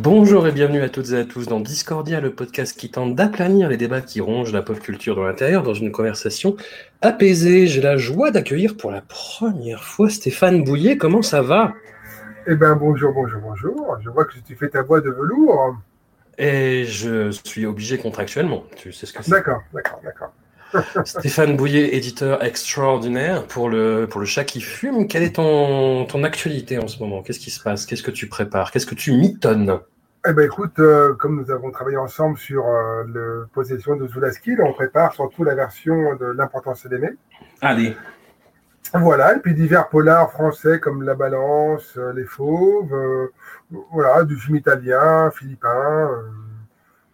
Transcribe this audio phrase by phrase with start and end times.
[0.00, 3.68] Bonjour et bienvenue à toutes et à tous dans Discordia, le podcast qui tente d'aplanir
[3.68, 6.56] les débats qui rongent la pop culture dans l'intérieur dans une conversation
[7.02, 7.66] apaisée.
[7.66, 10.98] J'ai la joie d'accueillir pour la première fois Stéphane Bouillet.
[10.98, 11.72] Comment ça va?
[12.46, 13.98] Eh bien, bonjour, bonjour, bonjour.
[14.00, 15.76] Je vois que tu fais ta voix de velours.
[16.38, 18.62] Et je suis obligé contractuellement.
[18.76, 19.32] Tu sais ce que c'est.
[19.32, 20.32] D'accord, d'accord, d'accord.
[21.04, 25.06] Stéphane Bouillet, éditeur extraordinaire pour le, pour le chat qui fume.
[25.08, 27.22] Quelle est ton, ton actualité en ce moment?
[27.22, 27.86] Qu'est-ce qui se passe?
[27.86, 28.70] Qu'est-ce que tu prépares?
[28.70, 29.80] Qu'est-ce que tu mitonnes?
[30.26, 34.60] Eh ben écoute, euh, comme nous avons travaillé ensemble sur euh, le possession de Zulaskill,
[34.62, 37.10] on prépare surtout la version de l'importance d'aimer.
[37.62, 37.96] Allez.
[38.94, 43.32] Voilà, et puis divers polars français comme La Balance, euh, Les Fauves, euh,
[43.92, 46.22] voilà, du film italien, philippin, euh,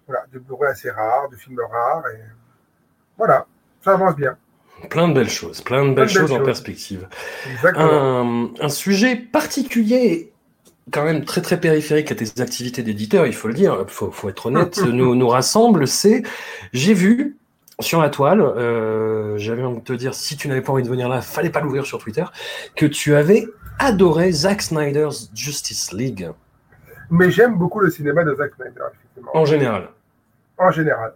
[0.06, 2.20] voilà, des Blu-ray assez rares, de films rares, et
[3.18, 3.46] voilà,
[3.82, 4.36] ça avance bien.
[4.90, 6.46] Plein de belles choses, plein de belles de belles choses en choses.
[6.46, 7.08] perspective.
[7.52, 7.84] Exactement.
[7.84, 10.32] Un, un sujet particulier,
[10.90, 14.28] quand même très très périphérique à tes activités d'éditeur, il faut le dire, faut, faut
[14.28, 16.22] être honnête, nous, nous rassemble, c'est
[16.72, 17.36] j'ai vu
[17.80, 20.88] sur la toile, euh, j'avais envie de te dire, si tu n'avais pas envie de
[20.88, 22.24] venir là, fallait pas l'ouvrir sur Twitter,
[22.76, 23.46] que tu avais
[23.78, 26.30] adoré Zack Snyder's Justice League
[27.10, 29.30] Mais j'aime beaucoup le cinéma de Zack Snyder, effectivement.
[29.34, 29.88] en général.
[30.58, 31.14] En général.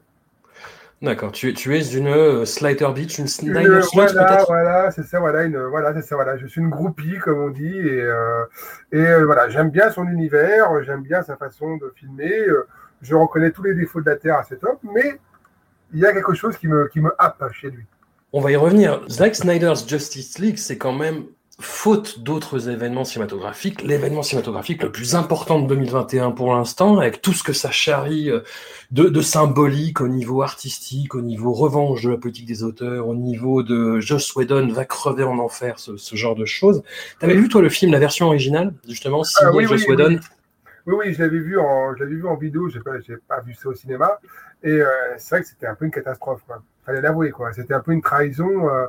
[1.01, 5.05] D'accord, tu, tu es une euh, Slider Beach, une Snyder Une- Slot voilà, voilà, c'est
[5.05, 6.37] ça, voilà, une, voilà, c'est ça, voilà.
[6.39, 8.45] Je suis une groupie, comme on dit, et, euh,
[8.91, 12.37] et euh, voilà, j'aime bien son univers, j'aime bien sa façon de filmer.
[12.49, 12.67] euh,
[13.01, 15.21] je reconnais tous les défauts de la Terre à cet homme, mais
[15.93, 17.85] il y a quelque chose qui me, qui me happe chez lui.
[18.33, 19.01] On va y revenir.
[19.09, 21.27] Zack Snyder's Justice League, c'est quand même,
[21.61, 27.33] faute d'autres événements cinématographiques, l'événement cinématographique le plus important de 2021 pour l'instant, avec tout
[27.33, 28.41] ce que ça charrie euh,
[28.93, 33.17] de, de symbolique au niveau artistique, au niveau revanche de la politique des auteurs, au
[33.17, 36.83] niveau de Joss Whedon va crever en enfer, ce, ce genre de choses.
[37.19, 40.09] T'avais vu toi le film, la version originale, justement, signé Ah, oui, Joss oui, Whedon
[40.11, 40.19] oui.
[40.87, 43.41] Oui, oui, je l'avais vu en, je l'avais vu en vidéo, j'ai pas, j'ai pas
[43.41, 44.19] vu ça au cinéma.
[44.63, 44.87] Et euh,
[45.19, 46.63] c'est vrai que c'était un peu une catastrophe, quoi.
[46.89, 47.53] Fallait l'avouer, quoi.
[47.53, 48.71] C'était un peu une trahison.
[48.71, 48.87] euh,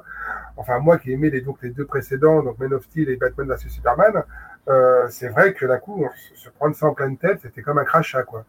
[0.56, 3.50] enfin, moi qui aimais les, donc, les deux précédents, donc Man of Steel et Batman
[3.50, 4.24] vs Superman,
[4.70, 7.84] euh, c'est vrai que d'un coup, se prendre ça en pleine tête, c'était comme un
[7.84, 8.46] crachat, quoi.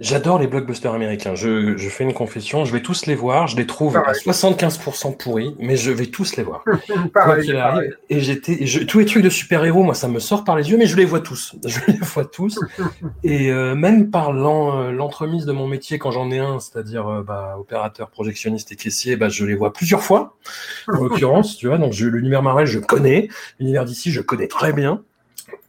[0.00, 1.34] J'adore les blockbusters américains.
[1.34, 3.46] Je, je fais une confession, je vais tous les voir.
[3.46, 4.20] Je les trouve à Pareil.
[4.24, 6.64] 75% pourris, mais je vais tous les voir.
[7.14, 7.96] Pareil, arrive.
[8.10, 10.86] Et j'étais, tous les trucs de super-héros, moi, ça me sort par les yeux, mais
[10.86, 11.54] je les vois tous.
[11.64, 12.58] Je les vois tous.
[13.24, 17.22] Et euh, même par euh, l'entremise de mon métier, quand j'en ai un, c'est-à-dire euh,
[17.22, 20.36] bah, opérateur, projectionniste et caissier, bah, je les vois plusieurs fois,
[20.88, 21.78] en l'occurrence, tu vois.
[21.78, 23.28] Donc, je- l'univers Marvel, je connais.
[23.60, 25.02] L'univers d'ici, je connais très bien.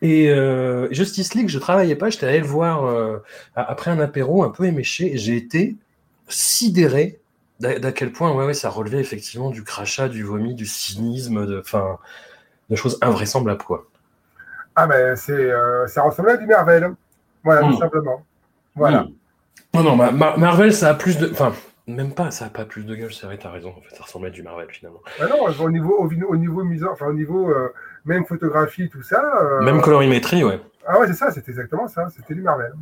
[0.02, 3.18] Et euh, Justice League, je travaillais pas, j'étais allé le voir euh,
[3.56, 5.76] après un apéro un peu éméché, et j'ai été
[6.28, 7.20] sidéré
[7.60, 11.64] d'à quel point ouais, ouais, ça relevait effectivement du crachat, du vomi, du cynisme, de,
[12.76, 13.64] choses invraisemblables.
[13.64, 13.88] Quoi.
[14.76, 16.94] Ah, ben, c'est, euh, ça ressemblait à du Marvel.
[17.44, 17.72] Voilà, Mm.
[17.72, 18.26] tout simplement.
[18.76, 19.04] Voilà.
[19.04, 19.14] Mm.
[19.76, 21.30] Non, non, Ma- Ma- Marvel, ça a plus de.
[21.32, 21.54] Enfin,
[21.88, 23.70] même pas, ça a pas plus de gueule, c'est vrai, t'as raison.
[23.78, 25.00] En fait, ça ressemblait à du Marvel finalement.
[25.22, 27.54] Non, au niveau, au, au niveau enfin, au niveau,
[28.06, 29.22] même photographie, tout ça.
[29.42, 30.60] euh, Même colorimétrie, ouais.
[30.88, 32.74] Ah ouais, c'est ça, c'était exactement ça, c'était du Marvel.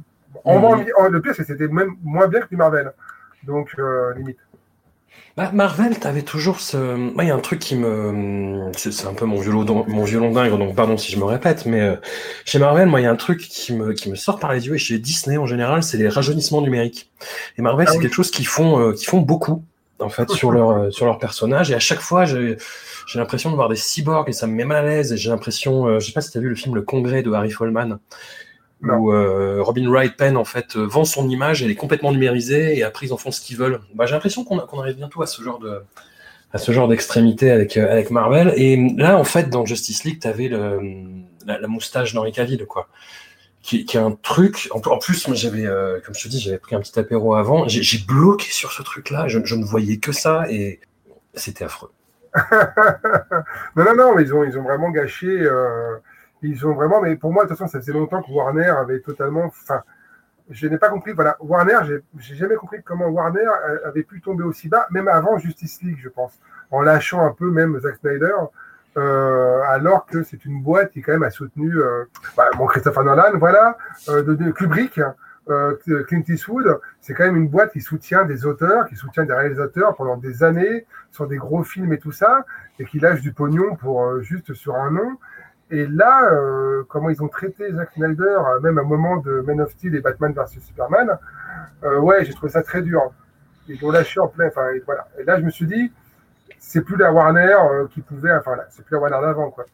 [0.44, 2.92] En moins- en- le pire, c'est que c'était même moins bien que du Marvel.
[3.44, 4.38] Donc, euh, limite.
[5.38, 6.78] Bah, Marvel, t'avais toujours ce.
[6.96, 8.70] Moi, il y a un truc qui me.
[8.76, 11.66] C'est c'est un peu mon violon, mon violon dingue, donc pardon si je me répète,
[11.66, 11.96] mais euh,
[12.46, 14.68] chez Marvel, moi, il y a un truc qui me, qui me sort par les
[14.68, 17.12] yeux, et chez Disney en général, c'est les rajeunissements numériques.
[17.58, 18.04] Et Marvel, Ah c'est oui.
[18.04, 19.64] quelque chose qu'ils font, euh, qu'ils font beaucoup,
[20.00, 22.58] en fait, sur leur, euh, sur leur personnage, et à chaque fois, j'ai
[23.08, 25.30] j'ai l'impression de voir des cyborgs, et ça me met mal à l'aise, et j'ai
[25.30, 25.88] l'impression.
[25.88, 28.00] euh, je sais pas si t'as vu le film Le Congrès de Harry Folman.
[28.82, 28.96] Non.
[28.96, 32.78] Où euh, Robin Wright Penn en fait euh, vend son image, elle est complètement numérisée
[32.78, 33.80] et après ils en font ce qu'ils veulent.
[33.96, 35.82] Bah, j'ai l'impression qu'on arrive bientôt à ce genre de
[36.52, 38.54] à ce genre d'extrémité avec euh, avec Marvel.
[38.58, 40.82] Et là en fait dans Justice League t'avais le
[41.46, 42.90] la, la moustache d'Henri Cavill quoi,
[43.64, 44.70] qui, qui est un truc.
[44.72, 47.68] En, plus moi j'avais euh, comme je te dis j'avais pris un petit apéro avant,
[47.68, 50.80] j'ai bloqué sur ce truc là, je, je ne voyais que ça et
[51.34, 51.90] c'était affreux.
[53.76, 55.28] non, non, non, mais ils ont, ils ont vraiment gâché.
[55.28, 55.98] euh,
[56.44, 59.00] ils ont vraiment, mais pour moi, de toute façon, ça faisait longtemps que Warner avait
[59.00, 59.46] totalement.
[59.46, 59.82] Enfin,
[60.50, 61.14] je n'ai pas compris.
[61.14, 65.08] Voilà, Warner, j'ai j'ai jamais compris comment Warner euh, avait pu tomber aussi bas, même
[65.08, 66.34] avant Justice League, je pense,
[66.72, 68.34] en lâchant un peu même Zack Snyder.
[68.98, 72.06] Euh, alors que c'est une boîte qui quand même a soutenu euh,
[72.38, 73.78] bah, bon, Christopher Nolan, voilà,
[74.10, 75.00] euh, de, de Kubrick,
[75.50, 75.76] euh,
[76.08, 79.96] Clint Eastwood, c'est quand même une boîte qui soutient des auteurs, qui soutient des réalisateurs
[79.96, 82.46] pendant des années sur des gros films et tout ça,
[82.80, 85.18] et qui lâche du pognon pour euh, juste sur un nom.
[85.72, 89.60] Et là, euh, comment ils ont traité Zack Snyder, même à un moment de Man
[89.62, 91.18] of Steel et Batman vs Superman,
[91.84, 93.12] euh, ouais, j'ai trouvé ça très dur.
[93.68, 94.48] Ils l'ont lâché en plein.
[94.48, 95.08] Enfin, voilà.
[95.20, 95.92] Et là, je me suis dit,
[96.60, 98.32] c'est plus la Warner euh, qui pouvait.
[98.34, 99.66] Enfin, là, c'est plus la Warner d'avant, quoi.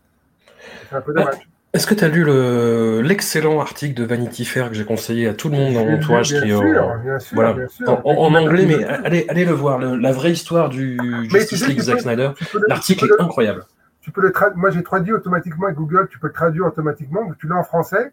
[0.89, 1.35] C'est un peu dommage.
[1.71, 5.35] Est-ce que tu as lu le- l'excellent article de Vanity Fair que j'ai conseillé à
[5.35, 8.01] tout le monde dans mon entourage sûr, qui bien sûr, voilà, bien sûr.
[8.05, 10.97] en, anglais, mais allez, allez le voir, le- la vraie histoire du
[11.29, 12.31] Justice League Zack Snyder.
[12.67, 13.65] L'article est le- incroyable.
[14.01, 14.57] tu peux le traduire.
[14.57, 16.07] Moi, j'ai traduit automatiquement avec Google.
[16.09, 17.29] Tu peux le traduire automatiquement.
[17.39, 18.11] Tu l'as en français.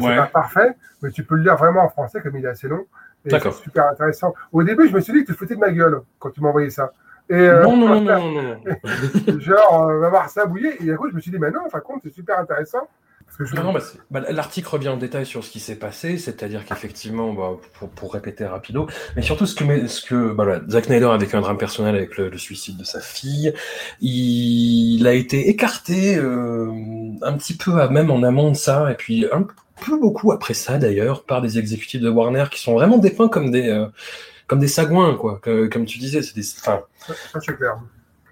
[0.00, 0.16] C'est Ouais.
[0.16, 2.86] pas parfait, mais tu peux le lire vraiment en français comme il est assez long.
[3.26, 3.52] D'accord.
[3.54, 4.32] C'est super intéressant.
[4.52, 6.40] Au début, je me suis dit que tu te foutais de ma gueule quand tu
[6.40, 6.92] m'as envoyé ça.
[7.30, 8.42] Et euh, Non, non, non, non, non,
[9.26, 9.40] non.
[9.40, 10.74] genre, euh, va voir ça bouiller.
[10.80, 12.38] Et du coup, je me suis dit, mais non, en fin de compte, c'est super
[12.38, 12.86] intéressant.
[13.26, 13.54] Parce que je...
[13.56, 13.80] Non, non, bah,
[14.10, 18.12] bah, L'article revient en détail sur ce qui s'est passé, c'est-à-dire qu'effectivement, bah, pour, pour
[18.12, 18.86] répéter rapido,
[19.16, 21.96] mais surtout ce que, ce que bah, voilà, Zack Snyder a vécu un drame personnel
[21.96, 23.54] avec le, le suicide de sa fille,
[24.02, 26.70] il, a été écarté euh,
[27.22, 29.46] un petit peu à- même en amont de ça, et puis un
[29.84, 33.50] peu beaucoup après ça d'ailleurs, par des exécutifs de Warner qui sont vraiment dépeints comme
[33.50, 33.86] des, euh,
[34.46, 37.78] comme des sagouins, quoi, que- comme tu disais, c'est des, enfin, Ça, c'est clair.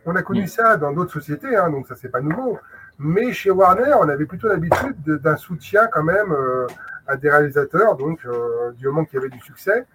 [0.05, 0.47] On a connu Mm.
[0.49, 2.59] ça dans d'autres sociétés, hein, donc ça, c'est pas nouveau.
[2.99, 6.67] Mais chez Warner, on avait plutôt l'habitude de- d'un soutien quand même euh,
[7.07, 9.87] à des réalisateurs, donc euh, du moment qu'il y avait du succès.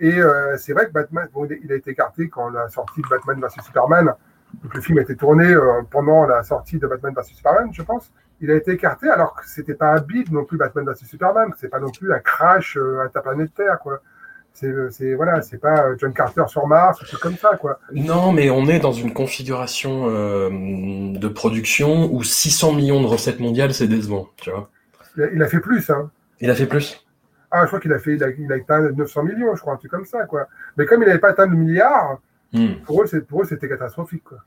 [0.00, 3.08] Et euh, c'est vrai que Batman, bon, il a été écarté quand la sortie de
[3.08, 4.14] Batman vs Superman,
[4.62, 5.54] donc le film a été tourné
[5.90, 8.12] pendant la sortie de Batman vs Superman, je pense.
[8.40, 11.52] Il a été écarté alors que c'était pas un bid non plus Batman vs Superman,
[11.58, 14.00] c'est pas non plus un crash interplanétaire, quoi.
[14.54, 17.80] C'est, c'est voilà, c'est pas euh, John Carter sur Mars, truc comme ça, quoi.
[17.92, 23.40] Non, mais on est dans une configuration euh, de production où 600 millions de recettes
[23.40, 24.70] mondiales, c'est décevant, tu vois.
[25.16, 26.10] Il a, il a fait plus, hein.
[26.40, 27.04] Il a fait plus
[27.50, 29.74] Ah, je crois qu'il a fait, il a, il a atteint 900 millions, je crois,
[29.74, 30.46] un truc comme ça, quoi.
[30.76, 32.18] Mais comme il n'avait pas atteint le milliard,
[32.54, 34.38] Hmm, pour eux, c'est, pour eux, c'était catastrophique, quoi.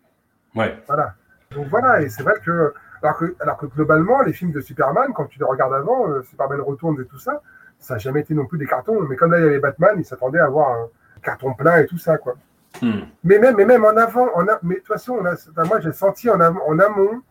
[0.56, 0.82] Ouais.
[0.88, 1.14] Voilà.
[1.52, 5.12] Donc voilà, et c'est vrai que alors, que, alors que globalement, les films de Superman,
[5.14, 7.42] quand tu les regardes avant, euh, Superman retourne et tout ça,
[7.80, 9.02] ça n'a jamais été non plus des cartons.
[9.02, 10.88] Mais comme là, il y avait Batman, ils s'attendaient à avoir un
[11.22, 12.36] carton plein et tout ça, quoi.
[12.82, 13.02] Hmm.
[13.24, 15.64] Mais même, mais même en avant, en a- mais de toute façon, on a, enfin,
[15.66, 17.22] moi j'ai senti en, am- en amont,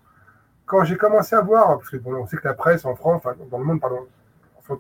[0.64, 3.22] quand j'ai commencé à voir, parce que bon, on sait que la presse en France,
[3.24, 4.06] enfin, dans le monde, pardon,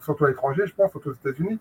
[0.00, 1.60] surtout à l'étranger, je pense, surtout aux États-Unis,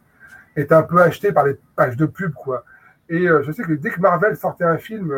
[0.55, 2.63] est un peu achetée par les pages de pub, quoi.
[3.09, 5.13] Et euh, je sais que dès que Marvel sortait un film,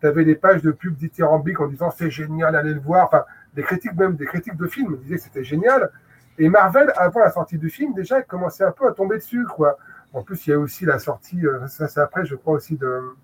[0.00, 3.06] tu avais des pages de pub dithyrambiques en disant c'est génial, allez le voir.
[3.06, 3.24] Enfin,
[3.54, 5.90] des critiques, même des critiques de films disaient que c'était génial.
[6.42, 9.76] Et Marvel, avant la sortie du film, déjà, commençait un peu à tomber dessus, quoi.
[10.14, 12.76] En plus, il y a aussi la sortie, euh, ça c'est après, je crois aussi,
[12.76, 13.14] de,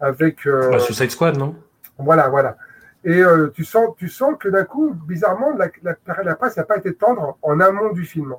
[0.00, 0.46] avec.
[0.46, 1.56] euh, Bah, Suicide Squad, non?
[1.98, 2.56] Voilà, voilà.
[3.04, 6.62] Et euh, tu, sens, tu sens que d'un coup, bizarrement, la, la, la presse n'a
[6.62, 8.32] pas été tendre en amont du film.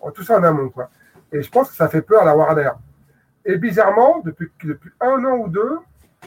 [0.00, 0.90] En- Tout ça en amont, quoi.
[1.32, 2.70] Et je pense que ça fait peur à la Warner.
[3.44, 5.78] Et bizarrement, depuis, depuis un an ou deux,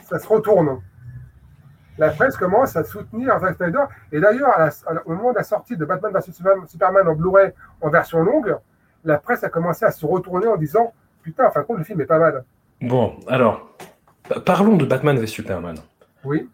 [0.10, 0.80] ça se retourne.
[1.98, 3.84] La presse commence à soutenir Zack Snyder.
[4.12, 4.50] Et d'ailleurs,
[5.06, 6.31] au moment de la sortie de Batman vs
[6.68, 8.56] Superman, en Blu-ray en version longue,
[9.06, 11.83] la presse a commencé à se retourner en disant Putain, en fin de compte, le
[11.83, 12.44] film est pas mal.
[12.81, 13.69] Bon, alors,
[14.28, 15.78] pa- parlons de Batman v Superman.
[16.26, 16.50] Oui.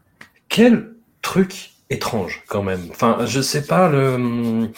[0.48, 0.92] Quel
[1.22, 2.82] truc étrange, quand même.
[2.92, 4.70] Enfin, je sais pas, le...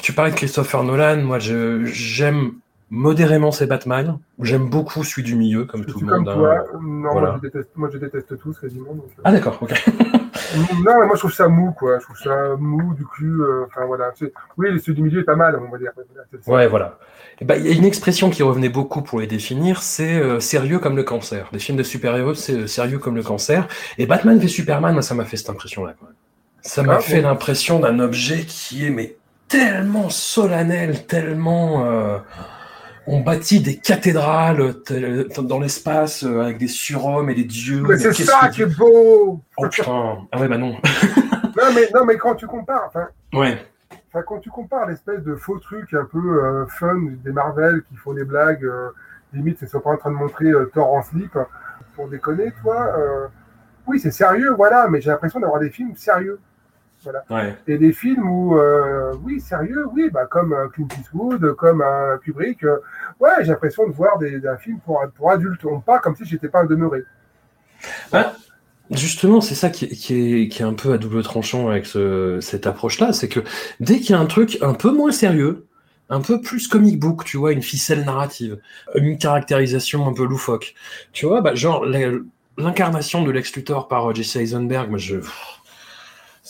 [0.00, 2.52] tu parlais de Christopher Nolan, moi je j'aime
[2.90, 6.34] modérément ses Batman, j'aime beaucoup celui du milieu, comme Je tout le comme monde.
[6.34, 6.54] toi.
[6.58, 6.78] hein.
[6.82, 7.28] Non, Voilà.
[7.28, 8.94] moi, je déteste, moi, je déteste tous quasiment.
[8.94, 9.22] donc, euh.
[9.24, 9.72] Ah d'accord, ok.
[10.56, 11.98] Non, mais moi je trouve ça mou, quoi.
[11.98, 13.26] Je trouve ça mou du cul.
[13.42, 14.12] euh, Enfin voilà.
[14.18, 15.90] C'est- Oui, celui du milieu est pas mal, on va dire.
[16.46, 16.62] Voilà.
[16.62, 16.98] Ouais, voilà.
[17.40, 20.40] Et ben, Il y a une expression qui revenait beaucoup pour les définir, c'est euh,
[20.40, 21.48] sérieux comme le cancer.
[21.52, 23.68] Les films de super-héros, c'est euh, sérieux comme le cancer.
[23.98, 25.94] Et Batman v Superman, moi, ça m'a fait cette impression-là.
[26.62, 29.16] Ça m'a Ah, fait l'impression d'un objet qui est mais
[29.48, 31.84] tellement solennel, tellement...
[33.08, 37.82] euh, on bâtit des cathédrales tel- dans l'espace euh, avec des surhommes et des dieux.
[37.88, 39.40] Mais c'est ça qui est beau.
[39.56, 40.76] Oh putain Ah ouais, bah non.
[41.56, 43.58] Non, mais non, mais quand tu compares, enfin, Ouais.
[44.08, 47.96] enfin, quand tu compares l'espèce de faux truc un peu euh, fun des Marvel qui
[47.96, 48.90] font des blagues, euh,
[49.32, 51.36] limite, ils sont pas en train de montrer euh, Thor en slip.
[51.96, 52.94] Pour déconner, toi.
[52.96, 53.26] euh,
[53.88, 54.86] oui, c'est sérieux, voilà.
[54.88, 56.38] Mais j'ai l'impression d'avoir des films sérieux.
[57.30, 57.56] Ouais.
[57.66, 62.18] Et des films où, euh, oui, sérieux, oui, bah, comme euh, Clint Eastwood, comme un
[62.18, 62.78] Kubrick, euh,
[63.20, 65.64] ouais, j'ai l'impression de voir des, un film pour, pour adultes.
[65.64, 67.04] On parle comme si j'étais pas un demeuré.
[68.12, 68.32] Bah,
[68.90, 71.84] Justement, c'est ça qui est, qui, est, qui est un peu à double tranchant avec
[71.84, 73.40] ce, cette approche-là, c'est que
[73.80, 75.66] dès qu'il y a un truc un peu moins sérieux,
[76.08, 78.58] un peu plus comic book, tu vois, une ficelle narrative,
[78.94, 80.74] une caractérisation un peu loufoque,
[81.12, 81.84] tu vois, bah, genre
[82.56, 85.16] l'incarnation de Lex Luthor par Jesse Eisenberg, moi je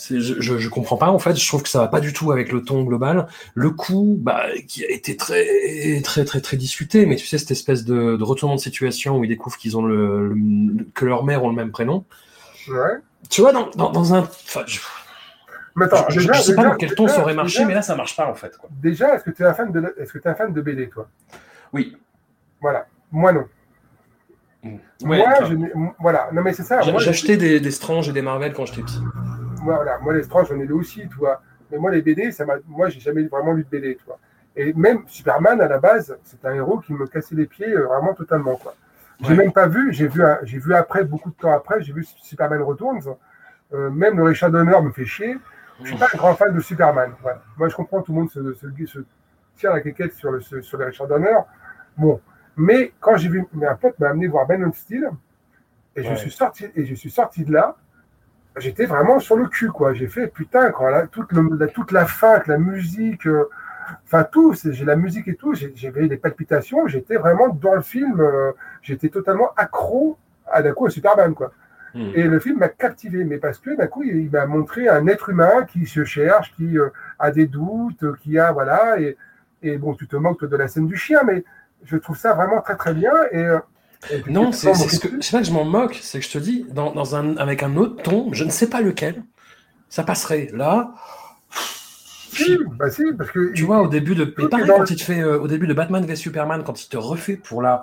[0.06, 1.36] je, je, je, comprends pas en fait.
[1.36, 3.26] Je trouve que ça va pas du tout avec le ton global.
[3.54, 7.50] Le coup, bah, qui a été très très très très discuté, mais tu sais cette
[7.50, 10.34] espèce de, de retournement de situation où ils découvrent qu'ils ont le,
[10.94, 12.04] que leur mère ont le même prénom.
[12.68, 12.98] Ouais.
[13.28, 14.20] Tu vois dans, dans, dans un.
[14.20, 14.80] Enfin, je...
[15.74, 17.58] Mais attends, je, déjà, je sais pas déjà, dans quel ton déjà, ça aurait marché,
[17.58, 18.56] déjà, mais là ça marche pas en fait.
[18.56, 18.68] Quoi.
[18.72, 20.60] Déjà, est-ce que tu es un fan de est-ce que tu es un fan de
[20.60, 21.08] BD toi?
[21.72, 21.96] Oui.
[22.60, 22.86] Voilà.
[23.12, 23.44] Moi non.
[24.64, 26.30] Ouais, moi, enfin, voilà.
[26.32, 26.80] Non mais c'est ça.
[26.80, 28.98] j'ai acheté des, des Strange et des Marvel quand j'étais petit.
[29.62, 31.40] Moi, voilà, moi les Strange, j'en ai lu aussi, tu vois.
[31.70, 34.18] Mais moi, les BD, ça m'a, moi, j'ai jamais vraiment lu de BD, tu vois.
[34.56, 37.86] Et même Superman, à la base, c'est un héros qui me cassait les pieds euh,
[37.86, 38.74] vraiment totalement, quoi.
[39.20, 39.36] J'ai Ouais.
[39.36, 42.62] même pas vu, j'ai vu, j'ai vu après, beaucoup de temps après, j'ai vu Superman
[42.62, 43.16] Returns.
[43.74, 45.36] Euh, même le Richard Donner me fait chier.
[45.82, 47.12] Je suis pas un grand fan de Superman.
[47.22, 47.42] Voilà.
[47.56, 48.98] Moi, je comprends tout le monde se, se, se
[49.56, 51.36] tire la quéquette sur le, sur le Richard Donner.
[51.96, 52.20] Bon.
[52.56, 55.10] Mais quand j'ai vu, mais un pote m'a amené voir Ben of Steel,
[55.94, 57.76] et je suis sorti, et je suis sorti de là,
[58.60, 59.94] j'étais vraiment sur le cul, quoi.
[59.94, 62.06] J'ai fait, putain, la, toute, le- la, toute la
[62.46, 63.48] la musique, euh,
[64.04, 67.82] enfin tout, j'ai la musique et tout, j'ai- j'avais des palpitations, j'étais vraiment dans le
[67.82, 70.18] film, euh, j'étais totalement accro
[70.50, 71.52] à d'un coup à Superman, quoi.
[71.94, 72.10] Hmm.
[72.14, 75.06] Et le film m'a captivé, mais parce que d'un coup, il, il m'a montré un
[75.06, 79.16] être humain qui se cherche, qui euh, a des doutes, qui a, voilà, et,
[79.62, 81.44] et bon, tu te moques de la scène du chien, mais
[81.84, 83.12] je trouve ça vraiment très très bien.
[83.32, 83.46] Et,
[84.28, 86.92] Non, c'est ce que pas que je m'en moque, c'est que je te dis, dans,
[86.92, 89.22] dans un, avec un autre ton, je ne sais pas lequel,
[89.88, 90.50] ça passerait.
[90.52, 90.94] Là,
[92.32, 94.24] Si, bah si, parce que tu vois, au début de.
[94.24, 95.20] Pareil, quand le- il te fait.
[95.20, 97.82] euh, au début de Batman v Superman, quand il te refait pour la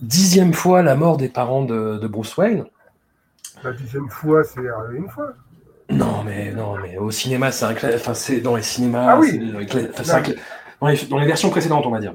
[0.00, 2.64] dixième fois la mort des parents de, de Bruce Wayne.
[3.64, 4.60] la dixième fois, c'est
[4.94, 5.32] une fois.
[5.90, 9.12] Non, mais non, mais au cinéma, c'est un Enfin, c'est dans les cinémas.
[9.12, 9.40] Ah oui.
[9.70, 10.22] c'est un enfin,
[10.80, 12.14] dans, les, dans les versions précédentes, on va dire.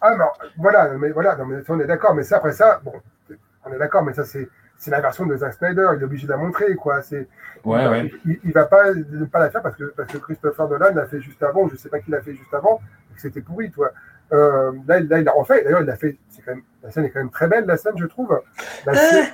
[0.00, 0.26] Ah non,
[0.56, 2.92] voilà, mais voilà, non, mais ça, on est d'accord, mais ça après ça, bon,
[3.66, 6.26] on est d'accord, mais ça c'est c'est la version de Zack Snyder, il est obligé
[6.26, 7.02] de la montrer, quoi.
[7.02, 7.28] C'est
[7.66, 8.12] Ouais, il, ouais.
[8.24, 11.04] il, il va pas ne pas la faire parce que parce que Christopher Nolan l'a
[11.06, 12.80] fait juste avant, je sais pas qui l'a fait juste avant,
[13.10, 13.90] et que c'était pourri, toi.
[14.32, 15.62] Euh, là, il- là, il l'a refait.
[15.64, 16.16] D'ailleurs, il l'a fait.
[16.30, 18.40] C'est quand même la scène est quand même très belle, la scène, je trouve.
[18.86, 19.26] La, scène,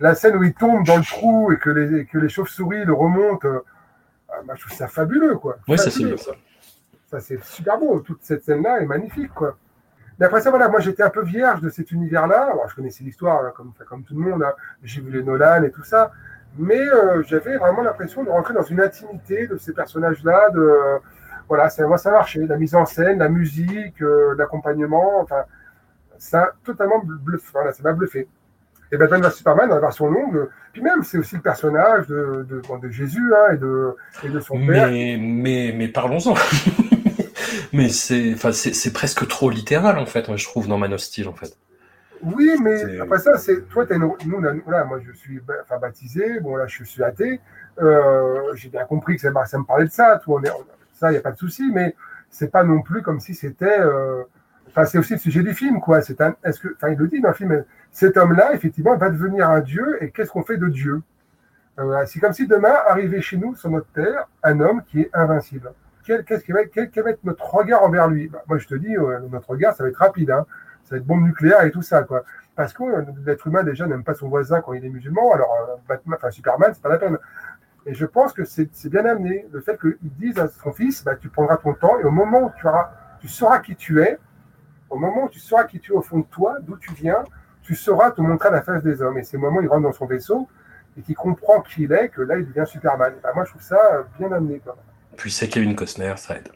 [0.00, 2.94] la scène où il tombe dans le trou et que les que les chauves-souris le
[2.94, 3.46] remontent.
[3.46, 3.58] euh,
[4.30, 5.58] ah, bah, je trouve ça fabuleux, quoi.
[5.68, 6.32] Ouais, ça c'est ça.
[7.10, 8.00] Ça, c'est super beau.
[8.00, 9.58] Toute cette scène-là est magnifique, quoi.
[10.22, 12.44] Mais après ça, voilà, moi, j'étais un peu vierge de cet univers-là.
[12.52, 14.44] Alors, je connaissais l'histoire, hein, comme, tout le monde.
[14.44, 14.52] hein.
[14.84, 16.12] J'ai vu les Nolan et tout ça.
[16.56, 20.50] Mais euh, j'avais vraiment l'impression de rentrer dans une intimité de ces personnages-là.
[20.50, 21.00] De,
[21.48, 22.46] voilà, ça, moi, ça marchait.
[22.46, 25.18] La mise en scène, la musique, euh, l'accompagnement.
[25.22, 25.42] Enfin,
[26.18, 27.48] ça totalement bluffé.
[27.52, 28.28] Voilà, ça m'a bluffé.
[28.92, 32.46] Et Batman vs Superman, dans la version longue, puis même, c'est aussi le personnage de,
[32.48, 34.86] de, bon, de Jésus hein, et, de, et de son père.
[34.88, 36.34] Mais, mais parlons-en.
[37.72, 40.92] mais c'est, enfin, c'est, c'est presque trop littéral, en fait, moi, je trouve, dans Man
[40.92, 41.56] of Steel, en fait.
[42.22, 46.38] Oui, mais après ça, c'est toi, t'as une, nous, voilà, moi, je suis enfin, baptisé.
[46.40, 47.40] Bon, là, je suis athée.
[47.80, 50.20] Euh, J'ai bien compris que ça, ça me parlait de ça.
[50.22, 50.50] Tout, on est,
[50.92, 51.70] ça, il n'y a pas de souci.
[51.72, 51.96] Mais
[52.30, 53.80] c'est pas non plus comme si c'était.
[53.80, 54.22] euh,
[54.68, 56.00] Enfin, c'est aussi le sujet du film, quoi.
[56.00, 56.34] C'est un.
[56.44, 57.64] Est-ce que, enfin, il le dit dans le film.
[57.90, 59.98] Cet homme-là, effectivement, va devenir un dieu.
[60.00, 61.02] Et qu'est-ce qu'on fait de Dieu?
[61.80, 65.10] Euh, C'est comme si demain arrivait chez nous, sur notre terre, un homme qui est
[65.12, 65.72] invincible.
[66.04, 68.28] Quel, qu'est-ce qui va, quel, être notre regard envers lui?
[68.28, 68.94] Bah, Moi, je te dis,
[69.30, 70.30] notre regard, ça va être rapide.
[70.30, 70.46] Hein
[70.84, 72.24] ça va être bombe nucléaire et tout ça, quoi.
[72.54, 75.52] Parce que euh, l'être humain, déjà, n'aime pas son voisin quand il est musulman, alors
[75.70, 77.18] euh, Batman, enfin Superman, c'est pas la peine.
[77.86, 81.16] Et je pense que c'est bien amené, le fait qu'ils disent à son fils, bah,
[81.16, 84.18] tu prendras ton temps, et au moment où tu, auras, tu sauras qui tu es,
[84.88, 87.24] au moment où tu sauras qui tu es au fond de toi, d'où tu viens,
[87.62, 89.18] tu sauras te montrer à la face des hommes.
[89.18, 90.48] Et c'est le moment où il rentre dans son vaisseau,
[90.96, 93.14] et qu'il comprend qui il est, que là, il devient Superman.
[93.22, 94.76] Bah, moi, je trouve ça euh, bien amené, quoi.
[95.22, 96.48] Puis c'est Kevin Costner, ça aide.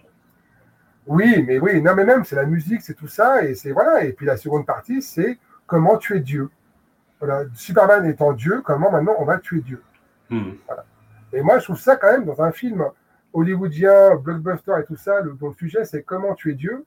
[1.07, 4.03] Oui, mais oui, non, mais même, c'est la musique, c'est tout ça, et c'est voilà.
[4.03, 6.51] Et puis la seconde partie, c'est comment tuer Dieu.
[7.21, 9.81] Voilà, Superman étant Dieu, comment maintenant on va tuer Dieu.
[10.31, 10.55] Hmm.
[11.33, 12.85] Et moi, je trouve ça quand même dans un film
[13.33, 16.85] hollywoodien, blockbuster et tout ça, le, dont le sujet c'est comment tuer Dieu.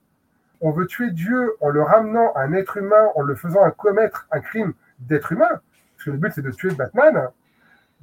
[0.60, 4.28] On veut tuer Dieu en le ramenant à un être humain, en le faisant commettre
[4.32, 7.28] un crime d'être humain, parce que le but c'est de tuer Batman.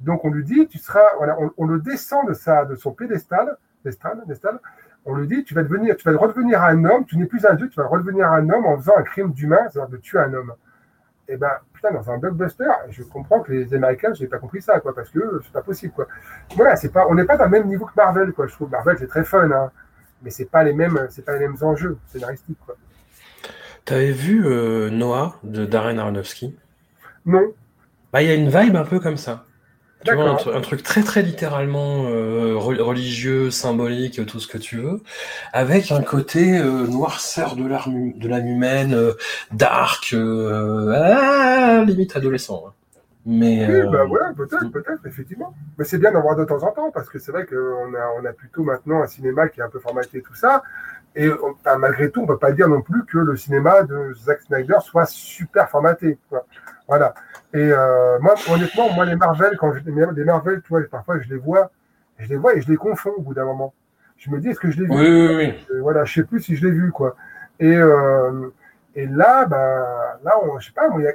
[0.00, 2.90] Donc on lui dit, tu seras, voilà, on, on le descend de sa, de son
[2.90, 4.58] pédestal, pédestal, pédestal,
[5.04, 7.54] on lui dit, tu vas devenir, tu vas redevenir un homme, tu n'es plus un
[7.54, 10.34] dieu, tu vas redevenir un homme en faisant un crime d'humain, c'est-à-dire de tuer un
[10.34, 10.52] homme.
[11.28, 14.62] Et ben, putain, dans un blockbuster, je comprends que les Américains, je n'ai pas compris
[14.62, 16.06] ça, quoi, parce que c'est pas possible, quoi.
[16.56, 18.46] Voilà, c'est pas, on n'est pas dans le même niveau que Marvel, quoi.
[18.46, 19.70] Je trouve Marvel c'est très fun, hein,
[20.22, 22.76] mais c'est pas les mêmes, c'est pas les mêmes enjeux scénaristiques, quoi.
[23.84, 26.54] T'avais vu euh, Noah de Darren Aronofsky?
[27.24, 27.52] Non,
[28.12, 29.44] Bah, il y a une vibe un peu comme ça.
[30.04, 34.76] Tu vois, un, truc très très littéralement euh, re- religieux, symbolique, tout ce que tu
[34.76, 35.02] veux,
[35.52, 39.12] avec un côté euh, noirceur de l'âme de l'âme humaine, euh,
[39.52, 42.64] dark, ah, limite adolescent.
[42.68, 42.72] hein.
[43.26, 45.52] Mais Oui, bah ouais, peut-être, peut-être, effectivement.
[45.76, 48.08] Mais c'est bien d'en voir de temps en temps, parce que c'est vrai qu'on a,
[48.20, 50.62] on a plutôt maintenant un cinéma qui est un peu formaté, tout ça.
[51.16, 54.42] Et on- malgré tout, on peut pas dire non plus que le cinéma de Zack
[54.42, 56.18] Snyder soit super formaté.
[56.30, 56.46] quoi.
[56.88, 57.14] Voilà.
[57.52, 61.28] Et euh, moi, honnêtement, moi, les Marvel, quand je, les Marvel, tu vois, parfois je
[61.28, 61.70] les vois,
[62.18, 63.74] je les vois et je les confonds au bout d'un moment.
[64.16, 64.92] Je me dis, est-ce que je l'ai vu?
[64.92, 65.54] Oui, oui, oui.
[65.70, 67.14] Euh, voilà, je sais plus si je l'ai vu, quoi.
[67.60, 68.48] Et, euh,
[68.96, 71.12] et là, bah, là, on, je sais pas, moi, y a-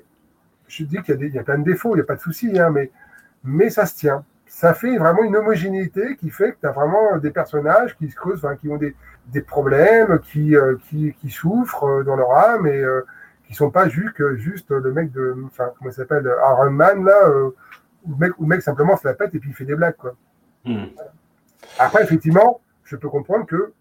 [0.67, 2.15] je dis qu'il y, a des- y a plein de défauts, il n'y a pas
[2.15, 2.91] de souci, hein, mais,
[3.43, 4.23] mais ça se tient.
[4.47, 8.15] Ça fait vraiment une homogénéité qui fait que tu as vraiment des personnages qui se
[8.15, 8.95] creusent, enfin, qui ont des,
[9.27, 12.83] des problèmes, qui, euh, qui, qui souffrent dans leur âme et
[13.53, 17.05] qui sont pas juste, que juste le mec de, enfin, comment il s'appelle, Iron Man,
[17.05, 17.51] là, euh,
[18.03, 19.75] où le mec, où le mec simplement se la pète et puis il fait des
[19.75, 20.15] blagues, quoi.
[20.65, 20.85] Hmm.
[21.77, 23.73] Après, effectivement, je peux comprendre que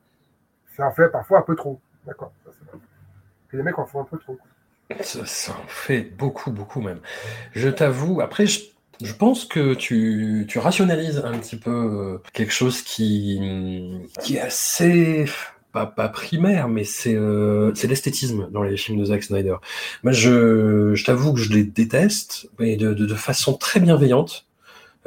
[0.77, 1.81] ça en fait parfois un peu trop.
[2.07, 2.33] D'accord.
[3.49, 4.39] Que les mecs en font un peu trop.
[5.01, 7.01] Ça, ça en fait beaucoup, beaucoup même.
[7.53, 8.61] Je t'avoue, après, je,
[9.03, 14.41] je pense que tu, tu rationalises un petit peu euh, quelque chose qui, qui est
[14.41, 15.25] assez,
[15.73, 19.57] pas, pas primaire, mais c'est euh, l'esthétisme dans les films de Zack Snyder.
[20.03, 24.47] Moi, je, je t'avoue que je les déteste, mais de, de, de façon très bienveillante.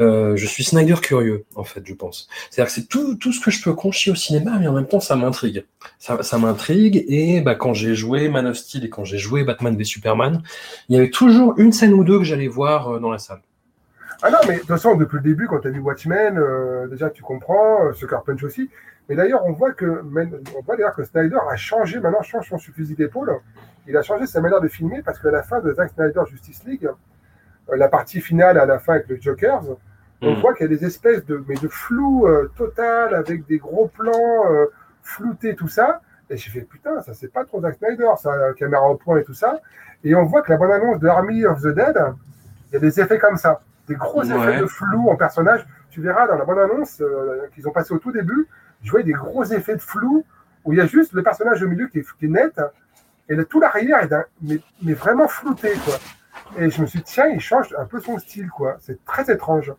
[0.01, 2.27] Euh, je suis Snyder curieux, en fait, je pense.
[2.49, 4.87] C'est-à-dire que c'est tout, tout ce que je peux conchier au cinéma, mais en même
[4.87, 5.63] temps, ça m'intrigue.
[5.99, 9.45] Ça, ça m'intrigue, et bah, quand j'ai joué Man of Steel et quand j'ai joué
[9.45, 10.43] Batman v Superman,
[10.89, 13.41] il y avait toujours une scène ou deux que j'allais voir euh, dans la salle.
[14.21, 16.87] Ah non, mais de toute façon, depuis le début, quand tu as vu Watchmen, euh,
[16.87, 18.69] déjà tu comprends, euh, Sucker Punch aussi.
[19.07, 22.57] Mais d'ailleurs, on voit que on voit d'ailleurs que Snyder a changé, maintenant change son
[22.57, 23.31] fusil d'épaule.
[23.87, 26.63] Il a changé sa manière de filmer parce qu'à la fin de Zack Snyder Justice
[26.65, 26.89] League,
[27.69, 29.63] euh, la partie finale à la fin avec le Jokers,
[30.21, 30.39] on Mm.
[30.39, 33.87] voit qu'il y a des espèces de, mais de flou euh, total avec des gros
[33.87, 34.43] plans
[35.03, 36.01] floutés, tout ça.
[36.29, 39.23] Et j'ai fait putain, ça c'est pas trop Zack Snyder, ça, caméra au point et
[39.23, 39.59] tout ça.
[40.03, 41.95] Et on voit que la bonne annonce de Army of the Dead,
[42.69, 44.35] il y a des effets comme ça, des gros Ouais.
[44.35, 45.65] effets de flou en personnage.
[45.89, 48.47] Tu verras dans la bonne annonce euh, qu'ils ont passé au tout début,
[48.83, 50.25] je voyais des gros effets de flou
[50.63, 52.59] où il y a juste le personnage au milieu qui est, qui est net
[53.29, 55.95] et le, tout l'arrière est mais, mais vraiment flouté quoi.
[56.57, 58.75] Et je me suis dit tiens, il change un peu son style quoi.
[58.79, 59.73] C'est très étrange.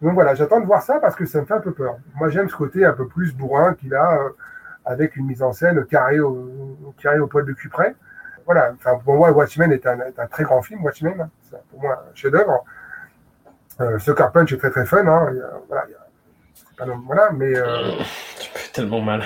[0.00, 1.96] Donc voilà, j'attends de voir ça parce que ça me fait un peu peur.
[2.16, 4.30] Moi, j'aime ce côté un peu plus bourrin qu'il a euh,
[4.86, 6.48] avec une mise en scène carrée au,
[7.02, 7.94] carrée au poil de cul près.
[8.46, 11.20] Voilà, enfin, pour moi, Watchmen est un, est un très grand film, Watchmen.
[11.20, 11.28] hein.
[11.42, 12.64] C'est pour moi un chef-d'œuvre.
[13.80, 15.06] Euh, Sucker Punch est très très fun.
[15.06, 15.32] Hein.
[15.68, 15.86] Voilà,
[16.76, 17.00] pas non-
[17.36, 17.56] mais.
[17.56, 17.92] euh,
[18.40, 19.22] Tu fais tellement mal.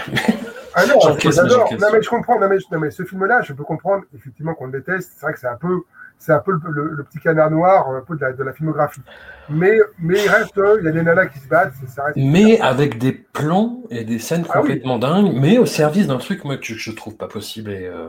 [0.75, 1.73] ah non, j'adore.
[1.81, 2.39] Non mais je comprends.
[2.41, 5.13] Non mais, non, mais ce film-là, je peux comprendre effectivement qu'on le déteste.
[5.17, 5.81] C'est vrai que c'est un peu,
[6.19, 8.53] c'est un peu le, le- le petit canard noir, un peu de la, de la
[8.53, 9.03] filmographie.
[9.49, 11.75] Mais, mais il reste, euh, il y a des nanas qui se battent.
[11.89, 12.07] Ça.
[12.17, 14.61] Mais avec des plans et des scènes Ah oui.
[14.63, 18.09] complètement dingues, mais au service d'un truc moi, que je trouve pas possible et, euh,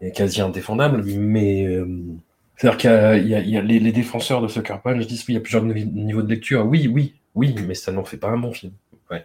[0.00, 1.02] et quasi indéfendable.
[1.04, 1.86] Mais euh,
[2.60, 5.26] c'est-à-dire qu'il y a, il y a- les, les défenseurs de Sucker Punch disent oui,
[5.28, 6.66] il y a plusieurs niveaux de lecture.
[6.66, 8.72] Oui, oui, oui, mais ça n'en fait pas un bon film.
[9.10, 9.24] Ouais.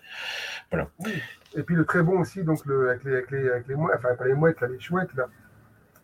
[1.58, 3.96] Et puis le très bon aussi, donc le, avec les, avec les, avec les mouettes,
[3.98, 5.28] enfin pas les mouettes, là, les chouettes là.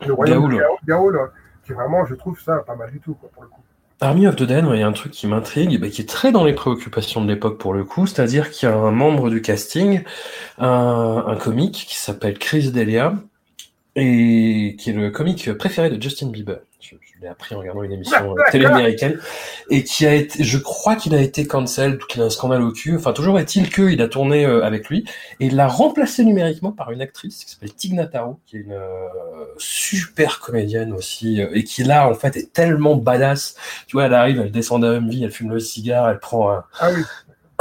[0.05, 0.61] Le royaume de Gaoul.
[0.61, 1.31] Gao- Gaoul,
[1.63, 3.61] qui vraiment, je trouve ça pas mal du tout quoi pour le coup.
[4.01, 6.31] Army of the Dead, il y a un truc qui m'intrigue, bah, qui est très
[6.31, 9.41] dans les préoccupations de l'époque pour le coup, c'est-à-dire qu'il y a un membre du
[9.41, 10.01] casting,
[10.57, 13.13] un, un comique qui s'appelle Chris Delia,
[13.95, 16.61] et qui est le comique préféré de Justin Bieber.
[16.79, 19.19] Je, je l'ai appris en regardant une émission euh, télé américaine,
[19.69, 22.71] et qui a été, je crois qu'il a été cancel, qu'il a un scandale au
[22.71, 22.95] cul.
[22.95, 25.05] Enfin, toujours est-il qu'il a tourné euh, avec lui,
[25.39, 28.71] et il l'a remplacé numériquement par une actrice qui s'appelle Tig Notaro, qui est une
[28.73, 29.07] euh,
[29.57, 33.55] super comédienne aussi, et qui là, en fait, est tellement badass.
[33.87, 36.63] Tu vois, elle arrive, elle descend d'un Humvee, elle fume le cigare, elle prend un-
[36.79, 37.03] Ah oui,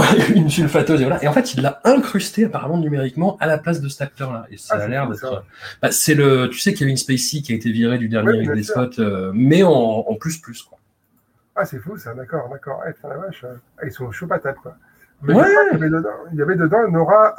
[0.34, 1.22] une sulfateuse, et voilà.
[1.22, 4.46] Et en fait, il l'a incrusté apparemment numériquement à la place de cet acteur-là.
[4.50, 5.18] Et ça Ah, a l'air d'être.
[5.20, 5.42] ça.
[5.82, 6.48] Bah, c'est le.
[6.50, 8.74] Tu sais, Kevin Spacey qui a été viré du dernier des sûr.
[8.74, 10.78] spots, euh, mais en, en plus plus quoi.
[11.56, 12.82] ah c'est fou ça, d'accord, d'accord.
[12.88, 14.76] Eh, putain, la vache, euh, ah, ils sont chauds patates quoi.
[15.22, 15.44] Mais Ouais.
[15.70, 17.34] qu'il y avait dedans, il y avait dedans Nora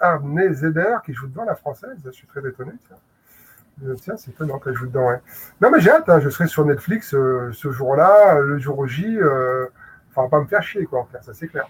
[0.00, 1.96] Arnezeder qui joue devant la française.
[2.04, 2.72] Je suis très étonné.
[2.88, 2.96] Tiens,
[3.86, 5.06] Euh, tiens c'est étonnant qu'elle joue dedans.
[5.08, 5.20] Ouais.
[5.60, 6.08] Non mais j'ai hâte.
[6.08, 9.16] hein, je serai sur Netflix euh, ce jour-là, le jour J.
[9.16, 9.66] Euh,
[10.14, 11.00] enfin pas me faire chier quoi.
[11.00, 11.68] En clair, ça c'est clair.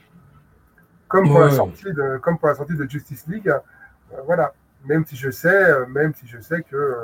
[1.11, 4.53] Comme pour, la sortie de, comme pour la sortie de Justice League, euh, voilà.
[4.85, 6.95] Même si je sais, euh, même si je sais que euh,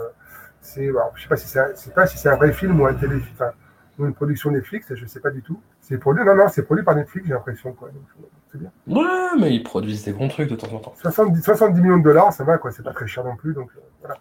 [0.60, 2.94] c'est, alors, je sais pas si c'est, pas si c'est un vrai film ou un
[2.94, 3.50] télé, enfin,
[3.98, 5.60] ou une production Netflix, je sais pas du tout.
[5.80, 7.88] C'est produit, non non, c'est produit par Netflix, j'ai l'impression quoi.
[7.88, 8.70] Donc, c'est bien.
[8.86, 10.94] Ouais, mais ils produisent des bons trucs de temps en temps.
[11.02, 12.70] 70, 70 millions de dollars, ça va quoi.
[12.70, 14.18] C'est pas très cher non plus, donc voilà.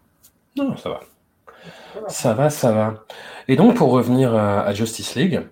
[0.57, 0.99] Non, ça va.
[1.93, 2.09] Voilà.
[2.09, 3.05] Ça va, ça va.
[3.47, 5.45] Et donc, pour revenir à, à Justice League.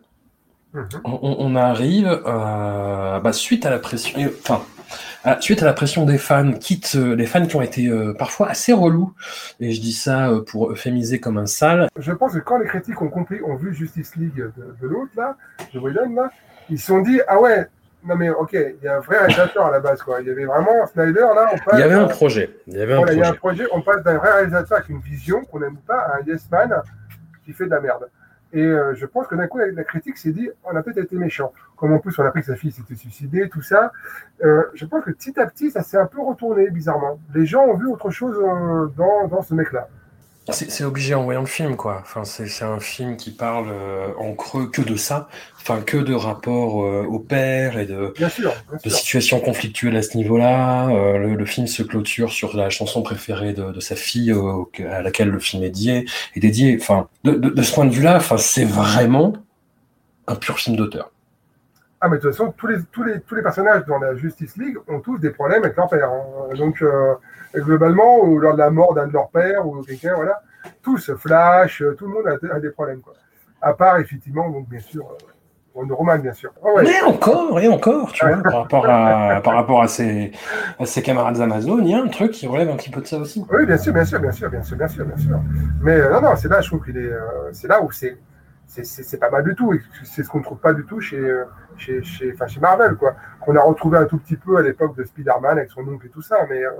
[1.03, 4.61] On, on arrive euh, bah, suite à la pression, enfin,
[5.39, 8.49] suite à la pression des fans, quitte euh, les fans qui ont été euh, parfois
[8.49, 9.13] assez relous,
[9.59, 11.87] et je dis ça euh, pour euphémiser comme un sale.
[11.97, 15.11] Je pense que quand les critiques ont compris, ont vu Justice League de, de l'autre,
[15.15, 15.35] là,
[15.73, 16.31] de Whedon, là,
[16.69, 17.67] ils se sont dit, ah ouais,
[18.05, 20.21] non mais ok, il y a un vrai réalisateur à la base, quoi.
[20.21, 21.73] Il y avait vraiment Snyder, là, on passe.
[21.73, 23.63] Il y avait un projet, il y avait un Voilà, il y a un projet.
[23.63, 26.49] projet, on passe d'un vrai réalisateur avec une vision qu'on n'aime pas à un yes
[26.51, 26.81] man
[27.45, 28.09] qui fait de la merde.
[28.53, 31.15] Et euh, je pense que d'un coup, la, critique s'est dit, on a peut-être été
[31.15, 31.51] méchant.
[31.75, 33.91] Comme en plus, on a appris que sa fille s'était suicidée, tout ça.
[34.43, 37.19] Euh, je pense que petit à petit, ça s'est un peu retourné, bizarrement.
[37.33, 39.89] Les gens ont vu autre chose euh, dans, dans ce mec-là.
[40.49, 41.99] C'est obligé en voyant le film, quoi.
[42.01, 46.13] Enfin, c'est un film qui parle euh, en creux que de ça, enfin que de
[46.13, 48.99] rapport euh, au père et de, Bien sûr, bien de sûr.
[48.99, 50.89] situations conflictuelles à ce niveau-là.
[50.89, 54.33] Euh, le, le film se clôture sur la chanson préférée de, de sa fille
[54.89, 55.69] à laquelle le film est
[56.35, 56.77] dédié.
[56.81, 59.31] Enfin, de, de, de ce point de vue-là, enfin, c'est vraiment
[60.27, 61.09] un pur film d'auteur.
[62.01, 64.57] Ah, mais de toute façon, tous les, tous, les, tous les personnages dans la Justice
[64.57, 66.09] League ont tous des problèmes avec leur père.
[66.09, 66.53] hein.
[66.57, 67.13] Donc, euh,
[67.61, 70.41] globalement, ou lors de la mort d'un de leurs pères ou quelqu'un, voilà,
[70.81, 73.01] tous, Flash, euh, tout le monde a, a des problèmes.
[73.01, 73.13] Quoi.
[73.61, 75.33] À part, effectivement, donc, bien sûr, euh,
[75.75, 76.51] Wonder bien sûr.
[76.63, 76.83] Ah ouais.
[76.83, 80.31] Mais encore et encore, tu vois, par rapport à par rapport à ses
[80.79, 83.07] à ses camarades Amazon, il y a un truc qui relève un petit peu de
[83.07, 83.43] ça aussi.
[83.51, 85.39] Oui, bien sûr, bien sûr, bien sûr, bien sûr, bien sûr, bien sûr.
[85.81, 88.17] Mais euh, non, non, c'est là, je trouve qu'il est, euh, c'est là où c'est,
[88.67, 89.73] c'est, pas mal du tout.
[90.03, 91.19] C'est ce qu'on ne trouve pas du tout chez,
[91.77, 93.15] chez, chez, chez Marvel, quoi.
[93.41, 96.09] Qu'on a retrouvé un tout petit peu à l'époque de Spider-Man avec son oncle et
[96.09, 96.71] tout ça, mais euh,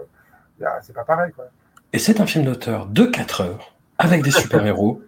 [0.81, 1.45] c'est pas pareil, quoi.
[1.93, 5.01] Et c'est un film d'auteur de 4 heures, avec des super-héros,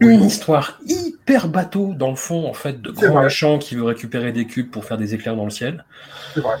[0.00, 4.32] une histoire hyper bateau, dans le fond, en fait, de grand méchant qui veut récupérer
[4.32, 5.84] des cubes pour faire des éclairs dans le ciel.
[6.34, 6.56] C'est vrai.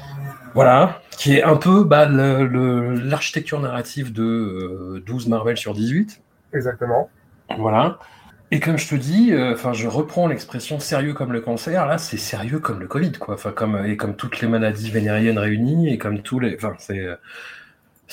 [0.54, 6.20] Voilà, qui est un peu bah, l'architecture narrative de euh, 12 Marvel sur 18.
[6.52, 7.08] Exactement.
[7.58, 7.98] Voilà.
[8.50, 11.86] Et comme je te dis, euh, enfin, je reprends l'expression sérieux comme le cancer.
[11.86, 13.34] Là, c'est sérieux comme le Covid, quoi.
[13.34, 17.08] Enfin, comme et comme toutes les maladies vénériennes réunies et comme tous les, enfin, c'est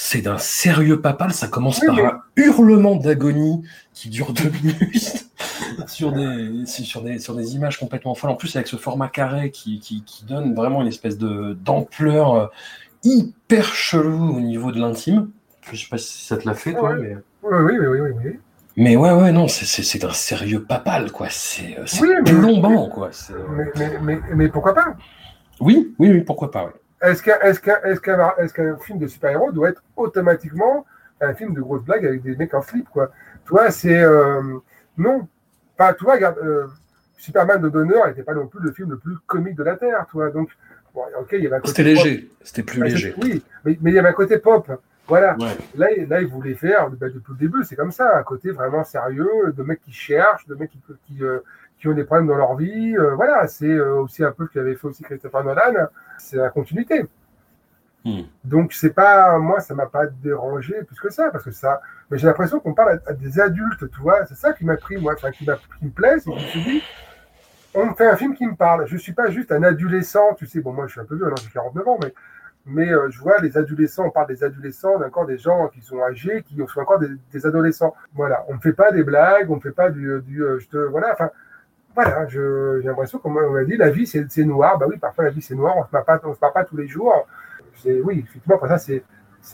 [0.02, 1.34] c'est d'un sérieux papal.
[1.34, 3.62] Ça commence Oui, par mais- un hurlement d'agonie
[3.94, 5.28] qui dure deux minutes
[5.88, 8.30] sur des sur des sur des images complètement folles.
[8.32, 12.34] En plus, avec ce format carré qui qui, qui donne vraiment une espèce de d'ampleur
[12.36, 12.48] euh,
[13.04, 15.30] hyper chelou au niveau de l'intime.
[15.72, 16.98] Je sais pas si ça te l'a fait, toi, Ouais.
[17.02, 17.18] mais.
[17.44, 18.12] Oui, oui, oui, oui, oui.
[18.26, 18.40] oui.
[18.78, 21.28] Mais ouais, ouais, non, c'est- d'un sérieux papal, quoi.
[21.30, 23.10] C'est euh, Oui, mais- plombant, quoi.
[23.78, 24.96] Mais, mais, mais, pourquoi pas?
[25.60, 26.66] Oui, oui, oui, pourquoi pas.
[26.66, 26.72] ouais.
[27.02, 30.86] Est-ce qu'un est est est film de super-héros doit être automatiquement
[31.22, 33.12] un film de grosses blagues avec des mecs en slip, quoi?
[33.46, 34.02] Toi, c'est.
[34.02, 34.42] euh,
[34.98, 35.28] non.
[35.78, 36.68] Pas, toi, regarde, euh,
[37.18, 40.06] Superman de Donner n'était pas non plus le film le plus comique de la Terre,
[40.12, 40.30] toi.
[40.30, 40.50] Donc,
[40.94, 41.70] bon, ok, il y avait un côté.
[41.70, 43.16] C'était léger, c'était plus Ouais, léger.
[43.22, 44.70] Oui, mais, mais il y avait un côté pop.
[45.08, 45.36] Voilà.
[45.40, 45.58] Ouais.
[45.76, 48.52] Là, il- là, ils voulaient faire, bah, depuis le début, c'est comme ça, un côté
[48.52, 51.40] vraiment sérieux, de mecs qui cherchent, de mecs qui, qui, euh,
[51.80, 52.96] qui ont des problèmes dans leur vie.
[52.98, 55.88] euh, voilà, c'est euh, aussi un peu ce qu'avait fait aussi Christopher Nolan.
[56.18, 57.06] C'est la continuité.
[58.06, 58.22] Hmm.
[58.44, 62.18] Donc, c'est pas, moi, ça m'a pas dérangé plus que ça, parce que ça, mais
[62.18, 64.26] j'ai l'impression qu'on parle à, à des adultes, tu vois.
[64.26, 66.50] C'est ça qui m'a pris, moi, enfin, qui, qui me plaît, c'est que je me
[66.50, 66.84] suis dit,
[67.74, 68.88] on me fait un film qui me parle.
[68.88, 71.28] Je suis pas juste un adolescent, tu sais, bon, moi, je suis un peu vieux,
[71.28, 72.14] hein, j'ai 49 ans, mais
[72.66, 76.02] mais euh, je vois les adolescents, on parle des adolescents, encore des gens qui sont
[76.04, 77.96] âgés, qui sont encore des, des adolescents.
[78.14, 80.68] Voilà, on ne fait pas des blagues, on ne fait pas du, du euh, je
[80.68, 81.32] te, voilà, enfin,
[82.02, 85.42] voilà, j'ai l'impression qu'on m'a dit la vie c'est noir, bah oui, parfois la vie
[85.42, 87.28] c'est noir, on se pas, on se bat pas tous les jours.
[87.86, 89.04] Oui, effectivement, ça c'est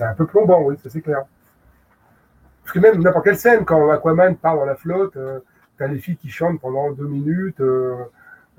[0.03, 1.23] un peu plombant, oui, ça c'est clair.
[2.63, 5.39] Parce que même n'importe quelle scène, quand Aquaman part dans la flotte, euh,
[5.77, 7.95] t'as les filles qui chantent pendant deux minutes, euh,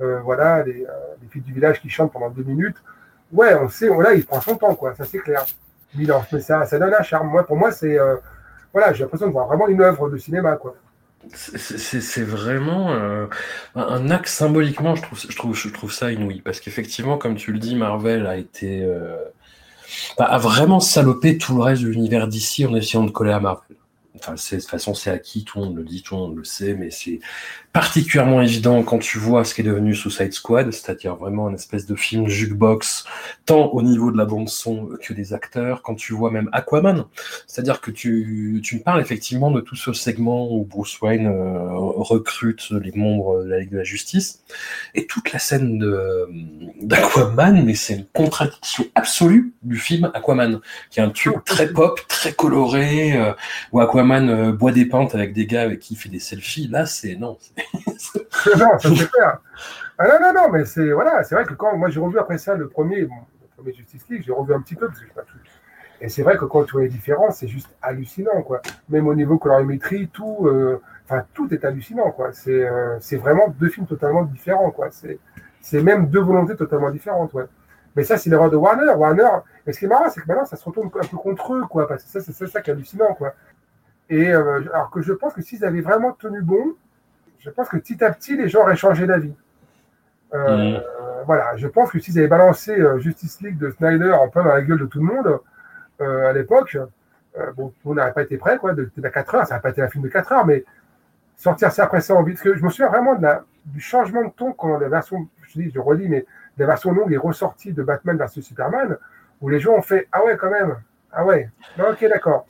[0.00, 0.90] euh, voilà, les, euh,
[1.22, 2.76] les filles du village qui chantent pendant deux minutes.
[3.32, 5.44] Ouais, on sait, là, il prend son temps, quoi, ça c'est clair.
[5.94, 6.06] Mais
[6.40, 7.28] ça, ça donne un charme.
[7.28, 7.98] Moi, pour moi, c'est.
[8.72, 10.74] voilà, j'ai l'impression de voir vraiment une œuvre de cinéma, quoi.
[11.34, 13.26] C'est- vraiment euh,
[13.74, 16.40] un acte symboliquement, je trouve, je trouve, ça inouï.
[16.40, 18.82] Parce qu'effectivement, comme tu le dis, Marvel a été.
[18.82, 19.16] euh,
[20.18, 23.76] a vraiment salopé tout le reste de l'univers d'ici en essayant de coller à Marvel.
[24.18, 26.44] Enfin, de toute façon, c'est acquis, tout le monde le dit, tout le monde le
[26.44, 27.20] sait, mais c'est
[27.76, 31.84] particulièrement évident quand tu vois ce qui est devenu Suicide Squad, c'est-à-dire vraiment une espèce
[31.84, 33.04] de film jukebox,
[33.44, 37.04] tant au niveau de la bande-son que des acteurs, quand tu vois même Aquaman,
[37.46, 41.68] c'est-à-dire que tu, tu me parles effectivement de tout ce segment où Bruce Wayne euh,
[41.74, 44.40] recrute les membres de la Ligue de la Justice,
[44.94, 45.84] et toute la scène
[46.80, 50.60] d'Aquaman, mais c'est une contradiction absolue du film Aquaman,
[50.90, 53.34] qui est un truc très pop, très coloré, euh,
[53.72, 56.68] où Aquaman euh, boit des pintes avec des gars avec qui il fait des selfies.
[56.68, 57.36] Là, c'est non.
[58.58, 59.40] Non, ça c'est clair.
[59.98, 62.38] Ah non, non, non, mais c'est voilà, c'est vrai que quand moi j'ai revu après
[62.38, 63.08] ça le premier,
[63.56, 65.38] premier Justice League, j'ai revu un petit peu parce que pas tout.
[66.00, 68.60] Et c'est vrai que quand tu vois les différences, c'est juste hallucinant, quoi.
[68.88, 70.78] Même au niveau colorimétrie, tout, euh,
[71.32, 72.32] tout est hallucinant, quoi.
[72.32, 74.88] C'est euh, vraiment deux films totalement différents, quoi.
[74.90, 77.46] C'est même deux volontés totalement différentes, ouais.
[77.94, 78.92] Mais ça, c'est l'erreur de Warner.
[78.94, 79.28] Warner,
[79.66, 81.62] et ce qui est marrant, c'est que maintenant, ça se retourne un peu contre eux,
[81.62, 83.34] quoi, parce que ça, c'est ça, ça qui est hallucinant, quoi.
[84.10, 86.74] Et euh, alors que je pense que s'ils avaient vraiment tenu bon,
[87.38, 89.34] je pense que petit à petit, les gens auraient changé d'avis.
[90.34, 90.82] Euh, Mhm.
[91.26, 94.54] Voilà, je pense que s'ils avaient balancé euh, Justice League de Snyder en plein dans
[94.54, 95.40] la gueule de tout le monde,
[96.00, 96.76] euh, à l'époque,
[97.36, 99.70] euh, bon, on n'aurait pas été prêt, quoi, de, de 4 heures, ça n'aurait pas
[99.70, 100.64] été un film de 4 heures, mais
[101.36, 103.80] sortir ça après ça en vite, parce que je me souviens vraiment de la, du
[103.80, 106.24] changement de ton quand la version, je dis, je redis, mais
[106.58, 108.96] la version longue est ressortie de Batman vs Superman,
[109.40, 110.76] où les gens ont fait, ah ouais, quand même,
[111.12, 112.46] ah ouais, non, ok, d'accord.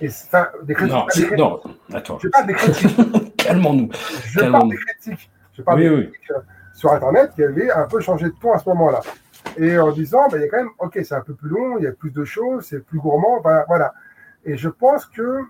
[0.00, 1.36] Et enfin, des critiques, Non, des critiques.
[1.38, 1.60] non,
[1.92, 2.18] attends.
[2.20, 2.96] je parle des critiques,
[3.44, 3.90] Calmons-nous.
[3.92, 6.40] je parle des critiques, je parle Oui, des critiques euh,
[6.74, 9.00] sur Internet qui avaient un peu changé de ton à ce moment-là.
[9.56, 11.78] Et en disant, ben, il y a quand même, ok, c'est un peu plus long,
[11.78, 13.94] il y a plus de choses, c'est plus gourmand, voilà, voilà.
[14.44, 15.40] Et je pense que,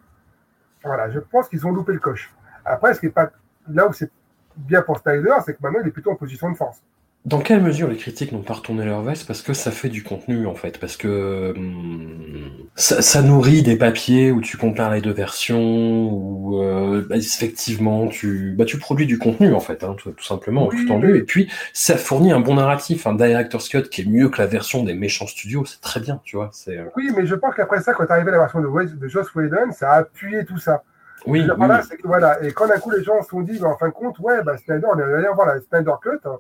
[0.84, 2.32] voilà, je pense qu'ils ont loupé le coche.
[2.64, 3.30] Après, ce qui est pas,
[3.68, 4.10] là où c'est
[4.56, 6.82] bien pour Snyder, c'est que maintenant, il est plutôt en position de force.
[7.26, 10.02] Dans quelle mesure les critiques n'ont pas retourné leur veste Parce que ça fait du
[10.02, 15.02] contenu en fait, parce que hum, ça, ça nourrit des papiers où tu compares les
[15.02, 19.94] deux versions, où euh, bah, effectivement tu, bah, tu produis du contenu en fait, hein,
[19.98, 21.12] tout, tout simplement, Oui, tout tendu.
[21.12, 24.40] mais- Et puis ça fournit un bon narratif, un director's cut qui est mieux que
[24.40, 26.48] la version des méchants studios, c'est très bien, tu vois.
[26.54, 29.08] C'est euh, Oui, mais je pense qu'après ça, quand est arrivé la version de, de
[29.08, 30.82] Joss Whedon, ça a appuyé tout ça.
[31.26, 32.46] oui, voilà, que.
[32.46, 34.42] Et quand d'un coup, les gens se sont dit, ben, en fin de compte, ouais,
[34.42, 36.18] bah, Snyder, on est allé voir la Snyder Cut.
[36.24, 36.38] hein.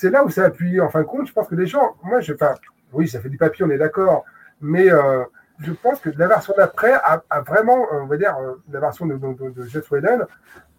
[0.00, 0.80] C'est là où ça a appuyé.
[0.80, 2.54] En fin de compte, je pense que les gens, moi, je, enfin,
[2.94, 4.24] oui, ça fait du papier, on est d'accord.
[4.62, 5.24] Mais euh,
[5.58, 9.18] je pense que la version d'après a, vraiment, on va dire, euh, la version de,
[9.18, 10.24] de, de, Joss Whedon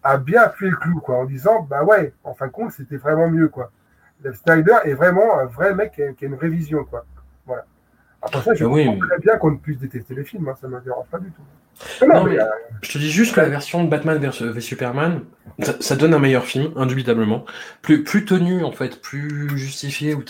[0.02, 2.96] a bien appuyé le clou, quoi, en disant, bah ouais, en fin de compte, c'était
[2.96, 3.70] vraiment mieux, quoi.
[4.24, 7.04] Le Snyder est vraiment un vrai mec qui a, qui a une révision, quoi.
[7.46, 7.64] Voilà.
[8.22, 10.68] Après ça, je oui, comprends très bien qu'on ne puisse détester les films, hein, ça
[10.68, 12.06] ne me dérange pas du tout.
[12.06, 12.46] Non, Non, mais, mais- euh,
[12.82, 15.22] Je te dis juste que la version de Batman vs Superman,
[15.60, 17.44] ça, ça donne un meilleur film, indubitablement.
[17.82, 20.22] Plus, plus tenu, en fait, plus justifié, où,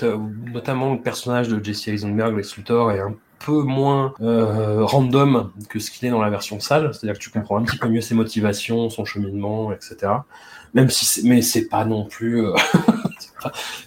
[0.53, 5.79] notamment le personnage de Jesse Eisenberg, Lex Luthor, est un peu moins euh, random que
[5.81, 6.95] ce qu'il est dans la version sale.
[6.95, 10.13] C'est-à-dire que tu comprends un petit peu mieux ses motivations, son cheminement, etc.
[10.75, 12.53] Même si mais c'est pas non plus, euh,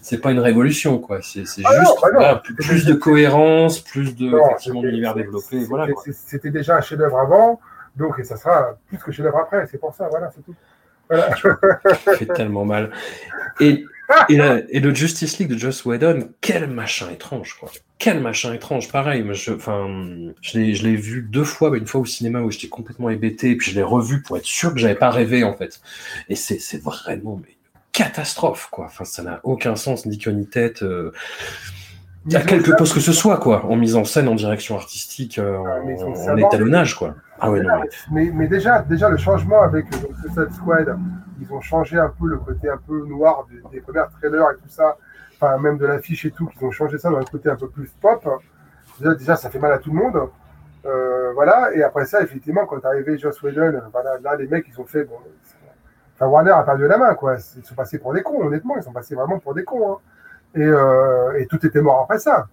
[0.02, 1.20] c'est pas- une révolution, quoi.
[1.22, 2.20] C'est, c'est Ah non, juste bah non.
[2.20, 4.32] voilà, plus, plus de cohérence, plus de,
[4.82, 6.04] d'univers développé, c'était- voilà, quoi.
[6.12, 7.60] C'était déjà un chef-d'œuvre avant,
[7.96, 9.68] donc et ça sera plus que chef-d'œuvre après.
[9.72, 10.56] C'est pour ça, voilà, c'est tout.
[11.08, 11.30] Voilà.
[12.04, 12.90] Ça fait tellement mal.
[13.60, 13.86] Et,
[14.28, 17.70] et, la- et le Justice League de Joss Whedon, quel machin étrange, quoi.
[18.00, 18.92] Quel machin étrange.
[18.92, 19.52] Pareil, moi, je,
[20.58, 23.56] l'ai, je l'ai vu deux fois, une fois au cinéma où j'étais complètement hébété, et
[23.56, 25.80] puis je l'ai revu pour être sûr que j'avais pas rêvé, en fait.
[26.28, 27.56] Et c'est, c'est vraiment, mais,
[27.96, 28.86] catastrophe, quoi.
[28.86, 31.12] Enfin, ça n'a aucun sens, ni queue ni tête, euh,
[32.34, 33.66] à quelque poste que ce soit, quoi.
[33.66, 37.16] En mise en scène, en direction artistique, euh, Ah, ils en, étalonnage, quoi.
[37.40, 40.98] Ah ouais, non, mais- Mais, mais déjà, déjà, le changement avec le Suicide Squad,
[41.42, 44.56] ils ont changé un peu le côté un peu noir des, des premiers trailers et
[44.56, 44.98] tout ça,
[45.40, 47.70] enfin, même de l'affiche et tout, qu'ils ont changé ça dans un côté un peu
[47.70, 48.28] plus pop.
[49.00, 50.18] Déjà, déjà, ça fait mal à tout le monde.
[50.86, 54.66] Euh, voilà, et après ça, effectivement, quand est arrivé Joss Whedon, voilà, là, les mecs,
[54.72, 55.04] ils ont fait.
[55.04, 55.16] Bon,
[56.16, 57.38] enfin, Warner a perdu la main, quoi.
[57.58, 59.94] Ils sont passés pour des cons, honnêtement, ils sont passés vraiment pour des cons.
[59.94, 60.00] hein.
[60.56, 62.48] Et, euh, et tout était mort après ça.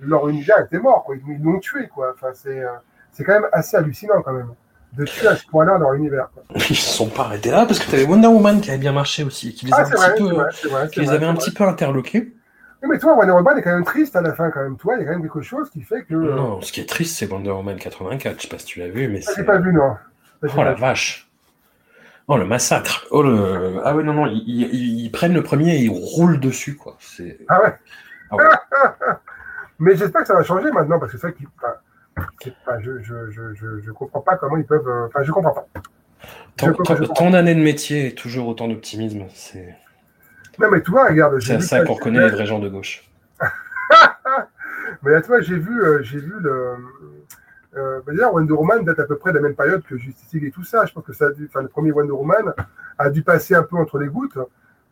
[0.00, 1.16] Leur univers était mort, quoi.
[1.16, 2.12] Ils l'ont tué, quoi.
[2.14, 2.60] Enfin, c'est.
[2.60, 2.68] euh,
[3.12, 4.54] c'est quand même assez hallucinant quand même
[4.94, 6.30] de tuer à ce point-là leur univers.
[6.34, 6.44] quoi.
[6.56, 8.92] Ils se sont pas arrêtés là parce que tu avais Wonder Woman qui avait bien
[8.92, 10.90] marché aussi, qui les, Ah, un c'est vrai, petit c'est peu, vrai, c'est vrai.
[10.90, 12.34] qui c'est les vrai, avait un c'est petit peu interloqués.
[12.82, 12.88] vrai.
[12.88, 14.76] Mais toi, Wonder Woman est quand même triste à la fin, quand même.
[14.76, 16.14] Toi, il y a quand même quelque chose qui fait que.
[16.14, 18.36] euh, Non, ce qui est triste, c'est Wonder Woman 84.
[18.36, 19.42] Je sais pas si tu l'as vu, mais ça, c'est.
[19.42, 19.96] j'ai pas vu, non.
[20.56, 20.80] Oh la vu.
[20.80, 21.30] vache.
[22.26, 23.06] Oh le massacre.
[23.10, 23.80] Oh le.
[23.84, 26.96] Ah ouais, non, non, ils, ils- ils prennent le premier et ils roulent dessus, quoi.
[27.00, 27.38] C'est.
[27.48, 27.74] Ah ouais.
[28.30, 28.44] Ah ouais.
[29.78, 31.46] Mais j'espère que ça va changer maintenant, parce que c'est vrai qu'il.
[31.58, 34.88] enfin, je, je, je, je, je comprends pas comment ils peuvent.
[34.88, 35.66] euh, Enfin, je comprends pas.
[36.56, 39.24] Tant, comprends, d'années de métier et toujours autant d'optimisme.
[39.34, 39.74] C'est
[40.60, 41.40] Non, mais toi, regarde.
[41.40, 43.10] j'ai c'est à ça qu'on reconnaît les vrais gens de gauche.
[45.02, 46.76] Mais là, toi, j'ai vu, euh, j'ai vu le.
[47.76, 50.44] Euh, D'ailleurs, Wonder Woman date à peu près de la même période que Justice League
[50.44, 50.84] et tout ça.
[50.86, 52.52] Je pense que ça a dû, enfin, le premier Wonder Woman
[52.98, 54.38] a dû passer un peu entre les gouttes.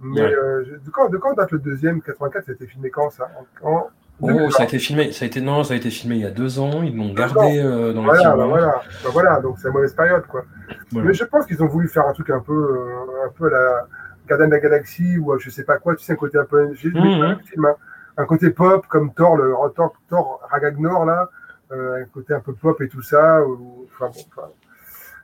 [0.00, 0.34] Mais Ouais.
[0.34, 2.02] euh, de, quand, de quand date le deuxième?
[2.02, 3.28] 84 Ça a été filmé quand ça?
[3.62, 3.86] En- en-
[4.20, 4.50] Oh, 2020.
[4.50, 6.30] ça a été filmé, ça a été non, ça a été filmé il y a
[6.30, 6.82] deux ans.
[6.82, 10.26] Ils l'ont gardé euh, dans Voilà, bah, voilà, Bah, voilà, donc c'est la mauvaise période,
[10.26, 10.44] quoi.
[10.92, 11.08] Voilà.
[11.08, 13.50] Mais je pense qu'ils ont voulu faire un truc un peu, euh, un peu à
[13.50, 13.86] la
[14.28, 15.96] Gardien de la Galaxie ou je sais pas quoi.
[15.96, 16.72] Tu sais, un côté un peu, Mhm.
[16.74, 17.74] le film, hein.
[18.16, 21.28] un côté pop comme Thor, le Thor, Thor Ragagnor là,
[21.72, 23.42] un côté un peu pop et tout ça.
[23.46, 24.48] ou- enfin, bon, enfin.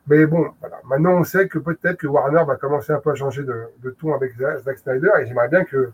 [0.07, 0.77] Mais bon, voilà.
[0.89, 3.91] Maintenant, on sait que peut-être que Warner va commencer un peu à changer de, de
[3.91, 5.91] ton avec Zack Snyder et j'aimerais bien que,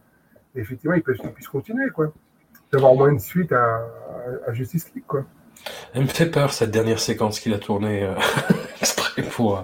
[0.55, 2.13] effectivement, ils puissent continuer, quoi.
[2.73, 3.83] D'avoir au moins une suite à,
[4.53, 5.25] Justice League, quoi.
[5.95, 8.15] Elle me fait peur cette dernière séquence qu'il a tournée euh,
[8.81, 9.23] exprès.
[9.33, 9.63] pour, euh,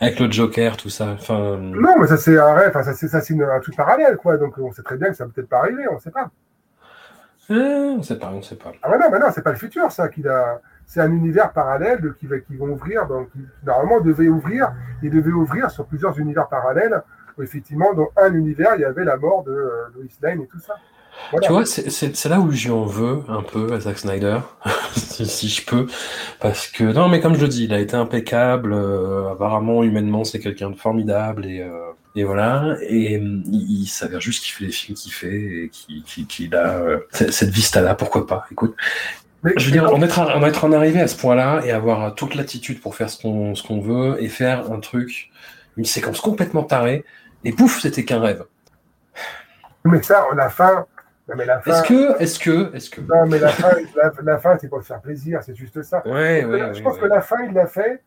[0.00, 1.08] avec le Joker, tout ça.
[1.18, 3.76] Enfin, Non, mais ça c'est un rêve, enfin, ça c'est ça, c'est une- un truc
[3.76, 4.36] parallèle, quoi.
[4.38, 6.30] Donc on sait très bien que ça va peut-être pas arriver, on sait pas.
[7.50, 8.72] Euh, on sait pas, on sait pas.
[8.82, 10.08] Ah bah non, bah non, c'est pas le futur, ça.
[10.08, 10.60] Qu'il a...
[10.86, 14.72] C'est un univers parallèle qui, va, qui vont ouvrir, donc qui, normalement devait ouvrir,
[15.04, 17.00] il devait ouvrir sur plusieurs univers parallèles.
[17.38, 20.46] Où, effectivement, dans un univers, il y avait la mort de euh, Lois Lane et
[20.48, 20.74] tout ça.
[21.32, 21.46] Voilà.
[21.46, 24.38] Tu vois, c'est- là où j'y en veux un peu à Zack Snyder,
[24.96, 25.86] si, si je peux,
[26.40, 28.72] parce que non, mais comme je le dis, il a été impeccable.
[28.72, 32.76] euh, apparemment, humainement, c'est quelqu'un de formidable et, euh, et voilà.
[32.82, 35.70] Et euh, il, il s'avère juste qu'il fait les films qu'il fait et
[36.26, 37.94] qu'il a euh, cette vista-là.
[37.94, 38.74] Pourquoi pas Écoute,
[39.42, 42.14] Mais, je veux dire, en être, en être en arrivé à ce point-là et avoir
[42.14, 45.30] toute l'attitude pour faire ce qu'on qu'on veut et faire un truc,
[45.76, 47.04] une séquence complètement tarée,
[47.44, 48.44] et pouf, c'était qu'un rêve.
[49.84, 50.86] mais ça, la fin.
[51.28, 51.70] Non, mais la fin.
[51.70, 54.82] Est-ce que, est-ce que, est-ce que, Non, mais la fin, la, la fin, c'est pour
[54.82, 56.02] se faire plaisir, c'est juste ça.
[56.06, 58.02] ouais, ouais, je ouais, pense que la fin, il l'a fait.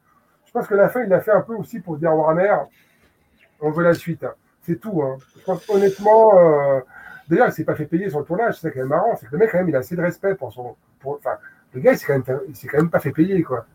[0.46, 2.54] Je pense que la fin, il l'a fait un peu aussi pour dire Warner,
[3.64, 4.26] on veut la suite.
[4.62, 5.02] C'est tout.
[5.04, 5.18] Hein.
[5.70, 6.32] Honnêtement.
[6.40, 6.82] euh,
[7.28, 8.56] D'ailleurs, il s'est pas fait payer sur le tournage.
[8.56, 10.02] C'est ça qui est marrant, c'est que le mec, quand même, il a assez de
[10.02, 10.76] respect pour son.
[11.06, 11.38] Enfin,
[11.74, 12.22] le gars, il s'est
[12.54, 13.66] s'est quand même pas fait payer, quoi.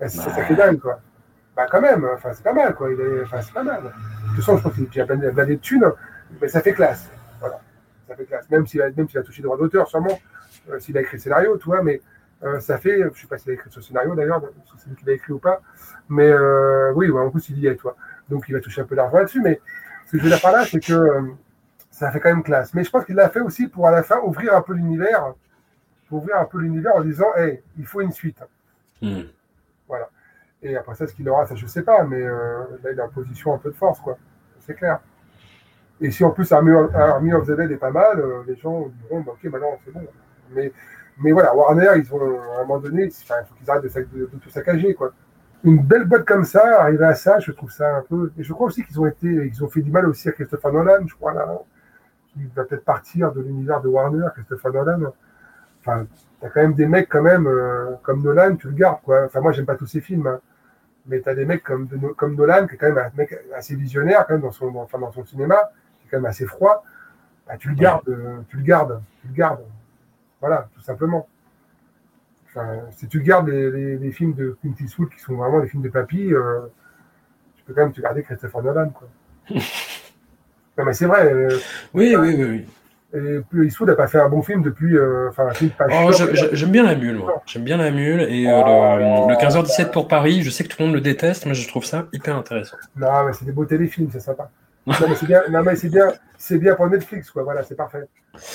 [0.00, 1.00] C'est ça qui est dingue, quoi.
[1.56, 2.08] Bah, quand même.
[2.14, 2.90] Enfin, c'est pas mal, quoi.
[2.92, 3.22] Il est...
[3.22, 3.82] Enfin, c'est pas mal.
[3.82, 3.88] De
[4.28, 5.92] toute façon, je pense qu'il a plein de thunes,
[6.40, 7.10] mais ça fait classe.
[7.40, 7.60] Voilà.
[8.08, 8.48] Ça fait classe.
[8.50, 10.18] Même s'il a, même s'il a touché droit d'auteur, sûrement,
[10.70, 12.00] euh, s'il a écrit le scénario, tu vois, mais
[12.44, 14.96] euh, ça fait, je sais pas s'il a écrit ce scénario d'ailleurs, si c'est lui
[14.96, 15.62] qui l'a écrit ou pas,
[16.08, 17.96] mais euh, oui, ouais, en plus il y est, toi.
[18.28, 19.60] Donc il va toucher un peu d'argent là-dessus, mais
[20.06, 21.22] ce que je veux dire par là, c'est que euh,
[21.90, 22.74] ça fait quand même classe.
[22.74, 25.34] Mais je pense qu'il l'a fait aussi pour à la fin ouvrir un peu l'univers,
[26.08, 28.38] pour ouvrir un peu l'univers en disant, hey, il faut une suite.
[29.02, 29.22] Hmm.
[30.62, 33.02] Et après ça, ce qu'il aura, ça je sais pas, mais euh, là il est
[33.02, 34.16] en position un peu de force, quoi.
[34.60, 35.00] C'est clair.
[36.00, 38.56] Et si en plus Army of, Army of the Dead est pas mal, euh, les
[38.56, 40.06] gens diront, bah, ok, maintenant c'est bon.
[40.52, 40.72] Mais,
[41.18, 44.10] mais voilà, Warner, ils ont à un moment donné, il faut qu'ils arrêtent de, sac-
[44.10, 45.12] de- de tout saccager, quoi.
[45.64, 48.30] Une belle boîte comme ça, arriver à ça, je trouve ça un peu.
[48.38, 50.72] Et je crois aussi qu'ils ont été, ils ont fait du mal aussi à Christopher
[50.72, 51.48] Nolan, je crois là,
[52.32, 55.12] qui va peut-être partir de l'univers de Warner, Christopher Nolan.
[55.80, 56.06] Enfin,
[56.40, 59.24] t'as quand même des mecs quand même euh, comme Nolan, tu le gardes, quoi.
[59.24, 60.26] Enfin, moi, j'aime pas tous ses films.
[60.26, 60.40] hein
[61.06, 63.38] mais tu as des mecs comme, de- comme Nolan, qui est quand même un mec
[63.56, 66.26] assez visionnaire, quand même, dans son, dans- enfin, dans son cinéma, qui est quand même
[66.26, 66.84] assez froid,
[67.46, 69.60] bah, tu le gardes, euh, tu le gardes, tu le gardes.
[70.40, 71.28] Voilà, tout simplement.
[72.56, 75.68] Enfin, si tu gardes les, les- les films de Clint Eastwood, qui sont vraiment des
[75.68, 76.60] films de papy, euh,
[77.56, 79.08] tu peux quand même te garder Christopher Nolan, quoi.
[80.78, 81.56] non, mais c'est vrai, euh,
[81.94, 82.64] Oui, oui, oui,
[83.14, 83.20] oui.
[83.20, 86.10] et Eastwood n'a pas fait un bon film depuis, euh, enfin, un film pas Oh,
[86.52, 87.42] j'aime bien la mule, moi.
[87.46, 88.96] J'aime bien la mule et euh, Oh.
[89.28, 90.42] le, le 15h17 pour Paris.
[90.42, 92.76] Je sais que tout le monde le déteste, mais je trouve ça hyper intéressant.
[92.96, 94.50] Non, mais c'est des beaux téléfilms, c'est sympa.
[94.86, 97.42] Non, mais c'est bien, non, mais c'est bien, c'est bien pour Netflix, quoi.
[97.42, 98.06] Voilà, c'est parfait.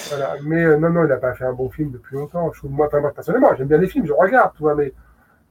[0.10, 0.36] Voilà.
[0.44, 2.52] Mais euh, non, non, il n'a pas fait un bon film depuis longtemps.
[2.54, 4.94] Je trouve, moi, moi, personnellement, j'aime bien les films, je regarde, tu vois, mais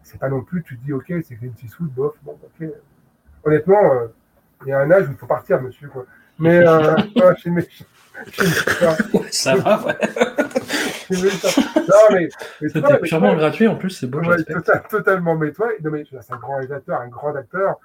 [0.02, 2.68] c'est pas non plus, tu te dis, ok, c'est Clint Eastwood, bof, bon, ok.
[3.44, 4.06] Honnêtement, euh,
[4.66, 6.06] il y a un âge où il faut partir, monsieur, quoi.
[6.38, 6.94] Mais, euh,
[7.38, 7.84] suis méchant.
[9.30, 9.96] Ça va, ouais.
[11.10, 12.28] Non, mais,
[12.60, 15.36] mais C'était purement gratuit, en plus, c'est beau, Ouais, total- totalement.
[15.36, 17.76] Mais toi, non, mais c'est un grand réalisateur, un grand acteur,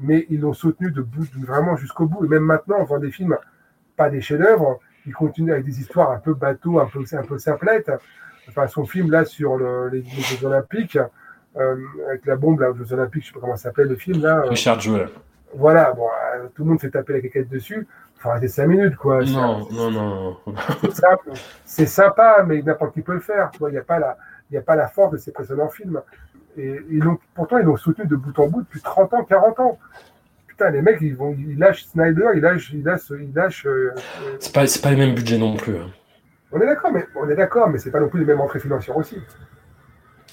[0.00, 2.24] mais ils l'ont soutenu de bout, vraiment jusqu'au bout.
[2.24, 3.36] Et même maintenant, on voit des films,
[3.96, 7.38] pas des chefs-d'œuvre, il continue avec des histoires un peu bateau, un peu, un peu
[7.38, 7.90] simplettes.
[8.48, 10.98] Enfin, son film là sur le- les, les Jeux Olympiques,
[11.56, 11.76] euh,
[12.08, 14.22] avec la bombe là aux Jeux Olympiques, je sais pas comment ça s'appelle le film
[14.22, 14.38] là.
[14.38, 15.08] euh, Richard Jewell.
[15.54, 17.86] voilà, bon, euh, tout le monde fait taper la caquette dessus.
[18.16, 19.22] Faut arrêter 5 minutes quoi.
[19.24, 20.36] Non, non, non.
[21.64, 23.50] c'est sympa, mais n'importe qui peut le faire.
[23.60, 24.16] Il n'y a pas la,
[24.50, 26.00] y a pas la force de ses précédents films.
[26.56, 29.78] Et l'ont, pourtant, ils l'ont soutenu de bout en bout depuis 30 ans, 40 ans.
[30.46, 33.66] Putain, les mecs, ils vont, ils lâchent Snyder, ils lâchent, ils lâchent, ils lâchent.
[33.66, 33.94] euh,
[34.40, 35.76] C'est pas, c'est pas les mêmes budgets non plus.
[35.76, 35.88] hein.
[36.52, 38.60] on est d'accord, mais on est d'accord, mais c'est pas non plus les mêmes entrées
[38.60, 39.16] financières aussi.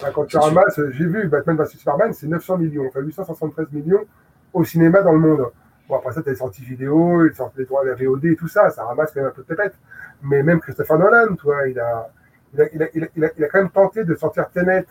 [0.01, 4.05] Enfin, quand tu ramasses, j'ai vu Batman vs Superman, c'est 900 millions, enfin 873 millions
[4.53, 5.45] au cinéma dans le monde.
[5.89, 8.35] Bon, après ça, t'as les sorties vidéo, ils sortent les droits de la VOD et
[8.35, 9.73] tout ça, ça ramasse quand même un peu de pépette.
[10.21, 12.09] Mais même Christopher Nolan, tu vois, il a,
[12.53, 14.49] il a, il a, il a, il a, il a quand même tenté de sortir
[14.51, 14.85] Tenet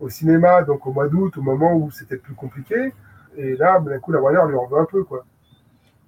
[0.00, 2.92] au cinéma, donc au mois d'août, au moment où c'était plus compliqué.
[3.36, 5.24] Et là, d'un coup, la Warner lui en veut un peu, quoi.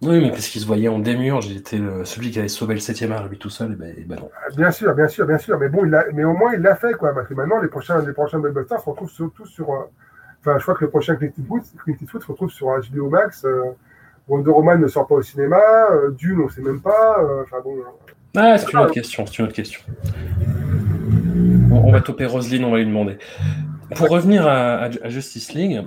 [0.03, 2.81] Oui, mais parce qu'il se voyait en démurge, il était celui qui avait sauvé le
[2.81, 4.31] 7ème art lui tout seul, et ben, et ben non.
[4.57, 5.57] Bien sûr, bien sûr, bien sûr.
[5.61, 7.15] Mais bon, il l'a- mais au moins, il l'a fait, quoi.
[7.15, 9.71] Parce que maintenant, les prochains, les prochains blockbusters se retrouvent surtout sur.
[9.71, 9.79] euh,
[10.41, 13.45] Enfin, je crois que le prochain Clint Eastwood, Clint Eastwood se retrouve sur HBO Max.
[13.45, 13.63] euh,
[14.27, 15.61] Wonder Woman ne sort pas au cinéma.
[15.93, 17.19] euh, Dune, on sait même pas.
[17.21, 17.77] euh, Enfin bon.
[18.35, 19.81] Ah, c'est une autre question, c'est une autre question.
[21.69, 23.19] Bon, on va toper Roselyne, on va lui demander.
[23.95, 25.83] Pour revenir à, Justice League,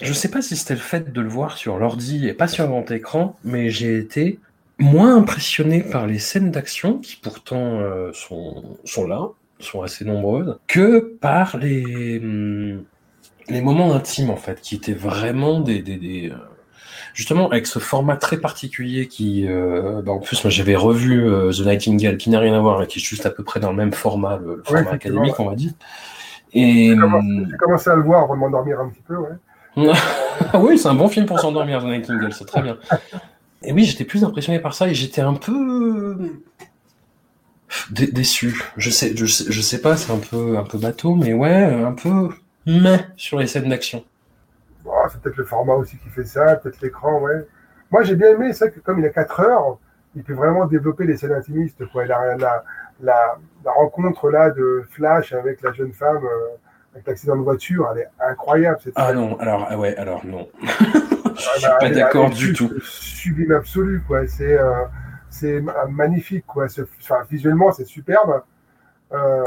[0.00, 2.66] je sais pas si c'était le fait de le voir sur l'ordi et pas sur
[2.66, 4.38] grand écran, mais j'ai été
[4.78, 9.28] moins impressionné par les scènes d'action, qui pourtant euh, sont, sont là,
[9.58, 12.82] sont assez nombreuses, que par les, hum,
[13.50, 15.82] les moments intimes, en fait, qui étaient vraiment des.
[15.82, 16.36] des, des, euh,
[17.14, 19.46] justement, avec ce format très particulier qui.
[19.48, 22.78] euh, bah, en plus, moi, j'avais revu euh, The Nightingale, qui n'a rien à voir,
[22.80, 25.38] mais qui est juste à peu près dans le même format, le, le format académique,
[25.38, 25.72] on va dire.
[26.52, 26.94] Et.
[27.50, 29.28] J'ai commencé à le voir avant de m'endormir un petit peu, ouais.
[30.54, 32.76] Oui, c'est un bon film pour s'endormir, The Nightingale, c'est très bien.
[33.62, 36.16] Et oui, j'étais plus impressionné par ça et j'étais un peu
[37.90, 38.60] dé- déçu.
[38.76, 41.64] Je sais, je sais, je sais pas, c'est un peu, un peu bateau, mais ouais,
[41.64, 42.30] un peu
[42.66, 44.04] mais sur les scènes d'action.
[44.84, 47.46] Bon, c'est peut-être le format aussi qui fait ça, peut-être l'écran, ouais.
[47.90, 49.78] Moi, j'ai bien aimé, vrai que comme il a 4 heures,
[50.14, 52.06] il peut vraiment développer les scènes intimistes, quoi.
[52.06, 52.64] La, la,
[53.02, 56.56] la, la rencontre, là, de Flash avec la jeune femme, euh,
[56.94, 60.48] avec l'accident de voiture, elle est incroyable, cette Ah non, alors ah ouais, alors non.
[61.42, 62.70] Ah, suis bah, pas d'accord du tout.
[62.82, 64.26] Sublime absolu, quoi.
[64.26, 64.84] C'est euh,
[65.30, 66.66] c'est magnifique, quoi.
[66.66, 68.42] Enfin, visuellement, c'est superbe.
[69.12, 69.44] Euh,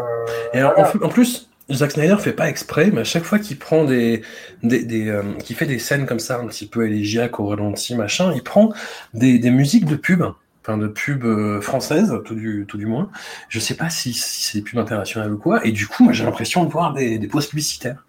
[0.54, 0.92] Et alors, voilà.
[1.02, 4.22] en, en plus, Zack Snyder fait pas exprès, mais à chaque fois qu'il prend des,
[4.64, 7.96] des, des euh, qu'il fait des scènes comme ça, un petit peu élégiaques au ralenti,
[7.96, 8.74] machin, il prend
[9.14, 10.24] des, des musiques de pub,
[10.66, 13.10] enfin de pub euh, françaises, tout du, tout du moins.
[13.50, 16.14] Je sais pas si, si c'est des pubs internationales ou quoi, et du coup, moi,
[16.14, 18.06] j'ai l'impression de voir des, des pauses publicitaires.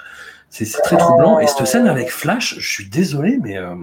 [0.50, 1.40] C'est très troublant.
[1.40, 3.74] Et cette scène avec Flash, je suis désolé, mais euh,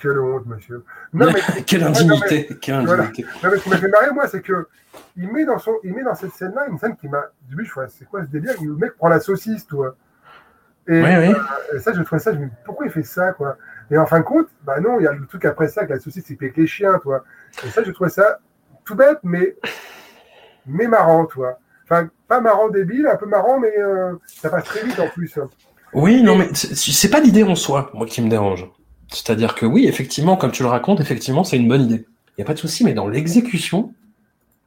[0.00, 0.84] Quelle honte, monsieur.
[1.12, 3.02] Non, mais quelle indignité, quelle Voilà.
[3.04, 3.26] indignité.
[3.42, 4.68] Non, mais ce qui m'a fait marrer, moi, c'est que
[5.16, 7.22] il met dans son, il met dans cette scène-là une scène qui m'a.
[7.48, 8.54] Du début, je vois, c'est quoi ce délire?
[8.62, 9.96] Le mec prend la saucisse, toi.
[10.86, 11.34] Et, Oui, oui.
[11.34, 13.56] euh, et ça, je trouvais ça, je me dis, pourquoi il fait ça, quoi?
[13.92, 15.90] Et en fin de compte, bah non, il y a le truc après ça, avec
[15.90, 17.24] la saucisse, c'est avec les chiens, toi.
[17.64, 18.38] Et ça, je trouvais ça
[18.86, 19.54] tout bête, mais,
[20.66, 21.58] mais marrant, toi.
[21.84, 25.38] Enfin, pas marrant débile, un peu marrant, mais euh, ça passe très vite en plus.
[25.92, 28.66] Oui, non, mais c'est pas l'idée en soi, moi, qui me dérange.
[29.08, 32.06] C'est-à-dire que oui, effectivement, comme tu le racontes, effectivement, c'est une bonne idée.
[32.28, 33.92] Il n'y a pas de souci, mais dans l'exécution,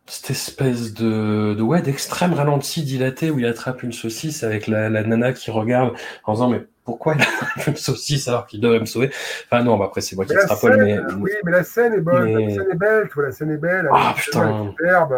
[0.05, 4.87] cette espèce de, de ouais, d'extrême ralenti dilaté où il attrape une saucisse avec la,
[4.87, 5.95] la nana qui regarde
[6.25, 9.11] en disant mais pourquoi il attrape une saucisse alors qu'il devrait me sauver?
[9.51, 12.33] Enfin non, bah après c'est moi qui extrapole, mais oui, mais la scène est bonne,
[12.33, 14.63] mais- la scène est belle, tu vois, la scène est belle, elle Ah, est- putain.
[14.69, 15.15] superbe,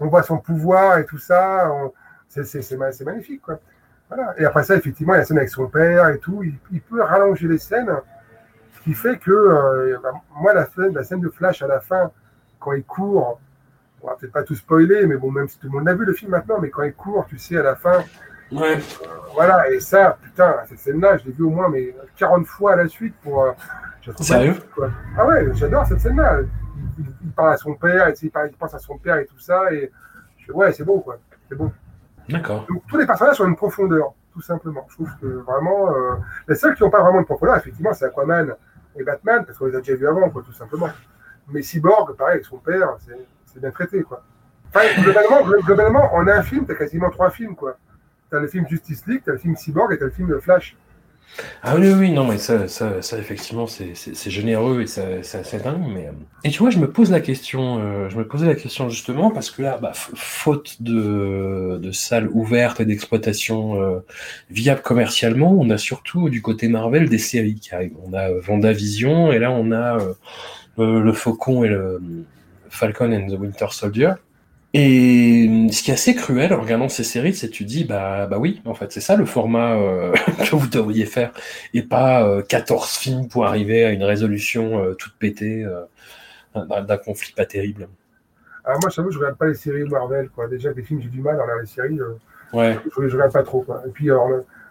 [0.00, 1.92] on voit son pouvoir et tout ça, on-
[2.28, 3.60] c'est- c'est c'est ma- c'est magnifique, quoi.
[4.08, 4.34] Voilà.
[4.38, 6.54] Et après ça, effectivement, il y a la scène avec son père et tout, il,
[6.72, 7.92] il peut rallonger les scènes,
[8.76, 11.80] ce qui fait que, euh, bah, moi, la scène, la scène de Flash à la
[11.80, 12.10] fin,
[12.58, 13.38] quand il court,
[14.02, 16.04] on va peut-être pas tout spoiler, mais bon, même si tout le monde a vu
[16.06, 18.02] le film maintenant, mais quand il court, tu sais, à la fin,
[18.52, 18.78] ouais.
[19.34, 22.76] voilà, et ça, putain, cette scène-là, je l'ai vue au moins mais 40 fois à
[22.76, 23.42] la suite pour.
[23.44, 23.52] euh,
[24.24, 24.90] Sérieux quoi.
[25.18, 26.40] Ah ouais, j'adore cette scène-là.
[26.98, 29.38] Il, parle à son père, et, il, parle- il pense à son père et tout
[29.38, 29.90] ça, et
[30.38, 31.18] je fais, ouais, c'est bon, quoi.
[31.48, 31.70] C'est bon.
[32.28, 32.64] D'accord.
[32.68, 34.86] Donc tous les personnages ont une profondeur, tout simplement.
[34.88, 35.94] Je trouve que vraiment.
[35.94, 36.14] euh,
[36.48, 38.54] les seuls qui n'ont pas vraiment de profondeur, effectivement, c'est Aquaman
[38.98, 40.88] et Batman, parce qu'on les a déjà vus avant, quoi, tout simplement.
[41.48, 42.96] Mais Cyborg, pareil, avec son père,
[43.46, 44.22] c'est bien traité, quoi.
[44.68, 47.76] Enfin, globalement, glo- globalement, on a un film, t'as quasiment trois films, quoi.
[48.30, 50.76] T'as le film Justice League, t'as le film Cyborg et t'as le film Flash.
[51.62, 55.22] Ah oui, oui, non, mais ça, ça, ça effectivement, c'est c'est- c'est généreux et ça-
[55.22, 55.84] c'est assez dingue.
[55.94, 56.08] Mais...
[56.08, 56.12] euh,
[56.42, 59.30] Et tu vois, je me pose la question, euh, je me posais la question justement
[59.30, 64.00] parce que là, bah, faute de, de salles ouvertes et d'exploitation euh,
[64.50, 67.96] viables commercialement, on a surtout du côté Marvel des séries qui arrivent.
[68.04, 69.98] On a euh, WandaVision et là, on a
[70.78, 72.00] le, le Faucon et le
[72.70, 74.14] Falcon and the Winter Soldier.
[74.72, 77.84] Et euh, ce qui est assez cruel en regardant ces séries, c'est que tu dis,
[77.84, 80.12] bah, bah oui, en fait, c'est ça le format euh,
[80.48, 81.32] que vous devriez faire,
[81.74, 85.66] et pas euh, 14 films pour arriver à une résolution euh, toute pétée
[86.54, 87.88] d'un conflit pas terrible.
[88.64, 90.48] Alors moi, j'avoue, je regarde pas les séries Marvel, quoi.
[90.48, 91.98] Déjà, les films, j'ai du mal à regarder les séries.
[92.52, 93.82] Ouais, je, je regarde pas trop, quoi.
[93.86, 94.28] Et puis, alors,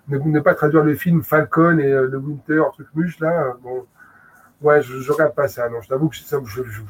[0.07, 3.85] ne, ne pas traduire le film Falcon et le Winter, truc muche, là, bon.
[4.61, 5.81] Ouais, je, je regarde pas ça, non.
[5.81, 6.81] Je t'avoue que ça, je, je-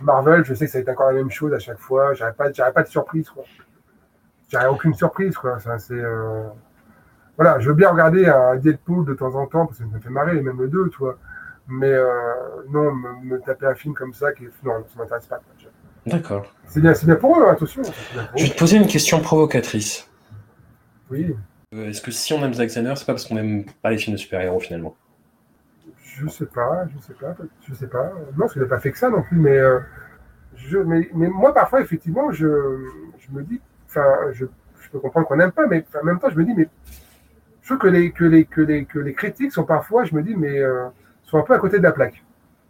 [0.00, 2.14] Marvel, je sais que ça va être encore la même chose à chaque fois.
[2.14, 3.44] J'aurais pas, pas de surprise, quoi.
[4.50, 5.58] J'aurais aucune surprise, quoi.
[5.58, 6.44] Ça, c'est, euh,
[7.36, 10.00] Voilà, je veux bien regarder un Deadpool de temps en temps, parce que ça me
[10.00, 11.18] fait marrer, même le deux, tu vois.
[11.68, 12.06] Mais euh,
[12.70, 14.44] non, me, me taper un film comme ça, qui...
[14.62, 15.40] non, ça m'intéresse pas.
[16.06, 16.46] d'accord.
[16.66, 17.82] C'est bien, c'est bien pour eux, hein, attention.
[18.36, 20.08] Je vais te poser une question provocatrice.
[21.10, 21.34] Oui,
[21.74, 23.98] Euh, Est-ce que si on aime Zack Snyder, c'est pas parce qu'on aime pas les
[23.98, 24.96] films de super-héros finalement?
[26.18, 27.34] Je sais pas, je sais pas,
[27.68, 28.04] je sais pas.
[28.32, 29.80] Non, parce qu'il n'a pas fait que ça non plus, mais, euh,
[30.56, 32.46] je, mais, mais moi, parfois, effectivement, je,
[33.18, 34.46] je me dis, enfin, je,
[34.80, 36.68] je peux comprendre qu'on n'aime pas, mais en même temps, je me dis, mais
[37.62, 40.22] je trouve que les, que les, que les, que les critiques sont parfois, je me
[40.22, 40.86] dis, mais euh,
[41.24, 42.22] sont un peu à côté de la plaque.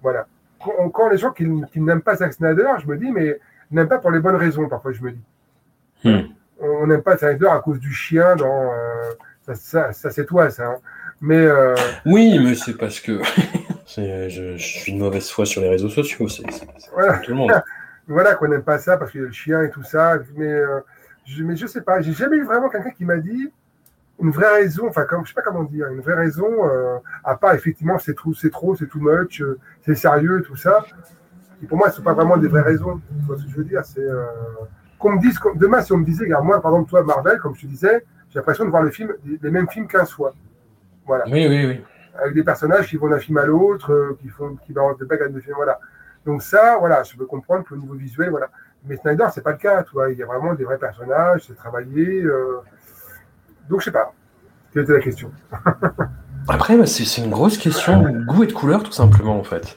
[0.02, 0.26] Voilà.
[0.62, 3.38] Quand, quand les gens qui, qui n'aiment pas Zack Snyder, je me dis, mais
[3.70, 5.22] n'aiment pas pour les bonnes raisons, parfois, je me dis.
[6.04, 6.22] Hmm.
[6.58, 8.72] On n'aime pas Snyder à cause du chien dans.
[8.72, 10.66] euh, ça, ça, ça, c'est toi, ça.
[10.68, 10.76] hein.
[11.20, 11.36] Mais.
[11.36, 13.20] euh, Oui, mais c'est parce que
[13.86, 17.18] c'est- je, je suis de mauvaise foi sur les réseaux sociaux, c'est c'est- c'est Voilà.
[17.18, 17.52] tout le monde.
[18.08, 20.18] voilà qu'on n'aime pas ça parce qu'il y a le chien et tout ça.
[20.36, 20.80] Mais, euh,
[21.24, 23.50] je, mais je sais pas, j'ai jamais eu vraiment quelqu'un qui m'a dit
[24.20, 27.36] une vraie raison, enfin, comme, je sais pas comment dire, une vraie raison, euh, à
[27.36, 30.84] part effectivement c'est trop, c'est trop, c'est too much, euh, c'est sérieux, tout ça.
[31.62, 32.98] Et pour moi, ce sont pas vraiment des vraies raisons.
[33.18, 34.24] Tu vois ce que je veux dire C'est euh,
[34.98, 37.54] qu'on me dise, demain, si on me disait, regarde, moi, par exemple, toi, Marvel, comme
[37.54, 39.12] je te disais, j'ai l'impression de voir le film,
[39.42, 40.32] les mêmes films qu'un soir.
[41.06, 41.24] Voilà.
[41.26, 41.80] Oui, oui, oui.
[42.20, 45.04] Avec des personnages qui vont d'un film à l'autre, euh, qui font, qui vont de
[45.04, 45.78] back à de film, voilà.
[46.24, 48.48] Donc ça, voilà, je peux comprendre qu'au niveau visuel, voilà.
[48.88, 50.10] Mais Snyder, c'est pas le cas, tu vois.
[50.10, 52.22] Il y a vraiment des vrais personnages, c'est travaillé.
[52.22, 52.60] euh,
[53.68, 54.12] Donc, je sais pas.
[54.72, 55.30] Quelle était la question?
[56.48, 59.76] Après, bah, c'est une grosse question de goût et de couleur, tout simplement, en fait.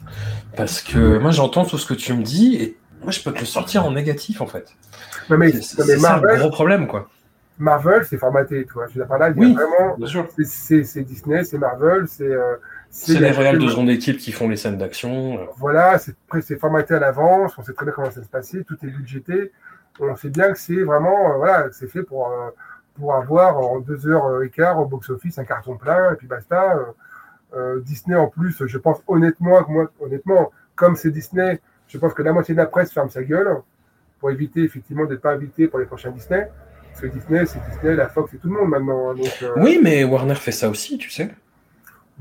[0.55, 3.39] Parce que moi, j'entends tout ce que tu me dis, et moi, je peux te
[3.39, 4.75] le sortir en négatif, en fait.
[5.29, 7.09] Non, mais, mais c'est Marvel, gros problème, quoi.
[7.59, 8.87] Marvel, c'est formaté, tu vois.
[8.87, 9.53] Je veux dire, par là, il y a Oui.
[9.53, 9.95] vraiment.
[9.97, 10.27] Bien sûr.
[10.43, 12.23] c'est- Disney, c'est Marvel, c'est.
[12.23, 12.55] euh,
[12.89, 15.37] C'est les réels de seconde équipe qui font les scènes d'action.
[15.39, 15.45] euh.
[15.57, 18.63] Voilà, c'est pré- c'est formaté à l'avance, on sait très bien comment ça se passer,
[18.63, 19.51] tout est budgété.
[19.99, 22.49] On sait bien que c'est vraiment, euh, voilà, c'est fait pour, euh,
[22.95, 26.75] pour avoir en deux heures et quart au box-office un carton plein, et puis basta.
[26.77, 26.83] Euh,
[27.55, 32.21] euh, Disney, en plus, je pense honnêtement, moi, honnêtement, comme c'est Disney, je pense que
[32.23, 33.57] la moitié de la presse ferme sa gueule
[34.19, 36.49] pour éviter effectivement d'être pas invité pour les prochains Disney.
[37.01, 39.11] Que Disney, c'est Disney, la Fox, c'est tout le monde maintenant.
[39.11, 41.29] hein, Donc, euh, Oui, mais Warner fait ça aussi, tu sais.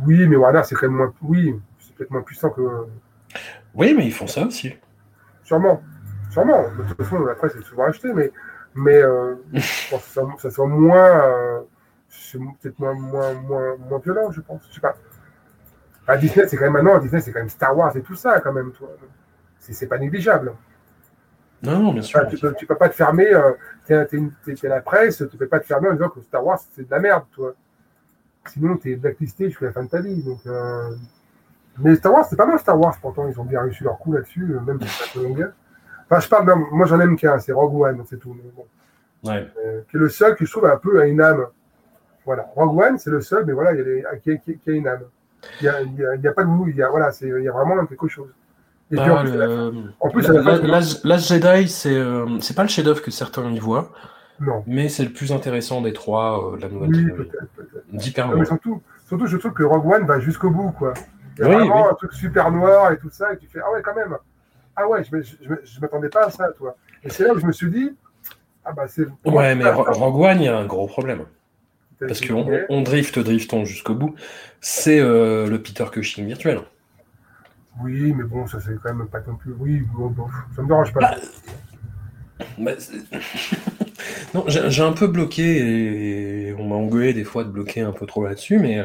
[0.07, 2.63] oui, mais Warner, c'est quand même moins, oui, c'est peut-être moins puissant que,
[3.75, 4.75] Oui, mais ils font ça aussi.
[5.45, 5.83] Sûrement.
[6.31, 6.63] Sûrement.
[6.79, 8.31] De toute façon, la presse est souvent achetée, mais,
[8.75, 11.23] mais euh, je pense que ça, ça soit moins.
[11.27, 11.61] euh,
[12.09, 14.61] c'est peut-être moins, moins, moins, moins violent, je pense.
[14.69, 14.97] Je sais pas.
[16.07, 18.41] À Disney, c'est quand même maintenant, Disney, c'est quand même Star Wars et tout ça,
[18.41, 18.89] quand même, toi.
[19.59, 20.53] C'est c'est pas négligeable.
[21.63, 22.21] Non, non, bien sûr.
[22.21, 23.53] Enfin, tu, peux, tu peux pas te fermer, euh,
[23.89, 26.21] t'es t'es une- t'es- t'es la presse, tu peux pas te fermer en disant que
[26.21, 27.55] Star Wars, c'est de la merde, toi.
[28.47, 30.23] Sinon, t'es blacklisté jusqu'à la fin de ta vie.
[30.23, 30.95] Donc, euh,
[31.81, 34.13] Mais Star Wars, c'est pas mal Star Wars, pourtant, ils ont bien réussi leur coup
[34.13, 35.53] là-dessus, euh, même si c'est un peu longueur.
[36.11, 38.35] Enfin, je parle, d'un- moi j'en aime qu'un, c'est Rogue One, c'est tout.
[38.35, 38.67] Mais bon.
[39.25, 39.47] Ouais.
[39.65, 41.47] Euh, qui est le seul que je trouve un peu à une âme.
[42.25, 44.51] Voilà, Rogue One, c'est le seul, mais voilà, il y a, les- qui, a, qui
[44.53, 45.03] a- qui a une âme.
[45.61, 45.65] Il
[45.95, 47.87] n'y a, a- pas de vous, il y a, voilà, c'est- il y a vraiment
[47.87, 48.31] quelque chose.
[48.91, 49.21] Et puis, Ah,
[50.01, 52.27] en plus, le- en la- la la- Jedi, c'est euh,
[52.57, 53.91] pas le chef-d'œuvre que certains y voient,
[54.41, 54.63] non.
[54.67, 57.31] mais c'est le plus intéressant des trois euh, de la nouvelle Oui, trilogie.
[57.93, 58.45] D'hyper loin.
[58.47, 60.95] surtout, surtout, je trouve que Rogue One va jusqu'au bout, quoi.
[61.39, 61.89] Il y a Oui, vraiment oui.
[61.91, 64.17] un truc super noir et tout ça, et tu fais, ah ouais, quand même.
[64.75, 66.75] Ah ouais, je m'attendais pas à ça, toi.
[67.05, 67.95] Et c'est là où je me suis dit,
[68.65, 69.07] ah bah c'est.
[69.27, 69.69] Ouais, mais.
[69.71, 71.25] Rogue One, il y a un gros problème.
[72.01, 74.15] Parce qu'on on drift, driftons jusqu'au bout.
[74.61, 76.61] C'est euh, le Peter Cushing virtuel.
[77.83, 79.53] Oui, mais bon, ça c'est quand même pas non plus.
[79.59, 81.17] Oui, bon, bon, ça me dérange pas.
[82.59, 82.73] Bah,
[84.35, 88.07] non, j'ai un peu bloqué et on m'a engueulé des fois de bloquer un peu
[88.07, 88.85] trop là-dessus, mais euh,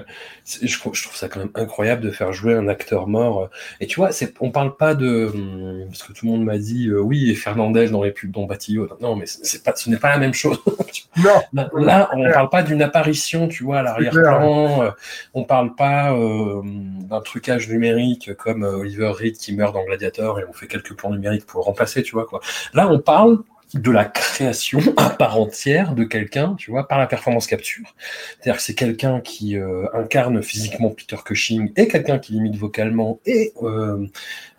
[0.61, 3.49] je, trouve- je trouve ça quand même incroyable de faire jouer un acteur mort.
[3.79, 4.09] Et tu vois,
[4.39, 7.35] on parle pas de hum, parce que tout le monde m'a dit euh, oui et
[7.35, 8.89] Fernandez dans les pubs dans Batillo.
[9.01, 10.59] Non, mais c'est pas, ce n'est pas la même chose.
[11.15, 14.81] Non, Là, on parle pas d'une apparition, tu vois, à l'arrière-plan.
[14.83, 14.91] euh,
[15.35, 20.39] on parle pas euh, d'un trucage numérique comme euh, Oliver Reed qui meurt dans Gladiator
[20.39, 22.39] et on fait quelques plans numériques pour le remplacer, tu vois quoi.
[22.73, 23.39] Là, on parle
[23.73, 27.95] de la création à part entière de quelqu'un, tu vois, par la performance capture.
[28.39, 33.19] C'est-à-dire que c'est quelqu'un qui euh, incarne physiquement Peter Cushing et quelqu'un qui limite vocalement
[33.25, 34.05] et euh,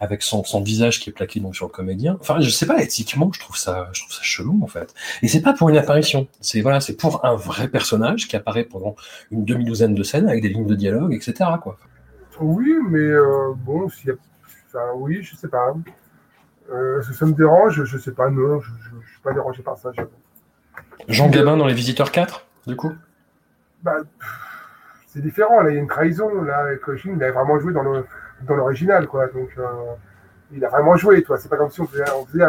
[0.01, 2.17] avec son, visage qui est plaqué donc sur le comédien.
[2.21, 4.95] Enfin, je sais pas, éthiquement, je trouve ça, je trouve ça chelou en fait.
[5.23, 6.27] Et c'est pas pour une apparition.
[6.41, 8.97] C'est voilà, c'est pour un vrai personnage qui apparaît pendant
[9.31, 11.51] une demi-douzaine de scènes avec des lignes de dialogue, etc.
[11.63, 11.79] Quoi.
[12.41, 14.13] oui, mais euh, bon, a.
[14.69, 15.75] Enfin, oui, je sais pas.
[17.13, 18.61] Ça me dérange Je sais pas, non,
[19.25, 19.91] pas dérangé par ça.
[19.95, 20.11] j'avoue.
[21.09, 22.93] Jean Gabin dans Les Visiteurs 4, du coup?
[23.83, 23.97] Bah,
[25.07, 26.43] c'est différent, là, il y a une trahison.
[26.43, 28.05] Là, Cushing, il a vraiment joué dans le
[28.43, 29.27] dans l'original, quoi.
[29.29, 29.65] Donc, euh,
[30.53, 31.39] il a vraiment joué, toi.
[31.39, 32.45] C'est pas comme si on faisait, on faisait,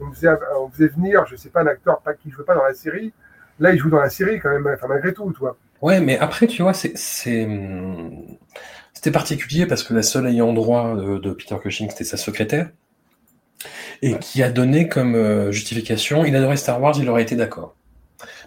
[0.00, 0.28] on faisait,
[0.58, 3.12] on faisait venir, je sais pas, un acteur pas, qui jouait pas dans la série.
[3.58, 5.56] Là, il joue dans la série, quand même, enfin, malgré tout, toi.
[5.80, 7.48] Ouais, mais après, tu vois, c'est, c'est,
[8.92, 12.70] c'était particulier parce que la seule ayant droit de, de Peter Cushing, c'était sa secrétaire.
[14.02, 17.74] Et qui a donné comme euh, justification, il adorait Star Wars, il aurait été d'accord.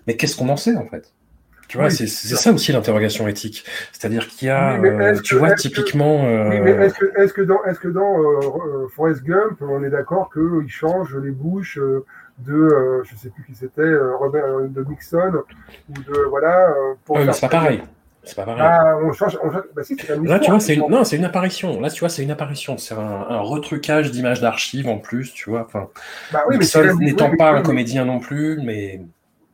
[0.08, 1.12] Mais qu'est-ce qu'on en sait, en fait?
[1.68, 3.64] Tu vois, Oui, c'est, ça aussi l'interrogation éthique.
[3.92, 7.34] C'est-à-dire qu'il y a, Oui, euh, tu que- vois, que- typiquement, euh, Oui, mais est-ce
[7.34, 11.30] que, dans, est-ce que dans euh, euh, Forrest Gump, on est d'accord qu'il change les
[11.32, 12.06] bouches euh,
[12.40, 15.44] de, euh, je sais plus qui c'était, euh, Robert, euh, de Nixon
[15.90, 16.70] ou de voilà.
[16.70, 17.84] euh, pour ouais, mais c'est pas pareil.
[18.30, 18.62] C'est pas pareil.
[18.64, 19.64] Ah, on change, on change.
[19.76, 20.88] Bah si, Là, tu vois, c'est une...
[20.88, 21.82] non, c'est une apparition.
[21.82, 22.78] Là, tu vois, c'est une apparition.
[22.78, 25.62] C'est un, un retrucage d'images d'archives en plus, tu vois.
[25.66, 25.88] Enfin,
[26.32, 29.02] Bah oui, Nixon n'étant oui, pas oui, un comédien non plus, mais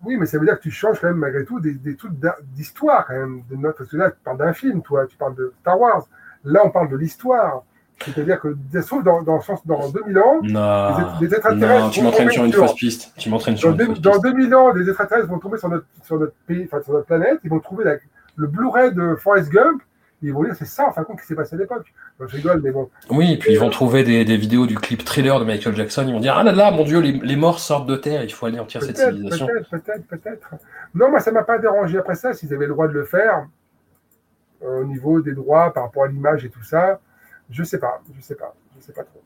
[0.03, 2.13] Oui, mais ça veut dire que tu changes quand même malgré tout des, des trucs
[2.53, 3.41] d'histoire quand même.
[3.49, 3.78] De notre...
[3.80, 6.05] Parce que là, tu parles d'un film, toi, tu parles de Star Wars.
[6.43, 7.63] Là, on parle de l'histoire.
[8.05, 12.30] C'est-à-dire que, sauf dans, dans, dans 2000 ans, Non, des, des extraterrestres non tu m'entraînes
[12.30, 13.13] sur une fausse piste.
[13.17, 14.23] Tu m'entraînes sur Dans, une dans piste.
[14.23, 17.39] 2000 ans, des extraterrestres vont tomber sur notre, sur notre pays, enfin sur notre planète,
[17.45, 17.95] ils vont trouver la-
[18.36, 19.81] le Blu-ray de Forrest Gump,
[20.21, 21.93] ils vont dire c'est ça, en fin de compte, qui s'est passé à l'époque.
[22.19, 22.89] Bon, je rigole, mais bon.
[23.09, 26.05] Oui, et puis ils vont trouver des, des vidéos du clip thriller de Michael Jackson.
[26.07, 28.31] Ils vont dire Ah là là, mon Dieu, les, les morts sortent de terre, il
[28.33, 29.45] faut anéantir cette civilisation.
[29.47, 30.49] peut-être, peut-être, peut-être.
[30.95, 33.45] Non, moi, ça m'a pas dérangé après ça, s'ils avaient le droit de le faire,
[34.63, 36.99] euh, au niveau des droits par rapport à l'image et tout ça.
[37.51, 39.21] Je sais pas, je sais pas, je sais pas trop.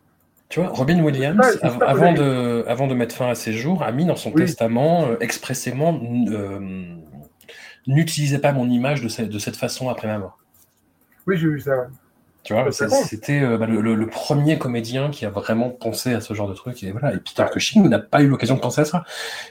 [0.50, 3.92] Tu vois, Robin Williams, av- avant, de, avant de mettre fin à ses jours, a
[3.92, 4.42] mis dans son Oui.
[4.42, 5.98] testament euh, expressément
[6.32, 6.60] euh,
[7.90, 10.38] N'utilisez pas mon image de, cette- de cette façon après ma mort.
[11.28, 11.76] Oui, j'ai vu ça.
[11.78, 11.88] ouais.
[12.44, 16.22] Tu vois, c'était euh, bah, le, le- le premier comédien qui a vraiment pensé à
[16.22, 16.82] ce genre de truc.
[16.84, 19.04] Et voilà, et Peter Cushing n'a pas eu l'occasion de penser à ça.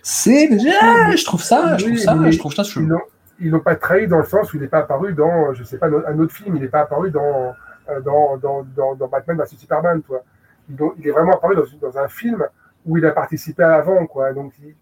[0.03, 0.49] C'est
[0.81, 2.87] ah, je trouve ça, je trouve ça, je trouve ça Ils chelou.
[2.87, 3.01] l'ont,
[3.41, 5.77] ils l'ont pas trahi dans le sens où il n'est pas apparu dans, je sais
[5.79, 7.55] pas, un autre film, il n'est pas apparu dans,
[7.91, 10.23] euh, dans, dans, dans, dans Batman vs Superman, toi.
[10.71, 12.43] Il, est vraiment apparu dans, dans un film
[12.87, 14.33] où il a participé avant, quoi.
[14.33, 14.75] Donc, il,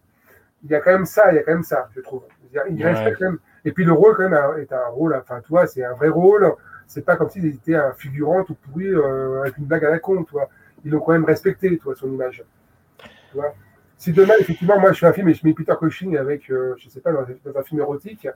[0.64, 2.22] il y a quand même ça, il y a quand même ça, je trouve.
[2.70, 2.90] Il Ouais.
[2.92, 3.38] respecte quand même.
[3.64, 6.52] Et puis le rôle, quand même, est un rôle, enfin, toi, c'est un vrai rôle.
[6.86, 9.98] C'est pas comme s'il était un figurant tout pourri euh, avec une blague à la
[9.98, 10.48] con, toi.
[10.84, 12.44] Ils l'ont quand même respecté, toi, son image.
[13.30, 13.54] Tu vois
[13.98, 16.74] si demain, effectivement, moi, je fais un film et je mets Peter Cushing avec, euh,
[16.76, 18.28] je sais pas, dans, dans un film érotique,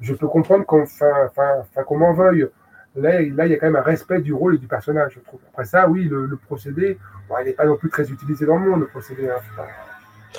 [0.00, 2.48] je peux comprendre qu'on m'en veuille.
[2.96, 5.14] Là, il- là, il y a quand même un respect du rôle et du personnage,
[5.14, 5.40] je trouve.
[5.52, 6.98] Après ça, oui, le, le procédé,
[7.28, 9.28] bon, il n'est pas non plus très utilisé dans le monde, le procédé.
[9.28, 9.40] hein,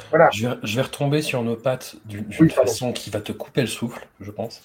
[0.09, 0.29] Voilà.
[0.33, 3.61] Je vais, je vais retomber sur nos pattes d'une Oui, façon qui va te couper
[3.61, 4.61] le souffle, je pense.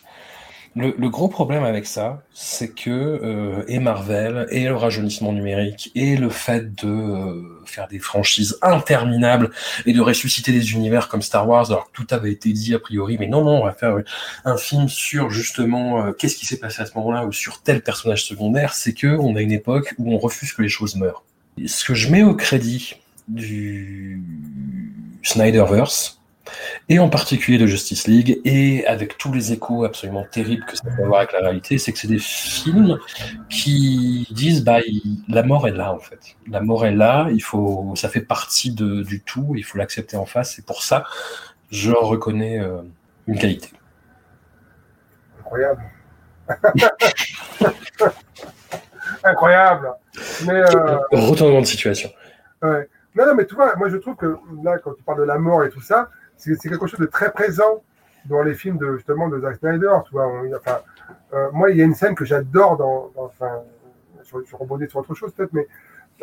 [0.77, 5.91] Le, le gros problème avec ça, c'est que euh, et Marvel, et le rajeunissement numérique,
[5.97, 9.51] et le fait de euh, faire des franchises interminables
[9.85, 12.79] et de ressusciter des univers comme Star Wars, alors que tout avait été dit a
[12.79, 14.05] priori, mais non, non, on va faire euh,
[14.45, 17.83] un film sur justement euh, qu'est-ce qui s'est passé à ce moment-là ou sur tel
[17.83, 21.25] personnage secondaire, c'est que on a une époque où on refuse que les choses meurent.
[21.67, 22.95] Ce que je mets au crédit
[23.27, 24.23] du
[25.23, 26.17] Snyderverse,
[26.89, 30.83] et en particulier de Justice League, et avec tous les échos absolument terribles que ça
[30.97, 32.99] peut avoir avec la réalité, c'est que c'est des films
[33.49, 36.37] qui disent bah il- la mort est là en fait.
[36.49, 40.17] La mort est là, il faut, ça fait partie de, du tout, il faut l'accepter
[40.17, 41.05] en face, et pour ça,
[41.71, 42.79] je reconnais euh,
[43.29, 43.71] une qualité.
[45.39, 45.83] Incroyable.
[49.25, 49.93] Incroyable.
[50.47, 52.11] Mais, euh, Retournement de situation.
[52.63, 52.89] Ouais.
[53.17, 55.39] Non, non, mais tu vois, moi je trouve que là, quand tu parles de la
[55.39, 57.83] mort et tout ça, c'est quelque chose de très présent
[58.27, 59.95] dans les films de justement de Zack Snyder.
[60.07, 60.31] Tu vois,
[61.33, 63.51] euh, moi, il y a une scène que j'adore dans, enfin,
[64.25, 65.67] je, je rebondis sur autre chose peut-être, mais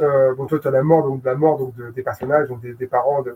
[0.01, 2.47] euh, bon, toi, tu as la mort, donc de la mort donc de- des personnages,
[2.47, 3.35] donc des, des parents de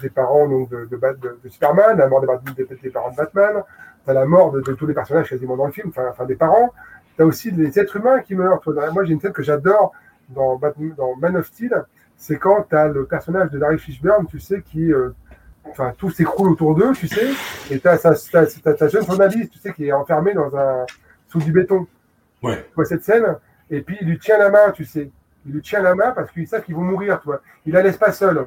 [0.00, 3.62] des parents donc de, de, Superman, la mort des, des- des parents de Batman,
[4.04, 6.72] tu as la mort de, tous les personnages quasiment dans le film, enfin, des parents.
[7.16, 8.60] Tu as aussi les êtres humains qui meurent.
[8.92, 9.92] Moi, j'ai une scène que j'adore
[10.28, 10.58] dans
[11.20, 11.84] Man of Steel,
[12.20, 14.92] c'est quand tu as le personnage de Larry Fishburne, tu sais, qui.
[14.92, 15.10] euh,
[15.68, 17.28] Enfin, tout s'écroule autour d'eux, tu sais,
[17.70, 20.86] et tu as ta jeune journaliste, tu sais, qui est enfermée dans un,
[21.28, 21.86] sous du béton.
[22.42, 22.64] Ouais.
[22.68, 23.36] Tu vois cette scène,
[23.68, 25.10] et puis il lui tient la main, tu sais.
[25.44, 27.42] Il lui tient la main parce qu'il sait qu'ils vont mourir, tu vois.
[27.66, 28.46] Il la laisse pas seule.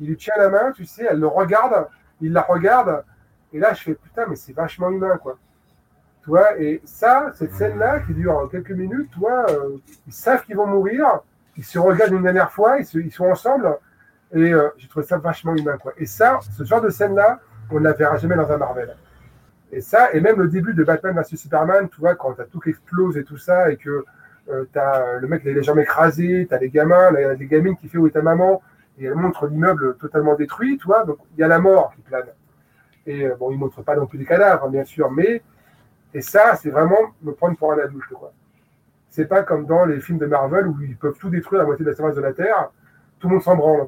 [0.00, 1.86] Il lui tient la main, tu sais, elle le regarde,
[2.22, 3.04] il la regarde,
[3.52, 5.36] et là, je fais putain, mais c'est vachement humain, quoi.
[6.22, 10.44] Tu vois, et ça, cette scène-là, qui dure quelques minutes, tu vois, euh, ils savent
[10.46, 11.20] qu'ils vont mourir,
[11.56, 13.78] ils se regardent une dernière fois, ils, sont ensemble,
[14.32, 15.92] et euh, j'ai trouvé ça vachement humain, quoi.
[15.98, 17.40] Et ça, ce genre de scène-là,
[17.70, 18.96] on ne la verra jamais dans un Marvel.
[19.72, 22.60] Et ça, et même le début de Batman vs Superman, tu vois, quand t'as tout
[22.60, 24.04] qui explose et tout ça, et que
[24.50, 28.06] euh, t'as le mec, les jambes écrasées, t'as les gamins, des gamines qui fait où
[28.06, 28.62] est ta maman,
[28.98, 32.02] et elle montre l'immeuble totalement détruit, tu vois, donc il y a la mort qui
[32.02, 32.28] plane.
[33.06, 35.42] Et euh, bon, il montre pas non plus les cadavres, bien sûr, mais
[36.12, 38.32] et ça, c'est vraiment me prendre pour un adulte, quoi.
[39.16, 41.84] C'est pas comme dans les films de Marvel où ils peuvent tout détruire la moitié
[41.84, 42.70] de la surface de la Terre,
[43.20, 43.86] tout le monde s'en branle.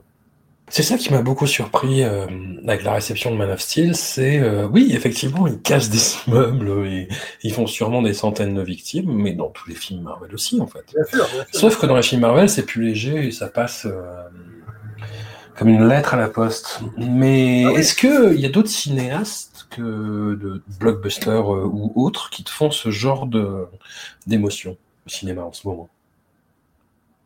[0.68, 2.26] C'est ça qui m'a beaucoup surpris euh,
[2.66, 5.98] avec la réception de Man of Steel, c'est euh, oui, effectivement, ils cassent des
[6.28, 7.08] immeubles et
[7.42, 10.68] ils font sûrement des centaines de victimes, mais dans tous les films Marvel aussi, en
[10.68, 10.84] fait.
[10.94, 11.60] Bien sûr, bien sûr.
[11.60, 14.02] Sauf que dans les films Marvel, c'est plus léger et ça passe euh,
[15.56, 16.80] comme une lettre à la poste.
[16.96, 17.80] Mais Ah oui.
[17.80, 19.82] est-ce qu'il y a d'autres cinéastes que
[20.36, 23.28] de blockbusters ou autres qui te font ce genre
[24.26, 24.76] d'émotion?
[25.06, 25.88] Au cinéma en ce moment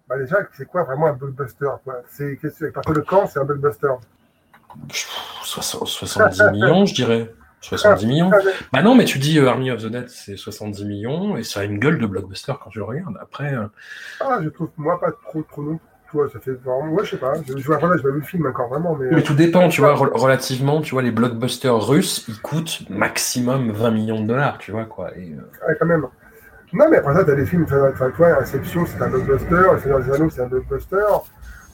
[0.09, 2.03] Bah déjà, c'est quoi vraiment un blockbuster quoi?
[2.09, 3.89] C'est qu'est-ce que- de quand c'est un blockbuster
[4.89, 5.09] Pff,
[5.43, 7.33] 60 70 millions, je dirais.
[7.61, 8.31] 70 millions.
[8.73, 11.61] Bah non, mais tu dis euh, Army of the Dead, c'est 70 millions et ça
[11.61, 13.17] a une gueule de blockbuster quand tu le regardes.
[13.21, 13.67] Après, euh,
[14.21, 15.79] Ah, je trouve moi pas trop trop non.
[16.11, 16.89] Tu vois, ça fait vraiment.
[16.93, 17.35] Ouais, je sais pas.
[17.47, 19.11] Je, je vois voilà, je vais vu le film encore vraiment, mais.
[19.13, 23.71] mais tout dépend, tu vois, re- relativement, tu vois, les blockbusters russes, ils coûtent maximum
[23.73, 25.17] 20 millions de dollars, tu vois, quoi.
[25.17, 26.07] Et, euh, Ouais, quand même.
[26.73, 29.99] Non, mais après ça, t'as des films, enfin, toi, Inception, c'est un blockbuster, C'est dans
[29.99, 30.97] les Anneaux, c'est un blockbuster.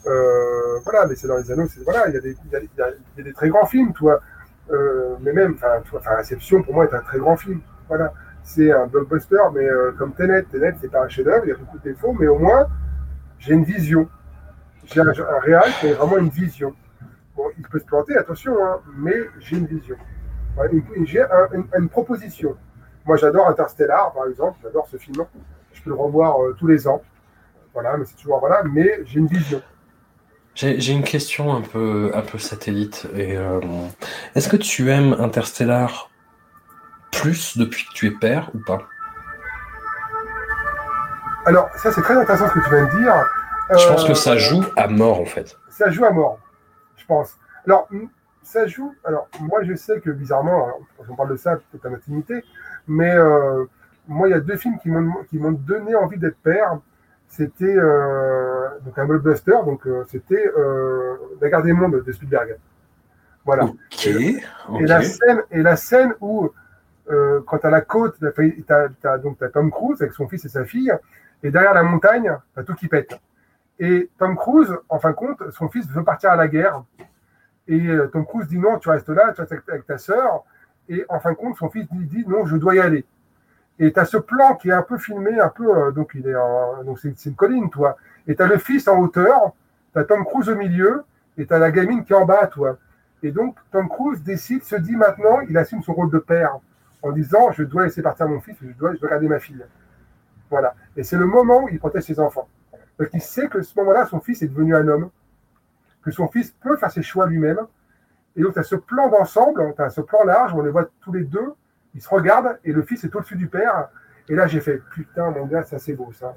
[0.07, 3.49] Euh, voilà, mais c'est dans les Anneaux, c'est, voilà, il y, a des, des très
[3.49, 4.21] grands films, toi.
[4.71, 5.83] Euh, mais même, enfin,
[6.19, 7.61] Inception, pour moi, est un très grand film.
[7.89, 8.13] Voilà.
[8.43, 11.57] C'est un blockbuster, mais euh, comme Tenet, Tenet, c'est pas un chef-d'œuvre, il y a
[11.57, 12.67] beaucoup de défauts, mais au moins,
[13.39, 14.09] j'ai une vision.
[14.85, 16.73] J'ai un, un réal qui vraiment une vision.
[17.37, 19.97] Bon, il peut se planter, attention, hein, mais j'ai une vision.
[21.05, 21.23] j'ai
[21.77, 22.57] une, proposition.
[23.07, 25.25] Moi, j'adore Interstellar, par exemple, j'adore ce film.
[25.73, 27.01] Je peux le revoir euh, tous les ans.
[27.73, 29.63] Voilà, mais c'est toujours voilà, mais j'ai une vision.
[30.55, 33.07] J'ai une question un peu, un peu satellite.
[33.15, 33.61] Euh,
[34.35, 36.11] est-ce que tu aimes Interstellar
[37.13, 38.83] plus depuis que tu es père ou pas?
[41.45, 43.15] Alors, ça c'est très intéressant ce que tu viens de dire.
[43.71, 45.59] Je pense que ça euh, joue à mort en fait.
[45.69, 46.39] Ça joue à mort,
[46.97, 47.37] je pense.
[47.67, 47.87] Alors,
[48.43, 48.95] ça joue.
[49.05, 50.71] Alors, moi je sais que bizarrement,
[51.07, 52.43] on parle de ça, peut-être en intimité,
[52.89, 53.65] mais euh,
[54.09, 56.79] moi il y a deux films qui m'ont donné envie d'être père
[57.29, 62.57] c'était euh, donc un blockbuster, donc euh, c'était euh, La Garde des Mondes de Spielberg.
[63.45, 63.69] Voilà.
[64.05, 64.41] Et,
[64.81, 66.51] la scène, et la scène où,
[67.47, 70.65] quand à la côte, tu as, donc as Tom Cruise avec son fils et sa
[70.65, 70.93] fille,
[71.45, 73.21] et derrière la montagne, tu as tout qui pète.
[73.79, 76.83] Et Tom Cruise, en fin de compte, son fils veut partir à la guerre.
[77.69, 80.43] Et Tom Cruise dit non, tu restes là, tu restes avec ta sœur.
[80.89, 83.05] Et en fin de compte, son fils dit non, je dois y aller.
[83.79, 86.27] Et tu as ce plan qui est un peu filmé, un peu, euh, donc il
[86.27, 86.35] est
[86.85, 87.97] donc c'est, une colline, toi.
[88.27, 89.53] Et tu as le fils en hauteur,
[89.93, 91.05] tu as Tom Cruise au milieu,
[91.37, 92.79] et tu as la gamine qui est en bas, toi.
[93.23, 96.59] Et donc Tom Cruise décide, se dit maintenant, il assume son rôle de père,
[97.03, 99.65] en disant, je dois laisser partir mon fils, je dois, je dois garder ma fille.
[100.51, 100.75] Voilà.
[100.97, 102.49] Et c'est le moment où il protège ses enfants.
[102.99, 105.11] Donc il sait que ce moment-là, son fils est devenu un homme,
[106.03, 107.59] que son fils peut faire ses choix lui-même.
[108.37, 110.71] Et donc tu as ce plan d'ensemble, tu as ce plan large où on les
[110.71, 111.55] voit tous les deux,
[111.95, 113.89] il se regarde et le fils est au-dessus du père.
[114.29, 116.37] Et là, j'ai fait putain, mon gars, ça c'est beau ça.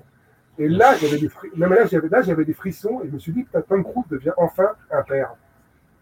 [0.58, 3.84] Et là, j'avais des, là, j'avais, des frissons et je me suis dit que Tom
[3.84, 5.34] Cruise devient enfin un père.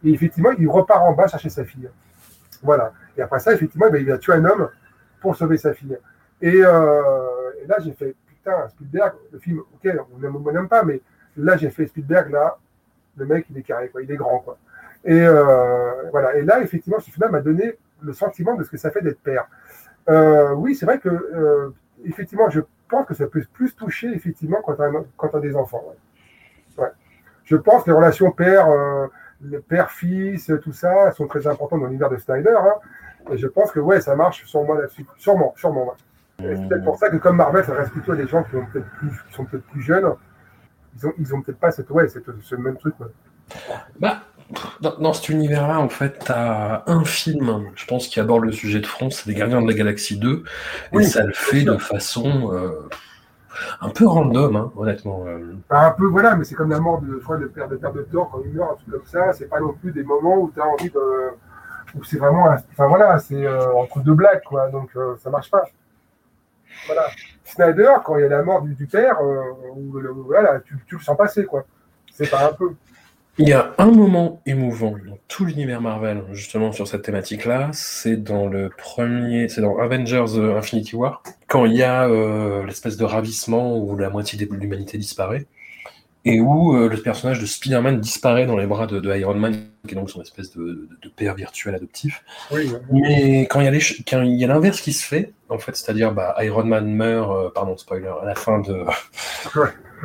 [0.04, 1.90] Et effectivement, il repart en bas chercher sa fille.
[2.62, 2.92] Voilà.
[3.16, 4.70] Et après ça, effectivement, il va tuer un homme
[5.20, 5.98] pour sauver sa fille.
[6.42, 11.02] Et, euh, et là, j'ai fait putain, Spielberg, le film, ok, on n'aime pas, mais
[11.36, 12.58] là, j'ai fait Spielberg, là,
[13.16, 14.58] le mec, il est carré, quoi, il est grand, quoi.
[15.08, 16.36] Et euh, voilà.
[16.36, 19.22] Et là, effectivement, ce film m'a donné le sentiment de ce que ça fait d'être
[19.22, 19.48] père.
[20.10, 21.74] Euh, oui, c'est vrai que euh,
[22.06, 25.84] effectivement, je pense que ça peut plus toucher effectivement quand on a, des enfants.
[27.44, 29.08] Je pense que les relations père, euh,
[29.68, 32.58] père-fils, tout ça, sont très importantes dans l'univers de Snyder.
[32.58, 32.76] Hein.
[33.32, 35.06] et je pense que ouais, ça marche sur moi là-dessus.
[35.18, 35.96] Sûrement, sûrement.
[36.40, 39.12] C'est peut-être pour ça que comme Marvel, ça reste plutôt des gens qui, ont plus,
[39.32, 40.14] sont peut-être plus jeunes.
[40.96, 42.94] Ils ont, ils ont peut-être pas cette, ouais, cette, ce même truc.
[44.00, 44.22] Bah,
[44.80, 48.80] dans, cet univers-là, en fait, tu as un film, je pense, qui aborde le sujet
[48.80, 50.44] de front, c'est Les Gardiens de la Galaxie 2,
[50.94, 52.88] et ça le fait de façon euh,
[53.82, 55.26] un peu random, hein, honnêtement.
[55.28, 55.54] Euh.
[55.70, 58.04] Bah, un peu, voilà, mais c'est comme la mort de, de père de père de
[58.04, 60.52] Thor, quand il meurt, un truc comme ça, c'est pas non plus des moments où
[60.54, 61.00] tu as envie de.
[61.96, 62.48] où c'est vraiment.
[62.72, 65.64] Enfin voilà, c'est euh, entre deux blagues, quoi, donc ça marche pas.
[66.86, 67.08] Voilà.
[67.44, 69.18] Snyder, quand il y a la mort du, père,
[70.26, 71.66] voilà, tu, tu le sens passer, quoi.
[72.14, 72.72] C'est pas un peu.
[73.40, 78.18] Il y a un moment émouvant dans tout l'univers Marvel, justement sur cette thématique-là, c'est
[78.18, 82.98] dans le premier, c'est dans Avengers euh, Infinity War, quand il y a euh, l'espèce
[82.98, 85.46] de ravissement où la moitié de l'humanité disparaît,
[86.26, 89.94] et où euh, le personnage de Spider-Man disparaît dans les bras de, Iron Man, qui
[89.94, 92.24] est donc son espèce de, père virtuel adoptif.
[92.92, 96.92] Mais quand il y a l'inverse qui se fait, en fait, c'est-à-dire bah, Iron Man
[96.92, 98.84] meurt, pardon, spoiler, à la fin de,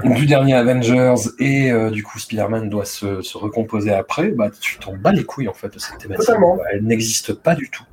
[0.05, 4.97] du dernier Avengers et euh, du coup Spider-Man doit se, recomposer après, bah, tu t'en
[4.97, 6.26] bats les couilles en fait de cette thématique.
[6.26, 6.59] Totalement.
[6.72, 7.84] Elle n'existe pas du tout.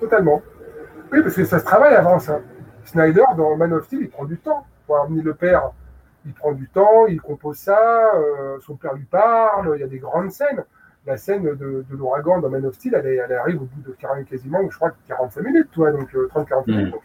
[0.00, 0.42] Totalement.
[1.12, 2.40] Oui, parce que ça se travaille avant ça.
[2.84, 5.72] Snyder, dans Man of Steel, il prend du temps pour amener le père.
[6.26, 9.88] Il prend du temps, il compose ça, euh, son père lui parle, il y a
[9.88, 10.64] des grandes scènes.
[11.06, 14.58] La scène de, l'ouragan dans Man of Steel, elle, arrive au bout de 40, quasiment,
[14.68, 16.94] je crois, 45 minutes, toi, donc 30-40 euh, minutes.
[16.94, 16.98] Mm.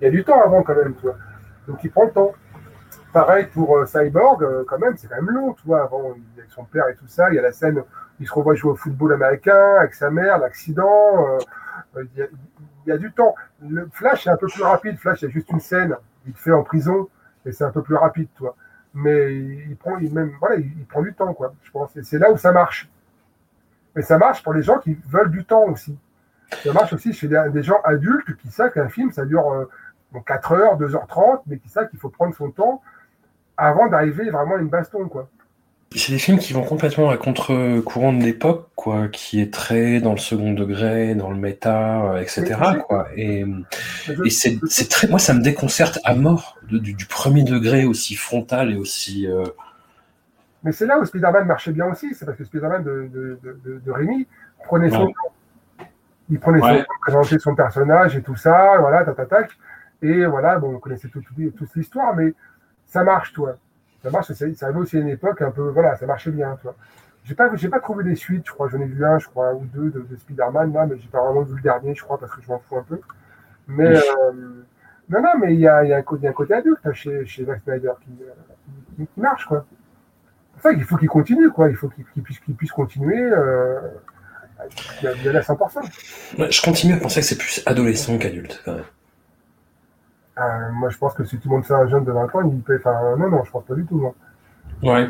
[0.00, 1.14] il y a du temps avant quand même, toi.
[1.68, 2.32] Donc il prend le temps.
[3.12, 6.50] Pareil pour euh, Cyborg, euh, quand même, c'est quand même long, tu vois, avant, avec
[6.50, 7.82] son père et tout ça, il y a la scène,
[8.20, 11.38] il se revoit jouer au football américain avec sa mère, l'accident,
[11.96, 12.28] euh, il,
[12.86, 13.34] y a, du temps.
[13.92, 15.96] Flash, c'est un peu plus rapide, Flash, il y a juste une scène,
[16.26, 17.08] il fait en prison,
[17.44, 18.54] et c'est un peu plus rapide, toi.
[18.94, 21.96] Mais il prend, même, voilà, il, prend du temps, quoi, je pense.
[21.96, 22.88] Et c'est là où ça marche.
[23.96, 25.98] Mais ça marche pour les gens qui veulent du temps aussi.
[26.62, 29.68] Ça marche aussi chez des, gens adultes qui savent qu'un film, ça dure
[30.26, 32.82] 4 heures, 2h30, mais qui savent qu'il faut prendre son temps
[33.60, 35.28] avant d'arriver vraiment à une baston, quoi.
[35.96, 40.12] C'est des films qui vont complètement à contre-courant de l'époque, quoi, qui est très dans
[40.12, 42.54] le second degré, dans le méta, euh, etc.
[42.86, 43.08] Quoi.
[43.16, 43.44] Et,
[44.24, 48.14] et c'est très, moi, ça me déconcerte à mort de- du, du premier degré aussi
[48.14, 49.26] frontal et aussi.
[49.26, 49.44] euh,
[50.62, 53.80] Mais c'est là où Spider-Man marchait bien aussi, c'est parce que Spider-Man de, de, de,
[53.84, 54.28] de- Rémi
[54.64, 55.12] prenait son Ouais.
[55.12, 55.86] temps.
[56.30, 56.84] Il prenait son Ouais.
[56.84, 59.50] temps, présentait son personnage et tout ça, voilà, tac, tac, tac.
[60.02, 62.32] Et voilà, bon, on connaissait tout- tout- toute l'histoire, mais
[62.90, 63.56] ça marche, toi.
[64.02, 66.74] Ça marche, ça, ça avait aussi une époque un peu, voilà, ça marchait bien, toi.
[67.24, 69.52] J'ai pas, j'ai pas trouvé les suites, je crois, j'en ai vu un, je crois,
[69.54, 72.18] ou deux de, de Spider-Man, là, mais j'ai pas vraiment vu le dernier, je crois,
[72.18, 73.00] parce que je m'en fous un peu.
[73.68, 74.32] Mais, euh,
[75.10, 77.26] non, non, mais il y a, y, a y a un côté adulte hein, chez,
[77.26, 78.30] chez Zack Snyder qui, euh,
[78.96, 79.64] qui, qui marche, quoi.
[80.56, 81.68] C'est ça qu'il faut qu'il continue, quoi.
[81.68, 83.20] Il faut qu'il puisse, qu'il puisse continuer.
[83.22, 83.80] Euh,
[85.00, 85.80] il y a- il y a 100%.
[86.38, 88.84] ouais, Je continue à penser que c'est plus adolescent qu'adulte, quand même.
[90.40, 92.42] Euh, moi, je pense que si tu montres ça à un jeune de 20 ans,
[92.42, 92.76] il peut.
[92.78, 94.00] Enfin, non, non, je pense pas du tout.
[94.00, 94.14] non.
[94.82, 95.08] Ouais.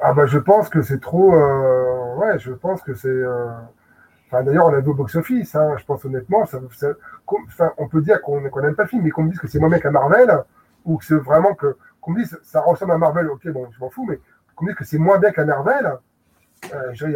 [0.00, 1.34] Ah, bah, je pense que c'est trop.
[1.34, 3.08] euh, ouais, je pense que c'est.
[3.08, 3.48] euh,
[4.30, 5.54] Enfin, d'ailleurs, on l'a vu au box-office.
[5.54, 6.58] Hein, je pense honnêtement, ça,
[7.26, 9.46] enfin, on peut dire qu'on qu'on n'aime pas le film, mais qu'on me dise que
[9.46, 10.42] c'est moins bien qu'à Marvel,
[10.84, 11.76] ou que c'est vraiment que.
[12.00, 14.18] Qu'on me dise ça ressemble à Marvel, ok, bon, je m'en fous, mais
[14.56, 15.92] qu'on me dise que c'est moins bien qu'à Marvel,
[16.64, 17.14] il y y,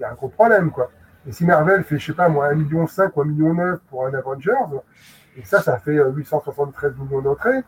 [0.00, 0.90] y a un gros problème, quoi.
[1.26, 4.14] Et si Marvel fait, je sais pas, moi, 1,5 million ou 1,9 million pour un
[4.14, 4.52] Avengers,
[5.40, 7.60] et ça, ça fait euh, 873 millions d'entrées,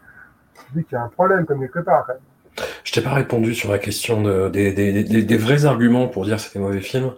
[0.75, 2.07] je dis qu'il y a un problème, comme quelque part.
[2.85, 6.59] Je t'ai pas répondu sur la question de, des, vrais arguments pour dire que c'était
[6.59, 7.13] mauvais film.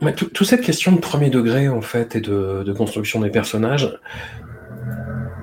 [0.00, 3.98] Mais tout- toute cette question de premier degré, en fait, et de construction des personnages,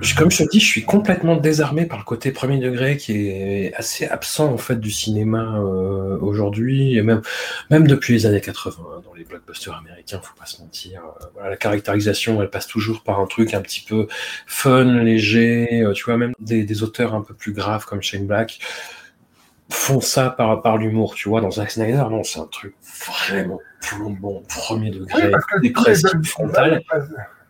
[0.04, 3.28] je- comme je te dis, je suis complètement désarmé par le côté premier degré qui
[3.28, 7.22] est assez absent, en fait, du cinéma euh, aujourd'hui, et même,
[7.70, 11.02] même depuis les années 80, hein, dans les blockbusters américains, faut pas se mentir.
[11.04, 14.06] Euh, voilà, la caractérisation, elle passe toujours par un truc un petit peu
[14.46, 18.26] fun, léger, euh, tu vois, même des, des auteurs un peu plus graves comme Shane
[18.26, 18.58] Black
[19.70, 21.40] font ça par, par l'humour, tu vois.
[21.40, 22.74] Dans Zack Snyder, non, c'est un truc
[23.08, 25.32] vraiment plombant, premier Oui, degré,
[25.62, 26.82] les dépressif, frontal.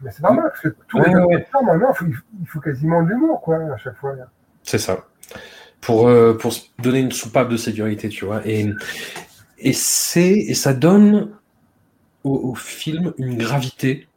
[0.00, 2.06] Mais c'est normal, parce que tous Ouais, ouais, blockbusters, maintenant, il faut,
[2.40, 4.14] il faut quasiment de l'humour, quoi, à chaque fois.
[4.62, 5.06] C'est ça.
[5.80, 8.46] Pour, euh, pour donner une soupape de sécurité, tu vois.
[8.46, 8.70] Et,
[9.58, 11.30] et, c'est, et ça donne
[12.22, 14.08] au, au film une gravité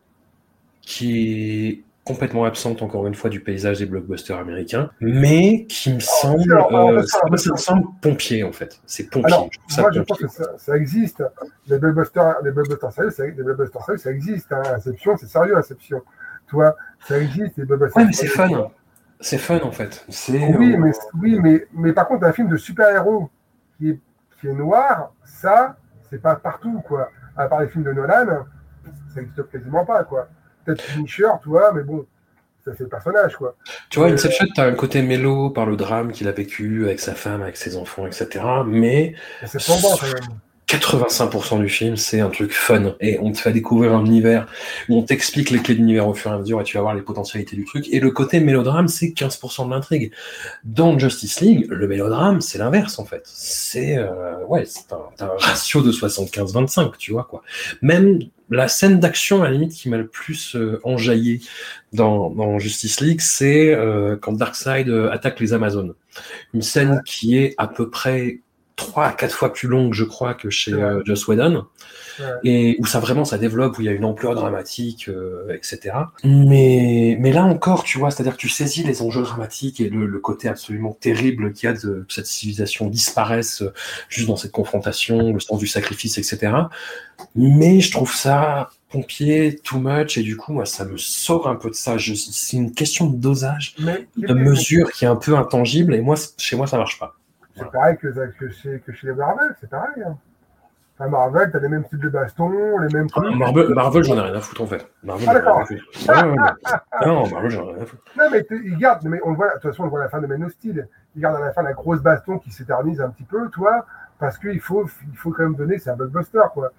[0.82, 5.99] qui est complètement absente, encore une fois, du paysage des blockbusters américains, mais qui me
[5.99, 8.80] semble, alors, alors, euh, ça, ça, ça me semble pompier, en fait.
[8.86, 9.34] C'est pompier.
[9.34, 11.24] Alors, je trouve ça moi, je pense que ça, ça existe.
[11.68, 14.51] Les blockbusters, les blockbusters sérieux, ça, les blockbusters sérieux, ça existe.
[14.53, 14.64] Hein.
[14.74, 16.01] Inception, c'est sérieux, Inception.
[16.47, 18.72] Tu vois, ça existe, les blockbusters Ouais, mais c'est fun.
[19.20, 20.05] C'est fun, en fait.
[20.30, 23.30] Oui, euh, mais, oui mais, mais par contre, un film de super-héros
[23.78, 23.99] qui est,
[24.39, 25.76] qui est noir, ça,
[26.10, 27.10] c'est pas partout, quoi.
[27.36, 28.45] À part les films de Nolan,
[29.14, 30.30] ça n'existe quasiment pas, quoi.
[30.68, 32.05] Peut-être Punisher, tu vois, mais bon,
[32.65, 33.55] ça, c'est le personnage, quoi.
[33.89, 37.15] Tu vois, Inception, t'as un côté mélo par le drame qu'il a vécu avec sa
[37.15, 38.43] femme, avec ses enfants, etc.
[38.68, 39.15] Mais
[39.45, 40.39] c'est tombant, quand même.
[40.68, 42.95] 85% du film, c'est un truc fun.
[42.99, 44.47] Et on te fait découvrir un univers
[44.89, 46.82] où on t'explique les clés de l'univers au fur et à mesure et tu vas
[46.82, 47.88] voir les potentialités du truc.
[47.89, 50.11] Et le côté mélodrame, c'est 15% de l'intrigue.
[50.65, 53.22] Dans Justice League, le mélodrame, c'est l'inverse, en fait.
[53.24, 57.43] C'est, euh, ouais, c'est un ratio de 75-25, tu vois, quoi.
[57.82, 58.20] Même
[58.50, 61.41] la scène d'action, à la limite, qui m'a le plus euh, enjaillé
[61.93, 65.93] dans, dans Justice League, c'est euh, quand Darkseid euh, attaque les Amazones.
[66.54, 68.41] Une scène qui est à peu près
[68.78, 71.66] trois à quatre fois plus longue, je crois, que chez euh, Joss Whedon,
[72.20, 72.26] Ouais.
[72.44, 75.96] et où ça vraiment ça développe, où il y a une ampleur dramatique, euh, etc.
[76.24, 80.08] Mais mais là encore, tu vois, c'est-à-dire que tu saisis les enjeux dramatiques et le,
[80.08, 83.72] le côté absolument terrible qu'il y a de que cette civilisation disparaisse euh,
[84.10, 86.54] juste dans cette confrontation, le sens du sacrifice, etc.
[87.36, 91.56] Mais je trouve ça pompier, too much, et du coup, moi, ça me sort un
[91.56, 91.98] peu de ça.
[91.98, 96.02] Je- C'est une question de dosage, Mais, de mesure qui est un peu intangible, et
[96.02, 97.16] moi, chez moi, ça marche pas.
[97.58, 98.08] C'est pareil que,
[98.39, 100.03] que, chez, que chez les Marvel, c'est pareil.
[100.05, 100.18] Hein.
[100.99, 103.36] Enfin, Marvel, t'as les mêmes types de bastons, les mêmes trucs.
[103.36, 104.88] Marvel, Marvel j'en ai rien à foutre en fait.
[105.03, 105.60] Marvel, Ah, j'en ai rien d'accord.
[105.62, 105.84] à foutre.
[106.10, 107.05] Ouais, ouais, ouais.
[107.05, 108.03] Non, Marvel, j'en ai rien à foutre.
[108.18, 110.03] Non, mais ils gardent, mais on le voit, de toute façon, on le voit à
[110.03, 110.88] la fin de Man of Steel.
[111.16, 113.86] Ils gardent à la fin la grosse baston qui s'éternise un petit peu, toi,
[114.20, 116.72] parce qu'il faut, il faut quand même donner, c'est un blockbuster, quoi.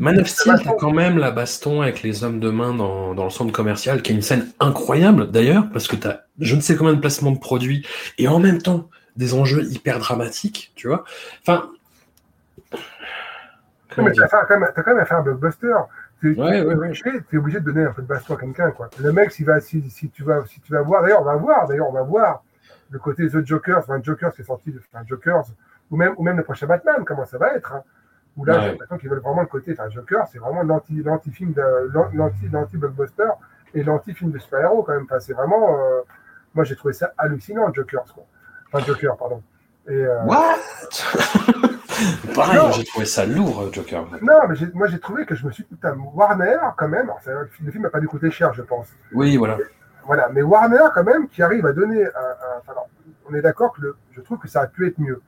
[0.00, 3.24] Man of Steel, t'as quand même la baston avec les hommes de main dans, dans
[3.24, 6.74] le centre commercial, qui est une scène incroyable d'ailleurs, parce que t'as je ne sais
[6.74, 7.86] combien de placements de produits,
[8.18, 11.04] et en même temps des enjeux hyper dramatiques, tu vois.
[11.42, 11.70] Enfin.
[12.72, 12.78] Non,
[13.96, 15.74] comment mais t'as quand même, t'as quand même à faire un blockbuster.
[16.20, 16.74] T'es Ouais, ouais, ouais.
[16.74, 18.88] obligé, obligé de donner un peu de baston à quelqu'un, quoi.
[19.00, 21.34] Le mec, s'il va, si, si tu vas, si tu vas voir, d'ailleurs, on va
[21.36, 22.42] voir, d'ailleurs, on va voir
[22.90, 25.44] le côté The Joker, enfin, Joker, c'est sorti, de- enfin, Jokers,
[25.90, 27.82] ou même, ou même le prochain Batman, comment ça va être, hein.
[28.36, 28.60] Où là, Ouais.
[28.62, 31.52] j'ai l'impression qu'ils veulent vraiment le côté, enfin, Joker, c'est vraiment l'anti, l'anti-film
[31.92, 33.28] l'anti-blockbuster
[33.74, 35.04] et l'anti-film de super-héros, quand même.
[35.04, 36.00] Enfin, c'est vraiment, euh,
[36.54, 38.24] moi, j'ai trouvé ça hallucinant, Joker, quoi.
[38.72, 39.42] Enfin, Joker, pardon.
[39.88, 40.56] Et, euh, What?
[42.34, 44.06] Pareil, j'ai trouvé ça lourd, Joker.
[44.22, 47.20] Non, mais moi j'ai trouvé que je me suis dit, putain, Warner quand même, alors,
[47.60, 48.88] le film n'a pas dû coûter cher, je pense.
[49.12, 49.58] Oui, voilà.
[50.04, 52.08] Voilà, mais Warner quand même qui arrive à donner un.
[52.08, 52.88] un- enfin, alors,
[53.30, 55.20] on est d'accord que le, je trouve que ça a pu être mieux,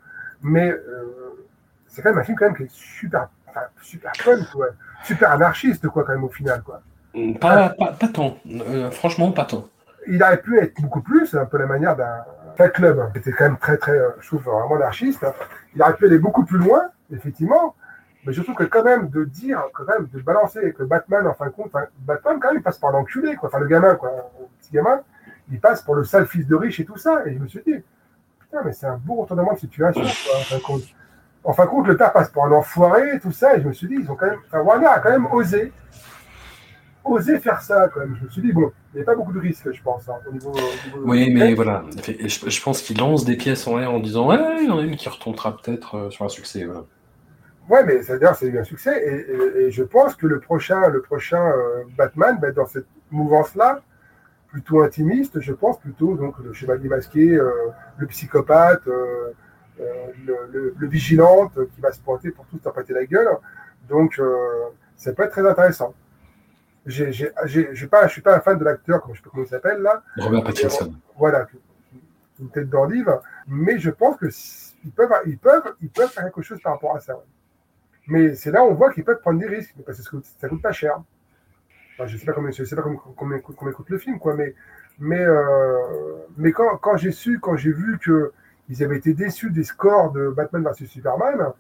[0.42, 1.44] mais euh,
[1.86, 4.66] c'est quand même un film quand même qui est super, enfin, super fun, quoi,
[5.04, 6.80] super anarchiste quoi quand même au final quoi.
[7.40, 8.38] Pas, pas, pas tant.
[8.50, 9.68] Euh, franchement, pas tant.
[10.08, 13.00] Il aurait pu être beaucoup plus, c'est un peu la manière d'un Club.
[13.00, 13.10] hein.
[13.14, 15.24] C'était quand même très très, euh, je trouve vraiment anarchiste.
[15.24, 15.32] hein.
[15.74, 16.82] Il aurait pu aller beaucoup plus loin,
[17.12, 17.74] effectivement.
[18.26, 21.34] Mais je trouve que quand même de dire, quand même de balancer que Batman, en
[21.34, 23.48] fin de compte, Batman quand même il passe par l'enculé, quoi.
[23.48, 25.00] Enfin le gamin, quoi, le petit gamin,
[25.50, 27.22] il passe pour le sale fils de riche et tout ça.
[27.26, 27.82] Et je me suis dit,
[28.40, 30.06] putain, mais c'est un beau retournement de situation, en
[30.44, 30.82] fin de compte.
[31.42, 33.56] En fin de compte, le père passe pour un enfoiré tout ça.
[33.56, 35.70] Et je me suis dit, ils ont quand même, enfin, Warner a quand même osé,
[37.04, 38.16] osé faire ça, quand même.
[38.20, 40.14] Je me suis dit, bon, il n'y a pas beaucoup de risques, je pense, hein,
[40.28, 40.50] au niveau.
[40.50, 41.84] au niveau- Oui, mais voilà.
[42.06, 44.78] Je, je pense qu'il lance des pièces en l'air en disant Ouais, il y en
[44.78, 46.64] a une qui retombera peut-être euh, sur un succès.
[46.64, 46.84] Voilà.
[47.68, 50.88] Ouais, mais c'est-à-dire c'est eu un succès et, et- et je pense que le prochain,
[50.88, 53.80] le prochain euh, Batman dans cette mouvance-là,
[54.48, 57.50] plutôt intimiste, je pense plutôt donc le chevalier masqué, euh,
[57.98, 59.32] le psychopathe, euh,
[59.78, 63.28] le, le- le vigilante qui va se pointer pour tout taper la gueule.
[63.88, 64.20] Donc
[64.96, 65.94] ça peut être très intéressant.
[66.86, 69.30] J'ai, j'ai, suis pas, je suis pas un fan de l'acteur, comme je sais pas
[69.30, 70.02] comment il s'appelle là.
[70.18, 70.94] Robert Pattinson.
[71.16, 71.46] Voilà,
[72.40, 73.10] une tête d'endive,
[73.46, 76.74] mais je pense que s- ils peuvent, ils peuvent, ils peuvent faire quelque chose par
[76.74, 77.14] rapport à ça.
[77.16, 77.22] ouais.
[78.06, 80.26] Mais c'est là où on voit qu'ils peuvent prendre des risques, parce que ça coûte,
[80.38, 81.00] ça coûte pas cher.
[81.94, 84.34] Enfin, je sais pas combien, je sais pas combien, combien, combien coûte le film, quoi,
[84.34, 84.54] mais,
[84.98, 85.78] mais, euh,
[86.36, 88.32] mais quand, quand j'ai su, quand j'ai vu que
[88.68, 91.52] ils avaient été déçus des scores de Batman vs Superman,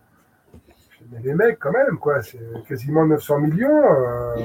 [1.12, 3.84] mais les mecs, quand même, quoi, c'est quasiment 900 millions.
[3.92, 4.36] euh,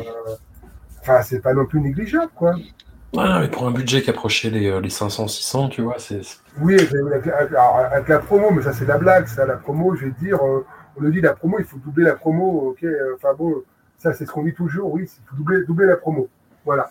[1.02, 2.54] Enfin, c'est pas non plus négligeable, quoi.
[3.18, 6.22] Ah, mais pour un budget qui approchait les, euh, les 500-600, tu vois, c'est.
[6.60, 10.12] Oui, avec, alors, la promo, mais ça c'est la blague, ça, la promo, je vais
[10.12, 10.66] te dire, euh,
[10.98, 13.56] on nous dit la promo, il faut doubler la promo, ok, euh, enfin bon,
[13.98, 16.28] ça c'est ce qu'on dit toujours, oui, il faut doubler, doubler la promo,
[16.66, 16.90] voilà.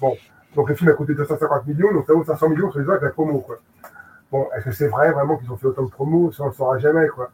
[0.00, 0.16] Bon,
[0.56, 3.02] donc le film a coûté 250 millions, donc ça vaut 500 millions sur les avec
[3.02, 3.58] la promo, quoi.
[4.32, 6.52] Bon, est-ce que c'est vrai vraiment qu'ils ont fait autant de promos, ça on ne
[6.52, 7.30] saura jamais, quoi.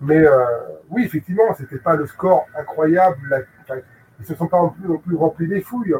[0.00, 0.44] Mais euh,
[0.90, 3.76] oui, effectivement, c'était pas le score incroyable, la-
[4.20, 5.94] ils se sont pas non plus, non plus remplis des fouilles,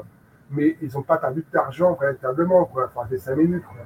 [0.50, 3.84] mais ils n'ont pas perdu d'argent véritablement, quoi, enfin, c'est 5 minutes, quoi.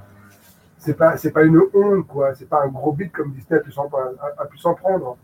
[0.79, 2.35] C'est pas c'est pas une honte quoi.
[2.35, 5.19] C'est pas un gros bit comme Disney a pu s'en a, a pu s'en prendre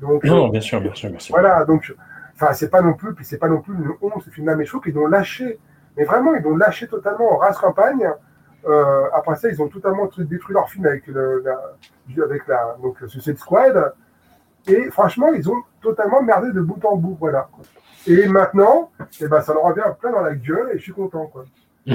[0.00, 1.32] donc Non, euh, bien sûr, bien sûr, bien sûr.
[1.32, 1.94] voilà donc
[2.34, 4.56] enfin c'est pas non plus puis c'est pas non plus une honte ce film là
[4.56, 5.60] mais je trouve qu'ils l'ont lâché.
[5.96, 8.08] Mais vraiment ils l'ont lâché totalement en race campagne
[8.64, 12.76] Euh, après ça ils ont totalement tru- détruit leur film avec le la, avec la
[12.82, 13.92] donc Suicide Squad
[14.66, 17.48] et franchement ils ont totalement merdé de bout en bout voilà
[18.06, 18.90] et maintenant
[19.20, 21.44] eh ben ça leur revient plein dans la gueule et je suis content quoi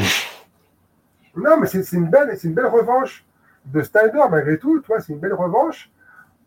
[1.37, 3.25] non, mais c'est une belle, c'est une belle revanche
[3.65, 4.79] de Snyder malgré tout.
[4.81, 5.91] Toi, c'est une belle revanche.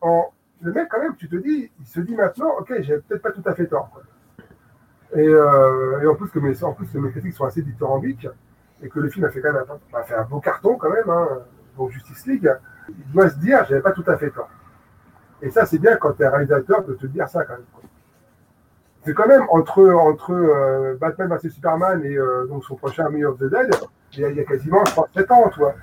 [0.01, 3.23] En le mec quand même, tu te dis, il se dit maintenant, ok, j'ai peut-être
[3.23, 3.89] pas tout à fait tort.
[3.91, 4.03] quoi.
[5.17, 8.29] Et, euh, et en plus que mes, en plus que mes critiques sont assez dithyrambiques
[8.83, 10.91] et que le film a fait quand même un, a fait un beau carton quand
[10.91, 11.29] même, hein,
[11.79, 12.53] donc Justice League,
[12.91, 14.51] il doit se dire, j'avais pas tout à fait tort.
[15.43, 17.65] Et ça, c'est bien quand tu es réalisateur de te dire ça quand même.
[19.05, 23.25] C'est quand même entre, entre euh, Batman vs Superman et euh, donc son prochain Army
[23.25, 23.71] of the Dead,
[24.13, 25.75] il y a, il y a quasiment, je crois, 7 ans, toi.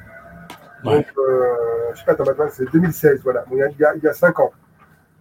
[0.86, 0.98] Ouais.
[0.98, 1.56] Donc, euh,
[1.94, 3.44] je sais pas, ton Batman, c'est 2016, voilà.
[3.52, 4.52] Il y a- il y, a, il y a 5 ans.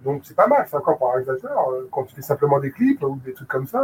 [0.05, 1.71] Donc, c'est pas mal, 5 ans pour un réalisateur.
[1.73, 3.81] euh, Quand tu fais simplement des clips ou des trucs comme ça,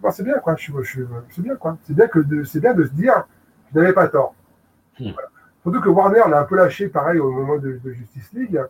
[0.00, 0.54] bon, c'est bien, quoi.
[0.56, 1.76] Je, je, c'est bien, quoi.
[1.84, 3.24] C'est bien, que de, c'est bien de se dire,
[3.74, 4.34] je n'avais pas tort.
[5.00, 5.10] Hmm.
[5.12, 5.28] Voilà.
[5.62, 8.60] Surtout que Warner l'a un peu lâché, pareil, au moment de, de Justice League.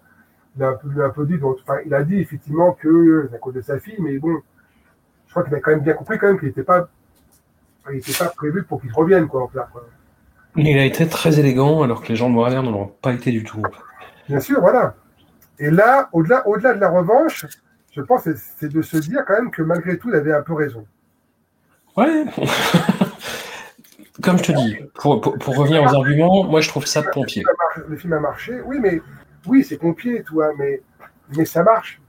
[0.57, 2.73] Il a un peu, il a un peu dit, donc, enfin, il a dit effectivement
[2.73, 4.37] que c'est à cause de sa fille, mais bon,
[5.27, 6.89] je crois qu'il a quand même bien compris quand même qu'il n'était pas,
[7.91, 9.87] il était pas prévu pour qu'il revienne, quoi, en clair, quoi.
[10.57, 13.31] Il a été très élégant alors que les gens de Warner ne l'ont pas été
[13.31, 13.63] du tout.
[14.29, 14.95] Bien sûr, voilà.
[15.59, 17.47] Et là, au-delà, au-delà de la revanche,
[17.93, 20.43] je pense que c'est de se dire quand même que malgré tout, il avait un
[20.43, 20.87] peu raison.
[21.97, 22.25] Ouais.
[24.23, 27.43] Comme je te dis, pour, pour, pour revenir aux arguments, moi je trouve ça pompier.
[27.89, 29.01] Le film a marché, oui, mais
[29.47, 30.83] oui, c'est pompier, toi, mais,
[31.37, 32.01] mais ça marche.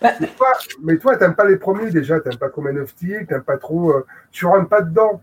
[0.00, 0.10] Bah.
[0.20, 0.48] Mais toi,
[0.82, 3.92] mais toi, t'aimes pas les premiers déjà, t'aimes pas Common of Steel, t'aimes pas trop,
[3.92, 5.20] euh, tu rentres pas dedans.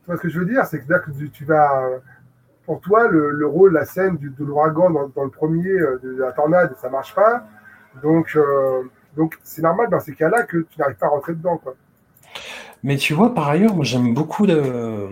[0.00, 0.64] Tu vois ce que je veux dire?
[0.66, 1.88] C'est que, là que tu, tu vas,
[2.64, 5.98] pour toi, le, le rôle, la scène du, de l'ouragan dans, dans le premier, euh,
[6.02, 7.46] de la tornade, ça marche pas.
[8.02, 8.82] Donc, euh,
[9.16, 11.74] donc c'est normal dans ces cas-là que tu n'arrives pas à rentrer dedans, quoi.
[12.84, 15.08] Mais tu vois, par ailleurs, moi j'aime beaucoup de...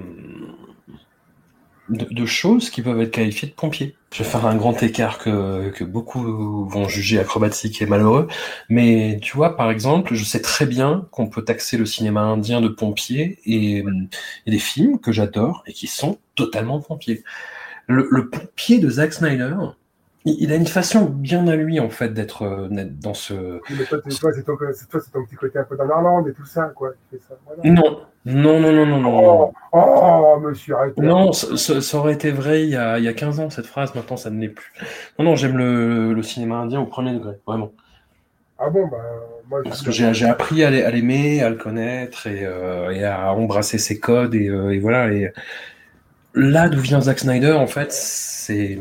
[1.89, 3.97] de, de choses qui peuvent être qualifiées de pompiers.
[4.13, 8.29] Je vais faire un grand écart que, que beaucoup vont juger acrobatique et malheureux,
[8.69, 12.61] mais tu vois, par exemple, je sais très bien qu'on peut taxer le cinéma indien
[12.61, 13.85] de pompiers et,
[14.47, 17.25] des films que j'adore et qui sont totalement pompiers.
[17.89, 19.55] Le, le pompier de Zack Snyder,
[20.29, 23.61] Il a une façon bien à lui, en fait, d'être euh, dans ce.
[23.71, 26.91] Mais toi, c'est ton, petit côté un peu dans l'Irlande et tout ça, quoi.
[26.91, 27.63] qui fait ça, voilà.
[27.65, 29.21] Non, non, non, non, non, non.
[29.23, 31.01] Oh, oh, monsieur, arrêtez.
[31.01, 33.95] Non, ça, aurait été vrai il y, a, il y a 15 ans, cette phrase,
[33.95, 34.73] maintenant ça ne l'est plus.
[35.19, 37.71] Non, non, j'aime le, le cinéma indien au premier degré, vraiment.
[38.59, 38.97] Ah bon, bah,
[39.49, 43.05] moi, Parce que j'ai appris à l'ai- à l'aimer, à le connaître et, euh, et
[43.05, 45.13] à embrasser ses codes, et, euh, et voilà.
[45.13, 45.31] Et
[46.37, 48.79] là d'où vient Zack Snyder, en fait, c'est.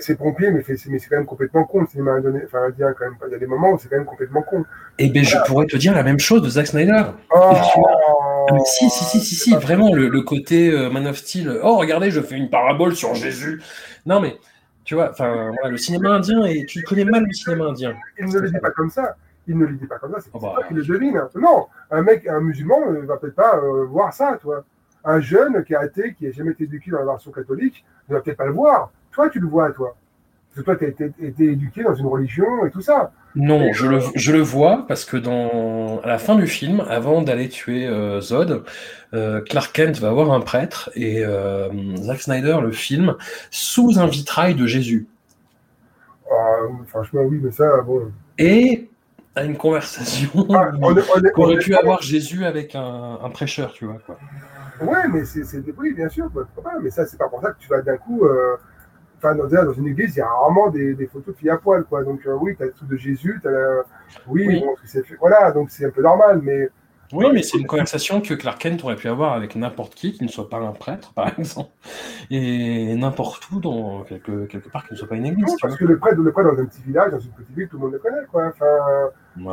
[0.00, 0.76] C'est pompier, mais c'est
[1.08, 2.46] quand même complètement con le cinéma indonésien.
[2.46, 3.16] Enfin, indien, quand même.
[3.26, 4.64] Il y a des moments où c'est quand même complètement con.
[4.98, 7.04] Et ben, je pourrais te dire la même chose de Zack Snyder.
[7.34, 11.58] Oh, Ah, si, si, si, si, si, vraiment, le, côté euh, Man of Steel.
[11.62, 13.60] Oh, regardez, je fais une parabole sur Jésus.
[14.06, 14.36] Non, mais,
[14.84, 17.94] tu vois, enfin, voilà, le cinéma indien, et tu connais mal le cinéma indien.
[18.18, 19.16] Il ne le dit pas comme ça.
[19.48, 20.20] Il ne le dit pas comme ça.
[20.20, 20.52] C'est Oh, bah.
[20.54, 21.20] toi qui le devine.
[21.34, 24.64] Non, un mec, un musulman ne va peut-être pas euh, voir ça, toi.
[25.04, 28.14] Un jeune qui est athée, qui n'a jamais été éduqué dans la version catholique, ne
[28.14, 28.90] va peut-être pas le voir.
[29.12, 29.96] Toi, tu le vois, toi.
[30.48, 33.12] Parce que toi, tu as été, été éduqué dans une religion et tout ça.
[33.36, 37.22] Non, je le, je le vois parce que dans, à la fin du film, avant
[37.22, 38.64] d'aller tuer euh, Zod,
[39.14, 43.14] euh, Clark Kent va voir un prêtre et euh, Zack Snyder le film
[43.50, 45.06] sous un vitrail de Jésus.
[46.28, 46.56] Ah,
[46.88, 48.10] franchement, oui, mais ça, bon.
[48.38, 48.88] Et
[49.36, 50.72] a une conversation Ah,
[51.34, 53.98] qu'aurait pu avoir Jésus avec un, un prêcheur, tu vois.
[54.04, 54.18] Quoi.
[54.80, 57.40] Ouais, mais c'est c'est des oui, bien sûr, bah, pas, mais ça, c'est pas pour
[57.42, 58.24] ça que tu vas d'un coup.
[58.24, 58.56] euh,
[59.18, 61.58] Enfin, dans, dans une église, il y a rarement des, des photos de filles à
[61.58, 62.04] poil, quoi.
[62.04, 63.82] Donc, euh, oui, tu as le truc de Jésus, tu as
[64.26, 64.60] Oui, Oui.
[64.60, 65.16] bon, c'est fait.
[65.20, 66.70] Voilà, donc c'est un peu normal, mais.
[67.12, 70.22] Oui, mais c'est une conversation que Clark Kent aurait pu avoir avec n'importe qui qui
[70.22, 71.70] ne soit pas un prêtre, par exemple,
[72.30, 75.46] et n'importe où, dans quelque, quelque part qui ne soit pas une église.
[75.46, 77.68] Non, parce que le prêtre, le prêtre dans un petit village, dans une petite ville,
[77.68, 78.46] tout le monde le connaît, quoi.
[78.48, 79.10] Enfin.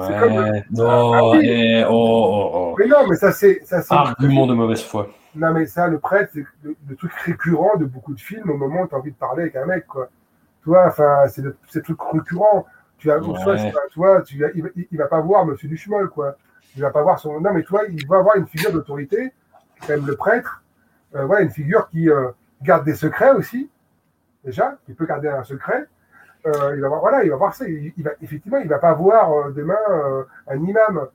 [0.07, 1.39] c'est comme- Ouais, Ah, non, oui.
[1.49, 2.75] eh, oh, oh, oh.
[2.77, 3.61] Mais non, mais ça, c'est.
[3.65, 5.07] ça, c'est- Argument de mauvaise foi.
[5.35, 8.57] Non, mais ça, le prêtre, c'est le, le truc récurrent de beaucoup de films au
[8.57, 10.09] moment où tu as envie de parler avec un mec, quoi.
[10.63, 12.65] Tu vois, enfin, c'est le, c'est le truc récurrent.
[12.97, 13.39] Tu as, Ouais.
[13.41, 16.35] soit, c'est pas- tu vois, tu, il, va- il, va pas voir Monsieur Duchemol, quoi.
[16.75, 17.39] Il va pas voir son.
[17.41, 19.31] Non, mais toi, il va avoir une figure d'autorité,
[19.81, 20.63] quand même le prêtre.
[21.15, 22.29] Euh, voilà, une figure qui euh,
[22.61, 23.69] garde des secrets aussi,
[24.43, 25.85] déjà, qui peut garder un secret.
[26.45, 27.67] Euh, il va voir, voilà, il va voir ça.
[27.67, 31.07] Il, il va, effectivement, il va pas voir euh, demain euh, un imam.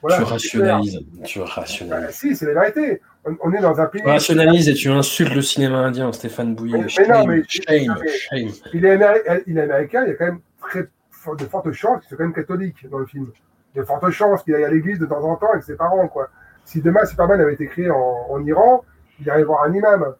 [0.00, 1.00] Voilà, tu rationalises.
[1.24, 1.46] Tu clair.
[1.46, 2.10] Bah, rationalises.
[2.10, 3.00] si, c'est la vérité.
[3.24, 4.00] On, on est dans un pays.
[4.02, 6.78] Tu rationalises et tu insultes le cinéma indien, Stéphane Bouillet.
[6.78, 8.48] Mais- mais non, mais- shame, shame.
[8.72, 12.00] il est, améri- il est américain, il y a quand même très de fortes chances
[12.00, 13.30] qu'il soit quand même catholique dans le film.
[13.74, 15.64] Il y a de fortes chances qu'il aille à l'église de temps en temps avec
[15.64, 16.06] ses parents.
[16.08, 16.28] Quoi.
[16.64, 18.84] Si demain Superman avait été créé en, en Iran,
[19.20, 20.14] il irait voir un imam.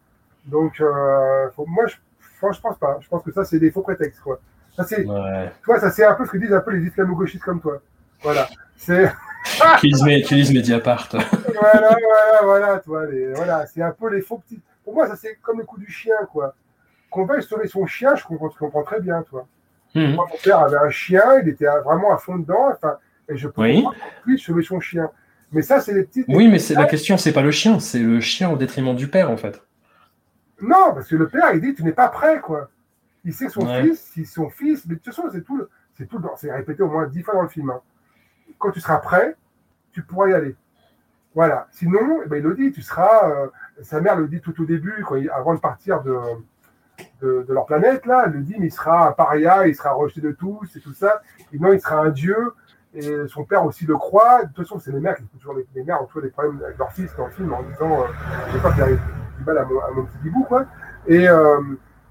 [0.47, 1.95] Donc, euh, faut- moi, je,
[2.53, 2.99] je pense pas.
[3.01, 4.21] Je pense que ça, c'est des faux prétextes.
[4.21, 4.39] Quoi.
[4.77, 5.53] Ça, c'est, Ouais.
[5.63, 7.79] toi, ça, c'est un peu ce que disent un peu les islamo-gauchistes comme toi.
[8.23, 8.49] Voilà.
[8.77, 9.11] C'est,
[9.79, 11.09] Qui lisent Mediapart.
[11.13, 14.61] voilà, voilà, voilà, toi, les- voilà, c'est un peu les faux petits.
[14.85, 16.55] Pour moi, ça, c'est comme le coup du chien, quoi.
[17.11, 19.47] Qu'on veuille sauver son chien, je comprends, je comprends très bien, toi.
[19.95, 20.15] Mhm.
[20.17, 22.97] Moi, mon père avait un chien, il était vraiment à fond dedans, enfin,
[23.29, 23.83] et je peux Oui.
[24.27, 25.11] comprendre son chien.
[25.53, 26.27] Mais ça, c'est les petites.
[26.29, 29.09] Oui, mais c'est la question, c'est pas le chien, c'est le chien au détriment du
[29.09, 29.63] père, en fait.
[30.61, 32.71] Non, parce que le père, il dit, tu n'es pas prêt, quoi.
[33.25, 33.83] Il sait que son Ouais.
[33.85, 35.63] fils, si son fils, mais de toute façon, c'est tout,
[35.97, 37.71] c'est tout, c'est répété au moins dix fois dans le film.
[37.71, 37.81] hein.
[38.59, 39.37] Quand tu seras prêt,
[39.93, 40.57] tu pourras y aller.
[41.35, 41.67] Voilà.
[41.73, 43.29] Sinon, eh ben, il le dit, tu seras.
[43.31, 43.47] euh,
[43.83, 46.17] sa mère le dit tout au début, quand il- avant de partir de,
[47.21, 49.93] de, de leur planète, là, elle le dit, mais il sera un paria, il sera
[49.93, 51.23] rejeté de tous et tout ça.
[51.53, 52.37] Et non, il sera un dieu.
[52.95, 54.45] Et son père aussi le croit.
[54.45, 56.61] De toute façon, c'est les mères qui toujours les, les mères ont toujours des problèmes
[56.65, 58.07] avec leur fils dans le film en disant euh,
[58.53, 59.01] J'ai peur qu'il arrive
[59.39, 60.67] du mal à mon, petit bibou, quoi.
[61.09, 61.61] Et, euh,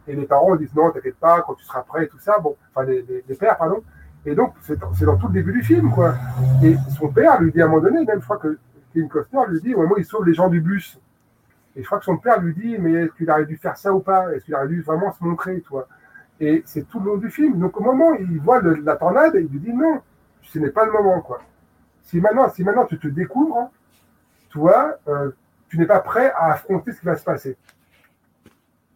[0.08, 2.38] et les parents disent Non, t'inquiète pas, quand tu seras prêt tout ça.
[2.40, 3.82] Bon, enfin, les, les- pères, pardon.
[4.26, 6.16] Et donc, c'est dans, tout le début du film, quoi.
[6.62, 8.58] Et son père lui dit à un moment donné, même je crois que
[8.94, 11.00] Kevin Costner lui dit Au moment où il sauve les gens du bus.
[11.76, 13.94] Et je crois que son père lui dit Mais est-ce qu'il aurait dû faire ça
[13.94, 14.34] ou pas?
[14.34, 15.88] Est-ce qu'il aurait dû vraiment se montrer, toi?
[16.42, 17.58] Et c'est tout le long du film.
[17.58, 20.02] Donc, au moment où il voit la tornade, il lui dit Non,
[20.44, 21.42] ce n'est pas le moment, quoi.
[22.04, 23.72] Si maintenant, si maintenant tu te découvres,
[24.50, 25.32] toi, euh,
[25.70, 27.58] tu n'es pas prêt à affronter ce qui va se passer.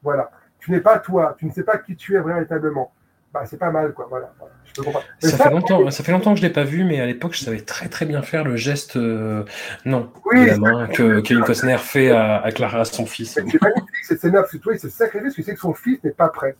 [0.03, 0.30] Voilà.
[0.60, 2.91] Tu n'es pas toi, tu ne sais pas qui tu es véritablement.
[3.34, 4.07] Bah, c'est pas mal, quoi.
[4.10, 4.34] Voilà.
[4.40, 4.53] Voilà.
[4.65, 5.06] Je peux comprendre.
[5.22, 7.34] Mais Ça, fait longtemps, ça fait longtemps que je l'ai pas vu, mais à l'époque,
[7.34, 9.44] je savais très très bien faire le geste euh,
[9.86, 13.34] non Oui, de la main que Kevin Costner fait à, à Clara, son fils.
[13.34, 15.74] C'est magnifique cette scène-là, parce que toi, il se sacrifie parce que c'est que son
[15.74, 16.56] fils n'est pas prêt.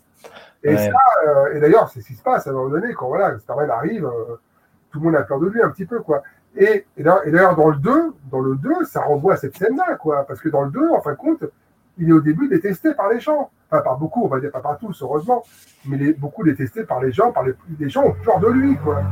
[0.64, 0.77] Et, Ouais.
[0.77, 0.91] ça,
[1.27, 3.69] euh, et d'ailleurs, c'est ce qui se passe à un moment donné, quand voilà, Superman
[3.69, 4.35] arrive, euh,
[4.98, 6.24] tout le monde a peur de lui un petit peu, quoi.
[6.56, 10.26] Et, et d'ailleurs, dans le 2, dans le 2, ça renvoie à cette scène-là, quoi.
[10.28, 11.45] Parce que dans le 2, en fin de compte,
[11.98, 13.52] il est au début détesté par les gens.
[13.69, 15.44] Enfin, par beaucoup, on va dire pas par tous, heureusement,
[15.86, 18.48] mais il est beaucoup détesté par les gens, par les, les gens ont peur de
[18.48, 19.03] lui, quoi.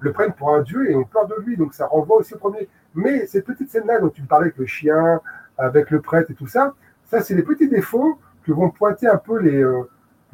[0.00, 2.38] Le prennent pour un dieu et ont peur de lui, donc ça renvoie aussi au
[2.38, 2.68] premier.
[2.94, 5.20] Mais cette petite scène-là dont tu me parlais avec le chien,
[5.56, 6.74] avec le prêtre et tout ça,
[7.04, 9.82] ça, c'est les petits défauts que vont pointer un peu les, euh,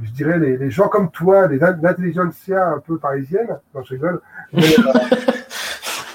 [0.03, 3.95] je dirais, les, les gens comme toi, les in- l'intelligentsia un peu parisienne, non, je
[3.95, 4.21] rigole,
[4.53, 4.93] mais, euh,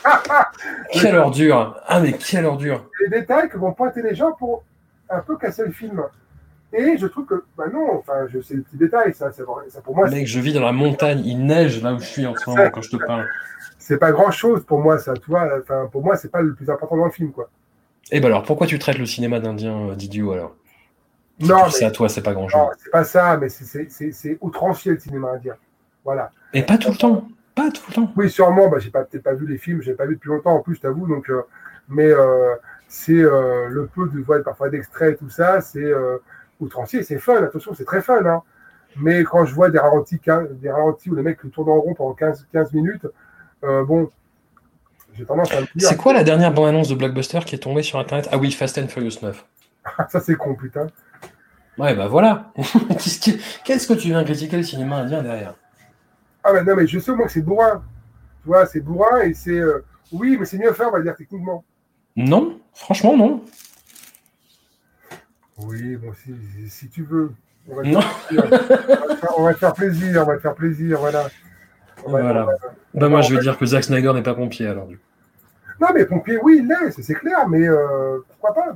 [0.91, 4.63] Quelle ordure Ah, mais quelle ordure les détails que vont pointer les gens pour
[5.09, 6.01] un peu casser le film.
[6.73, 9.65] Et je trouve que, bah non, enfin, je sais les petits détails, ça, c'est vrai,
[9.69, 12.25] ça pour moi, Mec, je vis dans la montagne, il neige là où je suis
[12.25, 13.27] en ce moment quand je te parle.
[13.77, 16.53] c'est pas grand chose pour moi, ça, tu vois, enfin, pour moi, c'est pas le
[16.55, 17.49] plus important dans le film, quoi.
[18.11, 20.55] Eh ben alors, pourquoi tu traites le cinéma d'Indien euh, d'idiot alors?
[21.39, 22.59] Non, mais- ça, toi, c'est pas grand chose.
[22.61, 25.55] Non, c'est pas ça, mais c'est- outrancier le cinéma indien.
[26.05, 26.31] Voilà.
[26.53, 27.27] Et pas tout le temps.
[27.55, 28.11] Pas tout le temps.
[28.15, 30.55] Oui, sûrement, bah, j'ai pas- peut-être pas vu les films, j'ai pas vu depuis longtemps
[30.55, 31.41] en plus, t'avoue, donc, euh,
[31.87, 32.55] mais euh,
[32.87, 35.91] c'est euh, le peu de voix, parfois d'extraits et tout ça, c'est
[36.59, 38.41] outrancier, c'est fun, attention, c'est très fun, hein.
[38.95, 40.19] Mais quand je vois des ralentis,
[40.51, 43.07] des ralentis où les mecs tournent en rond pendant 15, 15 minutes,
[43.61, 44.09] bon,
[45.13, 48.29] j'ai tendance à C'est quoi la dernière bande-annonce de Blockbuster qui est tombée sur Internet?
[48.31, 49.45] Ah oui, Fast and Furious 9.
[50.09, 50.87] ça c'est con, putain.
[51.77, 52.51] Ouais, bah voilà.
[53.65, 55.55] Qu'est-ce que- tu viens critiquer le cinéma indien derrière?
[56.43, 57.83] Ah, mais non, mais je sais moins que c'est bourrin.
[58.43, 59.57] Tu vois, c'est bourrin et c'est.
[59.57, 61.63] euh, oui, mais c'est mieux faire, on va dire, techniquement.
[62.15, 63.43] Non, franchement, non.
[65.59, 66.33] Oui, bon, si,
[66.69, 67.31] si tu veux.
[67.69, 68.01] On va, te Non.
[68.01, 69.33] faire.
[69.37, 71.27] On va te faire- plaisir, on va te faire plaisir, voilà.
[72.05, 72.43] On va- Voilà.
[72.43, 72.57] on va-
[72.95, 74.87] Bah moi, je vais dire que Zack Snyder n'est pas pompier alors.
[74.87, 75.03] du coup.
[75.79, 78.75] Non, mais pompier, oui, il l'est, c'est- c'est clair, mais euh, pourquoi pas?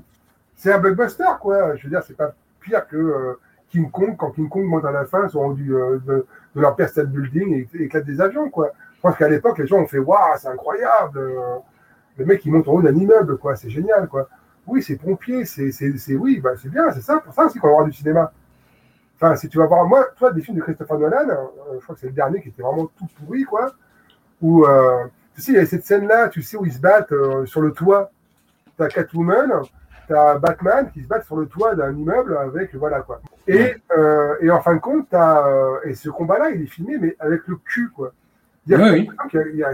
[0.55, 1.75] C'est un blockbuster, quoi.
[1.75, 2.33] Je veux dire, c'est pas
[2.69, 3.39] que euh,
[3.69, 6.25] King Kong, quand King Kong monte à la fin, sont rendus euh, de,
[6.55, 8.71] de leur State Building et éclatent des avions, quoi.
[8.95, 11.57] Je pense qu'à l'époque, les gens ont fait Waouh, c'est incroyable euh,
[12.17, 13.55] Le mec, il monte en haut d'un immeuble, quoi.
[13.55, 14.27] C'est génial, quoi.
[14.65, 15.71] Oui, c'est pompier, c'est,
[16.15, 18.33] oui, bah, c'est bien, c'est ça, pour ça aussi qu'on voir du cinéma.
[19.15, 21.27] Enfin, si tu vas voir, moi, toi, des films de Christopher Nolan,
[21.75, 23.71] je crois que c'est le dernier qui était vraiment tout pourri, quoi,
[24.41, 27.13] où, euh, tu sais, il y a cette scène-là, tu sais, où ils se battent
[27.45, 28.11] sur le toit.
[28.77, 29.51] T'as Catwoman,
[30.07, 33.21] t'as Batman qui se battent sur le toit d'un immeuble avec, voilà, quoi.
[33.47, 36.97] Et, euh, et en fin de compte, t'as, euh, et ce combat-là, il est filmé,
[36.99, 38.13] mais avec le cul, quoi.
[38.93, 39.09] Oui,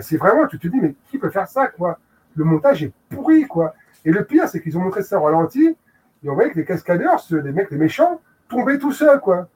[0.02, 2.00] C'est vraiment, tu te dis, mais qui peut faire ça, quoi?
[2.36, 3.74] Le montage est pourri, quoi.
[4.06, 5.76] Et le pire, c'est qu'ils ont montré ça au ralenti,
[6.24, 9.48] et on voyait que les cascadeurs, ceux- les mecs, les méchants, tombaient tout seuls, quoi.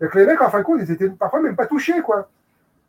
[0.00, 2.28] Et que les mecs, en fin de compte, ils étaient parfois même pas touchés, quoi.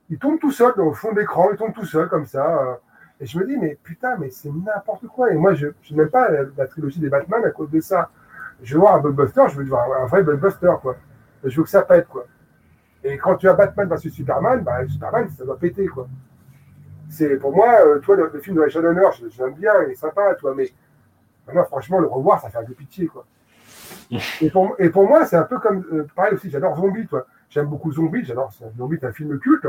[0.09, 2.79] Ils tombent tout seuls, au fond de l'écran, ils tombent tout seuls, comme ça.
[3.19, 5.31] Et je me dis, mais putain, mais c'est n'importe quoi.
[5.31, 8.09] Et moi, je, je n'aime pas la, la trilogie des Batman à cause de ça.
[8.61, 10.95] Je veux voir un blockbuster, je veux voir un, un vrai blockbuster, quoi.
[11.43, 12.25] Je veux que ça pète, quoi.
[13.03, 16.07] Et quand tu as Batman versus Superman, bah, Superman, ça doit péter, quoi.
[17.09, 19.73] C'est, pour moi, euh, toi, le, le film de Rachel Donner, je, je l'aime bien,
[19.85, 20.71] il est sympa, toi, mais
[21.47, 23.25] maintenant, franchement, le revoir, ça fait un peu pitié, quoi.
[24.41, 27.25] Et pour, et pour moi, c'est un peu comme, euh, pareil aussi, j'adore Zombie, toi.
[27.49, 29.67] J'aime beaucoup Zombie, j'adore, Zombie, c'est un film culte.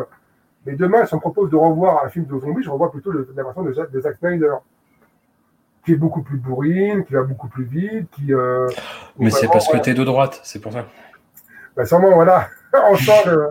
[0.67, 3.11] Mais demain, si on me propose de revoir un film de zombie, je revois plutôt
[3.11, 4.55] le- la version de, Zack- de Zack Snyder,
[5.85, 8.35] qui est beaucoup plus bourrine, qui va beaucoup plus vite, qui.
[8.35, 8.67] euh,
[9.19, 9.85] Mais c'est parce que voilà.
[9.85, 10.85] t'es de droite, c'est pour ça.
[11.77, 12.49] Bah, sûrement, voilà,
[12.91, 13.49] on sent le-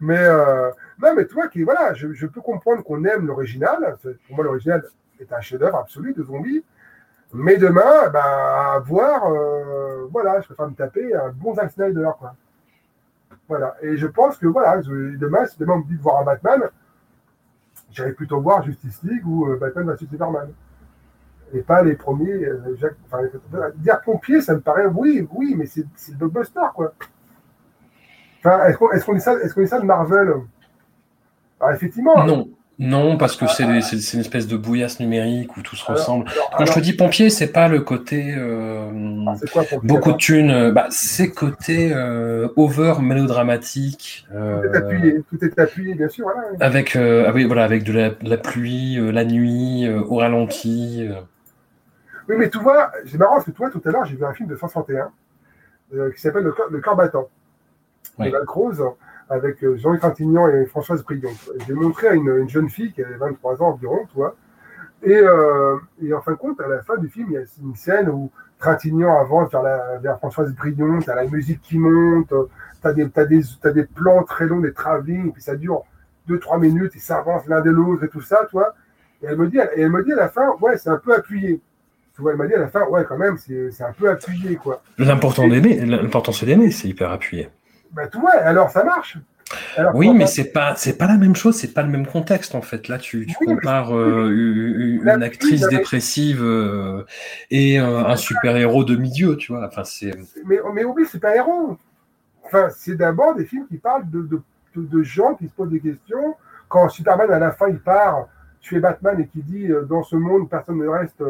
[0.00, 0.70] Mais euh,
[1.00, 3.96] non, mais toi, qui voilà, je, je peux comprendre qu'on aime l'original.
[4.26, 4.84] Pour moi, l'original
[5.20, 6.64] est un chef-d'œuvre absolu de zombie.
[7.32, 12.08] Mais demain, bah, à voir, euh, voilà, je préfère me taper un bon Zack Snyder,
[12.18, 12.34] quoi.
[13.48, 13.76] Voilà.
[13.82, 16.62] Et je pense que voilà, demain, si demain on me dit de voir un Batman,
[17.90, 20.52] j'irai plutôt voir Justice League ou euh, Batman vs Superman.
[21.54, 22.44] Et pas les premiers.
[22.44, 26.60] euh, Jacques- enfin, les- dire pompier, ça me paraît, oui, oui, mais c'est le blockbuster,
[26.74, 26.92] quoi.
[28.40, 30.34] Enfin, est-ce qu'on est ça- est-ce qu'on dit ça de Marvel?
[31.60, 32.24] Alors, effectivement.
[32.24, 32.48] Non,
[32.78, 36.28] non, parce que c'est une espèce de bouillasse numérique où tout se Alors, ressemble.
[36.30, 38.90] alors, Quand je te dis pompier, c'est pas le côté euh,
[39.26, 44.26] ah, quoi beaucoup de thunes, euh, bah, c'est côté euh, over mélodramatique.
[44.30, 46.24] Tout est appuyé, tout est appuyé, bien sûr.
[46.24, 46.42] Voilà.
[46.60, 51.08] avec ah oui, voilà, avec de la, de la pluie, la nuit, au ralenti.
[52.28, 54.34] Oui, mais tu vois, c'est marrant parce que toi, tout à l'heure, j'ai vu un
[54.34, 55.10] film de 161
[55.94, 57.28] euh, qui s'appelle Le Le corps battant.
[58.18, 58.26] Oui.
[58.26, 58.84] De Val Croze,
[59.30, 61.30] avec euh, Jean-Luc Trintignant et Françoise Brion.
[61.66, 64.36] J'ai montré à une, une jeune fille qui avait 23 ans environ, tu vois.
[65.02, 67.44] Et, euh, et en fin de compte, à la fin du film, il y a
[67.62, 71.78] une scène où Trintignant avance vers, la, vers Françoise Brion, tu as la musique qui
[71.78, 75.42] monte, tu as, des, t'as des, t'as des plans très longs, des travelling, et puis
[75.42, 75.84] ça dure
[76.28, 78.74] 2-3 minutes, ils s'avancent l'un de l'autre et tout ça, tu vois.
[79.22, 81.14] Et elle me dit, et elle me dit à la fin, ouais, c'est un peu
[81.14, 81.60] appuyé.
[82.16, 84.56] Tu vois, elle m'a dit à la fin, ouais, quand même, c'est un peu appuyé,
[84.56, 84.82] quoi.
[84.98, 87.48] L'important d'aimer, l'important c'est d'aimer, c'est hyper appuyé.
[87.92, 89.18] Bah, tu vois, alors ça marche.
[89.76, 92.54] Alors, Oui, mais c'est pas c'est pas la même chose, c'est pas le même contexte
[92.54, 92.88] en fait.
[92.88, 97.04] Là, tu, Oui, compares euh, une, actrice dépressive euh,
[97.50, 99.66] et euh, un super héros de milieu, tu vois.
[99.66, 100.12] Enfin, c'est
[100.44, 101.78] mais, mais oublie, c'est pas héros.
[102.44, 104.42] Enfin, c'est d'abord des films qui parlent de, de,
[104.76, 106.36] de, de gens qui se posent des questions.
[106.68, 108.28] Quand Superman, à la fin, il part,
[108.60, 111.22] tu es Batman et qui dit dans ce monde, personne ne reste.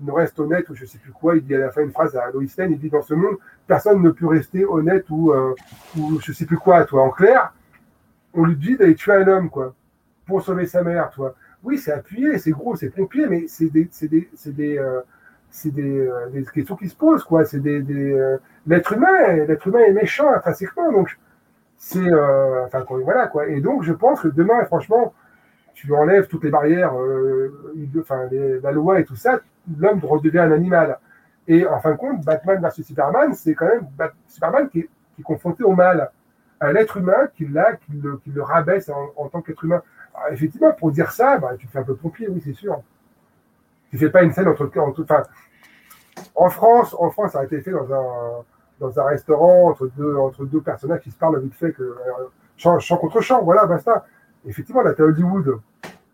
[0.00, 1.36] Ne reste honnête ou je sais plus quoi.
[1.36, 3.36] Il dit à la fin une phrase à Lois Lane, il dit dans ce monde,
[3.66, 5.54] personne ne peut rester honnête ou, euh,
[5.98, 7.02] ou je sais plus quoi, toi.
[7.02, 7.52] En clair,
[8.34, 9.74] on lui dit d'aller tuer un homme, quoi,
[10.26, 11.34] pour sauver sa mère, toi.
[11.62, 15.00] Oui, c'est appuyé, c'est gros, c'est pompier, mais c'est des, c'est des, c'est des, euh,
[15.50, 17.44] c'est euh, des, questions qui se posent, quoi.
[17.44, 17.82] C'est des,
[18.12, 21.18] euh, l'être humain, l'être humain est méchant intrinsèquement, donc
[21.76, 22.12] c'est,
[22.64, 23.48] enfin, voilà, quoi.
[23.48, 25.14] Et donc, je pense que demain, franchement,
[25.74, 26.92] tu enlèves toutes les barrières,
[27.98, 28.28] enfin,
[28.62, 29.40] la loi et tout ça,
[29.78, 30.98] l'homme redevient un animal.
[31.48, 33.88] Et en fin de compte, Batman versus Superman, c'est quand même
[34.28, 34.88] Superman qui est,
[35.22, 36.10] confronté au mal,
[36.60, 39.82] à l'être humain qui l'a, qui le, rabaisse en, tant qu'être humain.
[40.30, 42.80] Effectivement, pour dire ça, bah, tu fais un peu pompier, oui, c'est sûr.
[43.90, 45.24] Tu fais pas une scène entre, entre enfin,
[46.34, 48.44] en France, en France, ça a été fait dans un,
[48.78, 51.98] dans un restaurant entre deux, entre deux personnages qui se parlent vite fait que euh,
[52.56, 54.06] champ, contre champ, voilà, basta.
[54.48, 55.60] Effectivement, là, tu Hollywood.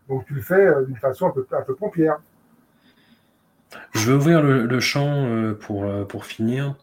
[0.09, 2.17] Donc tu le fais euh, d'une façon un peu, un peu pompière.
[3.93, 6.75] Je vais ouvrir le, le champ euh, pour, pour finir.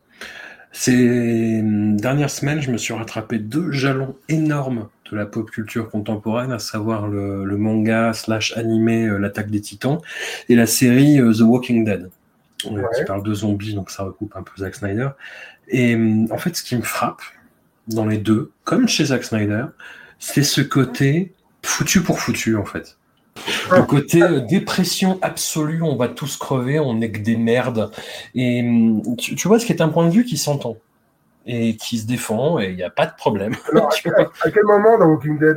[0.72, 6.50] Ces dernières semaines, je me suis rattrapé deux jalons énormes de la pop culture contemporaine,
[6.50, 9.98] à savoir le, le manga slash animé L'attaque des titans
[10.48, 12.10] et la série The Walking Dead,
[12.68, 12.82] ouais.
[12.96, 15.10] qui parle de zombies, donc ça recoupe un peu Zack Snyder.
[15.68, 15.96] Et
[16.30, 17.22] en fait, ce qui me frappe
[17.86, 19.66] dans les deux, comme chez Zack Snyder,
[20.18, 21.32] c'est ce côté
[21.62, 22.96] foutu pour foutu, en fait.
[23.72, 27.90] Le côté euh, dépression absolue, on va tous crever, on n'est que des merdes.
[28.34, 28.64] Et
[29.18, 30.76] tu, tu vois, ce qui est un point de vue qui s'entend
[31.46, 33.54] et qui se défend, et il n'y a pas de problème.
[33.70, 35.56] Alors, à, à, quel moment dans Walking Dead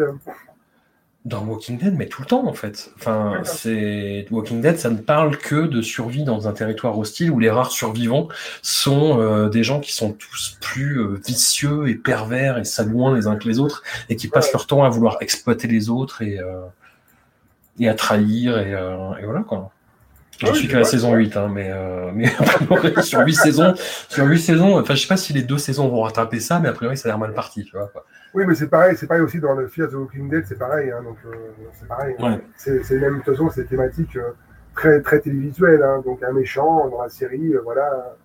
[1.28, 2.92] dans Walking Dead, mais tout le temps en fait.
[2.96, 7.40] Enfin, c'est Walking Dead, ça ne parle que de survie dans un territoire hostile où
[7.40, 8.30] les rares survivants
[8.62, 13.28] sont euh, des gens qui sont tous plus euh, vicieux et pervers et salouins les
[13.28, 16.40] uns que les autres et qui passent leur temps à vouloir exploiter les autres et,
[16.40, 16.62] euh,
[17.80, 19.72] et à trahir et, et voilà quoi.
[20.40, 22.32] Je suis qu'à la saison 8, hein, mais, euh, mais
[23.02, 23.74] sur 8 saisons,
[24.08, 26.70] sur 8 saisons, enfin, je sais pas si les deux saisons vont rattraper ça, mais
[26.70, 27.88] a priori, ça a l'air mal parti, tu vois.
[27.88, 28.06] Quoi.
[28.34, 30.92] Oui, mais c'est pareil, c'est pareil aussi dans le Fear the Walking Dead, c'est pareil,
[30.92, 31.36] hein, donc euh,
[31.74, 32.16] c'est pareil.
[32.20, 32.26] Ouais.
[32.26, 32.42] Hein.
[32.56, 34.32] C'est même, de toute façon, c'est thématique euh,
[34.76, 38.16] très, très télévisuelle, hein, donc un méchant dans la série, voilà.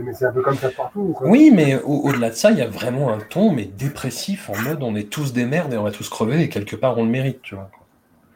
[0.00, 1.14] Mais c'est un peu comme ça partout.
[1.16, 1.28] Quoi.
[1.28, 4.56] Oui, mais au-delà au de ça, il y a vraiment un ton, mais dépressif, en
[4.62, 7.04] mode on est tous des merdes et on va tous crever, et quelque part on
[7.04, 7.70] le mérite, tu vois.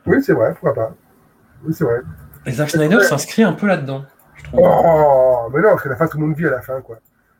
[0.06, 0.94] Oui, c'est vrai, pourquoi pas.
[1.64, 2.00] Oui, c'est vrai.
[2.46, 4.04] Et Zack Snyder s'inscrit un peu là-dedans.
[4.52, 6.98] Oh, mais non, parce qu'à la fin, tout le monde vit à la fin, quoi.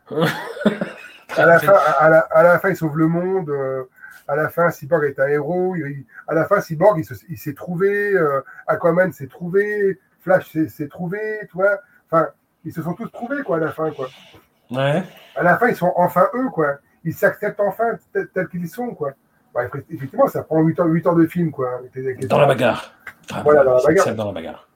[0.11, 3.49] à, la fin, à, la, à la fin, il sauve le monde.
[3.49, 3.83] Euh,
[4.27, 5.75] à la fin, Cyborg est un héros.
[5.75, 8.13] Il, à la fin, Cyborg, il s'est trouvé.
[8.13, 9.99] Euh, Aquaman s'est trouvé.
[10.21, 11.19] Flash s'est trouvé.
[11.49, 11.79] Tu vois.
[12.09, 12.29] Enfin,
[12.63, 14.07] ils se sont tous trouvés, quoi, à la fin, quoi.
[14.71, 15.03] Ouais.
[15.35, 16.77] À la fin, ils sont enfin eux, quoi.
[17.03, 19.11] Ils s'acceptent enfin tels, tels qu'ils sont, quoi.
[19.53, 21.79] Ouais, effectivement, ça prend 8 heures, 8 heures de film, quoi.
[22.27, 22.93] Dans la bagarre.
[23.31, 24.15] Enfin, voilà, dans la bagarre.
[24.15, 24.67] Dans la bagarre.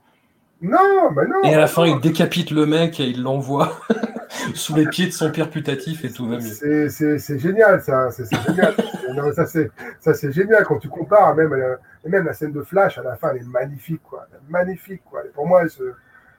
[0.62, 1.42] Non, mais non.
[1.44, 3.72] Et à la fin, il décapite le mec et il l'envoie
[4.54, 6.90] sous les pieds de son père putatif et tout va mieux.
[6.90, 8.12] C'est génial, ça.
[8.12, 8.74] C'est génial.
[9.16, 11.34] non, ça, c'est génial quand tu compares.
[11.36, 11.76] Même, euh,
[12.06, 14.28] même la scène de Flash, à la fin, elle est magnifique, quoi.
[14.32, 15.24] Elle est magnifique, quoi.
[15.26, 15.94] Et pour moi, elle se,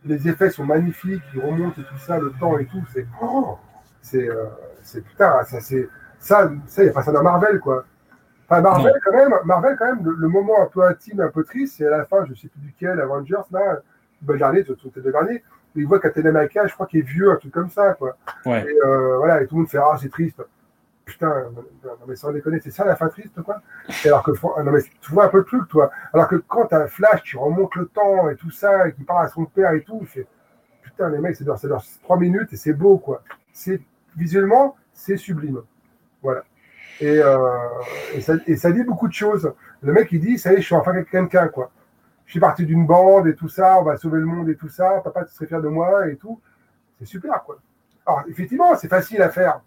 [0.04, 1.22] les effets sont magnifiques.
[1.34, 2.84] Ils remontent et tout ça, le temps et tout.
[2.92, 3.06] C'est.
[3.22, 3.56] Oh,
[4.02, 4.44] c'est euh,
[5.08, 5.88] putain, ça, c'est.
[6.18, 7.86] Ça, il n'y a pas ça dans Marvel, quoi.
[8.46, 9.00] Enfin, Marvel, non.
[9.02, 11.86] quand même, Marvel, quand même, le, le, moment un peu intime, un peu triste, c'est
[11.86, 13.80] à la fin, je sais plus duquel, Avengers, là
[14.26, 15.42] le dernier, c'était le dernier,
[15.74, 18.16] il voit Captain America, je crois qu'il est vieux, un truc comme ça, quoi.
[18.44, 18.64] Ouais.
[18.64, 20.42] Et euh, voilà, et tout le monde fait Ah, c'est triste.
[21.04, 21.46] Putain,
[21.84, 23.60] non, mais sans déconner, c'est ça la fin triste, quoi.
[24.04, 24.30] Et alors que,
[24.62, 25.90] non, mais tu vois un peu le truc, toi.
[26.12, 29.24] Alors que quand t'as Flash, tu remontes le temps et tout ça, et qui parle
[29.24, 30.26] à son père et tout, c'est
[30.82, 33.22] putain, les mecs, c'est leur, leur 3 minutes et c'est beau, quoi.
[33.52, 33.80] C'est
[34.16, 35.62] visuellement, c'est sublime.
[36.22, 36.44] Voilà.
[37.00, 37.38] Et, euh,
[38.14, 39.52] et, ça, et ça dit beaucoup de choses.
[39.82, 41.70] Le mec, il dit, ça y est, je suis enfin quelqu'un, quoi
[42.30, 44.68] je suis parti d'une bande et tout ça, on va sauver le monde et tout
[44.68, 46.40] ça, papa, tu serais fier de moi et tout.
[47.00, 47.58] C'est super, quoi.
[48.06, 49.60] Alors, effectivement, c'est facile à faire.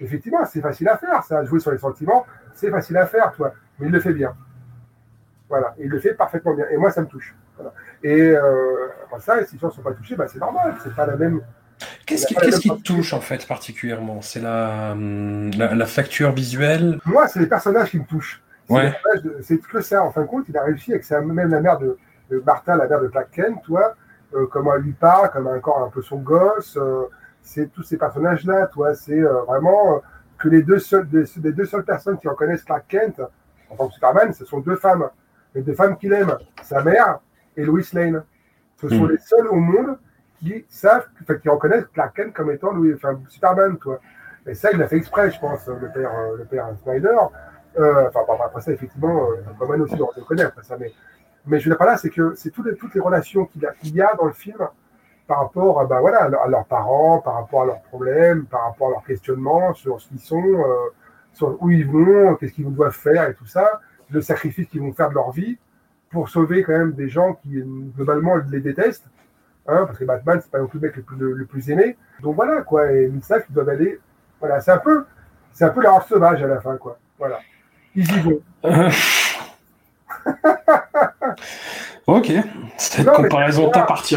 [0.00, 2.24] Effectivement, c'est facile à faire, ça, jouer sur les sentiments,
[2.54, 3.52] c'est facile à faire, toi.
[3.80, 4.36] Mais il le fait bien.
[5.48, 6.66] Voilà, et il le fait parfaitement bien.
[6.70, 7.34] Et moi, ça me touche.
[7.56, 7.72] Voilà.
[8.04, 10.94] Et euh, après ça, si les gens ne sont pas touchés, bah, c'est normal, c'est
[10.94, 11.40] pas la même.
[12.06, 14.22] Qu'est-ce qui, qu qui te touche en fait particulièrement?
[14.22, 17.00] C'est la, la, la, facture visuelle?
[17.04, 18.40] Moi, c'est les personnages qui me touchent.
[18.68, 18.92] Ouais.
[19.42, 21.78] C'est que ça, en fin de compte, il a réussi avec sa, même la mère
[21.78, 21.96] de,
[22.30, 23.94] de Martha, la mère de Clark Kent, toi,
[24.34, 27.04] euh, comment elle lui parle, comme encore un peu son gosse, euh,
[27.42, 30.02] c'est tous ces personnages-là, toi, c'est euh, vraiment
[30.38, 33.22] que les deux seules, des, deux seules personnes qui reconnaissent Clark Kent
[33.70, 35.08] en tant que Superman, ce sont deux femmes,
[35.54, 37.20] les deux femmes qu'il aime, sa mère
[37.56, 38.22] et Lois Lane.
[38.80, 39.10] Ce sont Mm.
[39.10, 39.96] les seuls au monde
[40.38, 44.00] qui savent, enfin, qui reconnaissent Clark Kent comme étant Louis, enfin, Superman, toi.
[44.46, 47.16] Et ça, il l'a fait exprès, je pense, le père, le père Snyder.
[47.78, 50.92] Euh, enfin, après ça, effectivement, euh, Aquaman aussi, on le connaît après ça, mais,
[51.46, 54.14] Mais je veux dire par là, c'est que c'est toutes les, relations qu'il y, a-
[54.16, 54.58] dans le film
[55.26, 58.64] par rapport bah, voilà, à, leur- à leurs parents, par rapport à leurs problèmes, par
[58.64, 60.74] rapport à leurs questionnements sur ce qu'ils sont, euh,
[61.32, 63.80] sur où ils vont, qu'est-ce qu'ils doivent faire et tout ça,
[64.10, 65.58] le sacrifice qu'ils vont faire de leur vie
[66.10, 67.62] pour sauver quand même des gens qui
[67.96, 69.08] globalement les détestent.
[69.68, 71.96] Hein, parce que Batman, c'est pas non plus le mec le plus, aimé.
[72.22, 72.92] Donc voilà, quoi.
[72.92, 73.98] Et ils savent qu'ils doivent aller.
[74.38, 75.04] Voilà, c'est un peu,
[75.52, 76.98] c'est un peu sauvage à la fin, quoi.
[77.18, 77.40] Voilà.
[77.96, 78.40] Ils y vont.
[78.66, 78.90] Euh.
[82.06, 82.32] ok,
[82.76, 84.16] cette Non, comparaison t'appartient.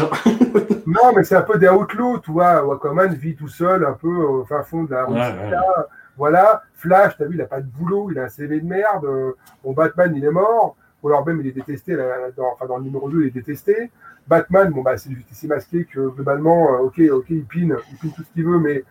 [0.86, 2.58] Non, mais c'est un peu des outlaws, tu vois.
[2.74, 5.08] Aquaman vit tout seul, un peu au fin fond de la.
[5.08, 5.88] Ouais, Sita.
[6.16, 6.62] Voilà.
[6.74, 9.04] Flash, t'as vu, il a pas de boulot, il a un CV de merde.
[9.04, 9.32] Euh,
[9.62, 10.76] Bon, Batman, il est mort.
[11.02, 11.94] Ou alors même, il est détesté.
[11.96, 12.04] là,
[12.36, 13.90] dans, enfin, dans le numéro 2, il est détesté.
[14.26, 17.98] Batman, bon, bah, c'est le justicier masqué que globalement, euh, ok, ok, il pine, il
[17.98, 18.84] pine tout ce qu'il veut, mais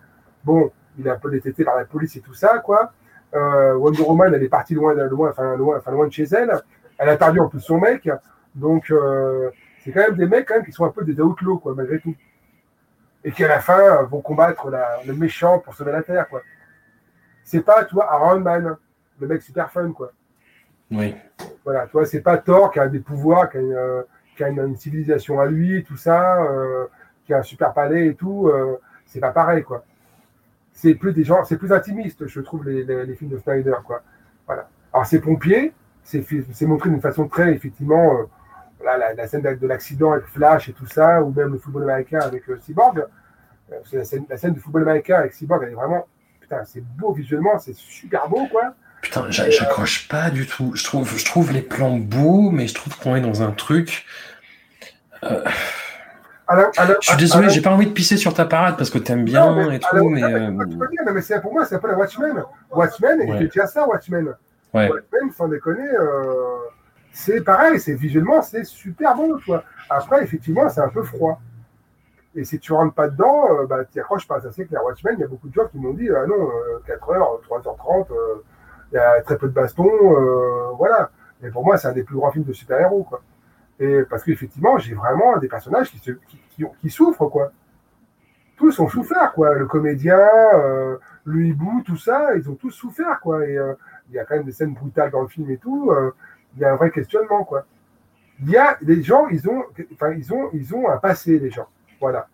[0.44, 2.92] bon, il est un peu détesté par la police et tout ça, quoi.
[3.36, 6.52] Euh, Wonder Woman, elle est partie loin, loin, enfin, loin, enfin, loin de chez elle.
[6.98, 8.10] Elle a perdu en plus son mec.
[8.56, 9.50] Donc, euh,
[9.84, 12.00] c'est quand même des mecs quand même, qui sont un peu des outlaws, quoi, malgré
[12.00, 12.16] tout.
[13.24, 16.42] Et qui, à la fin, vont combattre la- le méchant pour sauver la Terre, quoi.
[17.44, 18.76] C'est pas, tu vois, Iron Man,
[19.20, 20.12] le mec super fun, quoi.
[20.92, 21.16] Oui.
[21.64, 24.02] Voilà, tu vois, c'est pas Thor qui a des pouvoirs, qui a une, euh,
[24.36, 26.86] qui a une, une civilisation à lui, tout ça, euh,
[27.26, 28.52] qui a un super palais et tout.
[29.06, 29.84] c'est pas pareil, quoi.
[30.82, 33.76] C'est plus des gens, c'est plus intimiste, je trouve, les, les, les films de Snyder,
[33.86, 34.02] quoi.
[34.48, 34.70] Voilà.
[34.94, 35.74] Alors, c'est pompier,
[36.04, 38.24] c'est montré d'une façon très, effectivement, euh,
[38.80, 41.84] voilà, la, la scène de l'accident avec Flash et tout ça, ou même le football
[41.84, 43.00] américain avec euh, Cyborg.
[43.72, 46.08] Euh, la, scène, la scène du football américain avec Cyborg, elle est vraiment,
[46.40, 48.74] putain, c'est beau visuellement, c'est super beau, quoi.
[49.02, 50.72] Putain, j'a- j'accroche pas du tout.
[50.76, 54.06] Je trouve, je trouve les plans beaux, mais je trouve qu'on est dans un truc.
[56.52, 58.98] Alors, alors, Je suis désolé, j'ai pas envie de pisser sur ta parade parce que
[58.98, 60.24] t'aimes bien Non, mais- et tout, alors, mais.
[60.24, 62.44] euh, non, mais c'est pour moi, c'est un peu la Watchmen.
[62.72, 63.40] Watchmen, il Ouais.
[63.40, 64.34] déjà ça, Watchmen.
[64.74, 64.90] Ouais.
[64.90, 66.58] Watchmen, sans déconner, euh,
[67.12, 69.64] c'est pareil, c'est visuellement, c'est super beau, tu vois.
[69.92, 71.40] Après, effectivement, c'est un peu froid.
[72.36, 74.40] Et si tu rentres pas dedans, euh, bah, tu accroches pas.
[74.42, 74.84] Ça, c'est clair.
[74.84, 78.08] Watchmen, il y a beaucoup de gens qui m'ont dit, ah non, euh, 4h, 3h30,
[78.12, 78.44] euh,
[78.92, 81.12] il y a très peu de bastons, voilà.
[81.42, 83.22] Mais pour moi, c'est un des plus grands films de super-héros, quoi.
[83.80, 87.52] Et parce qu'effectivement, j'ai vraiment des personnages qui, se, qui, qui, souffrent, quoi.
[88.58, 89.54] Tous ont souffert, quoi.
[89.56, 90.20] Le comédien,
[90.56, 93.48] euh, le hibou, tout ça, ils ont tous souffert, quoi.
[93.48, 93.74] Et euh,
[94.10, 95.92] il y a quand même des scènes brutales dans le film et tout.
[95.92, 96.12] euh,
[96.56, 97.66] il y a un vrai questionnement, quoi.
[98.42, 101.50] Il y a des gens, ils ont, enfin, ils ont, ils ont un passé, les
[101.52, 101.68] gens.
[102.02, 102.28] Voilà.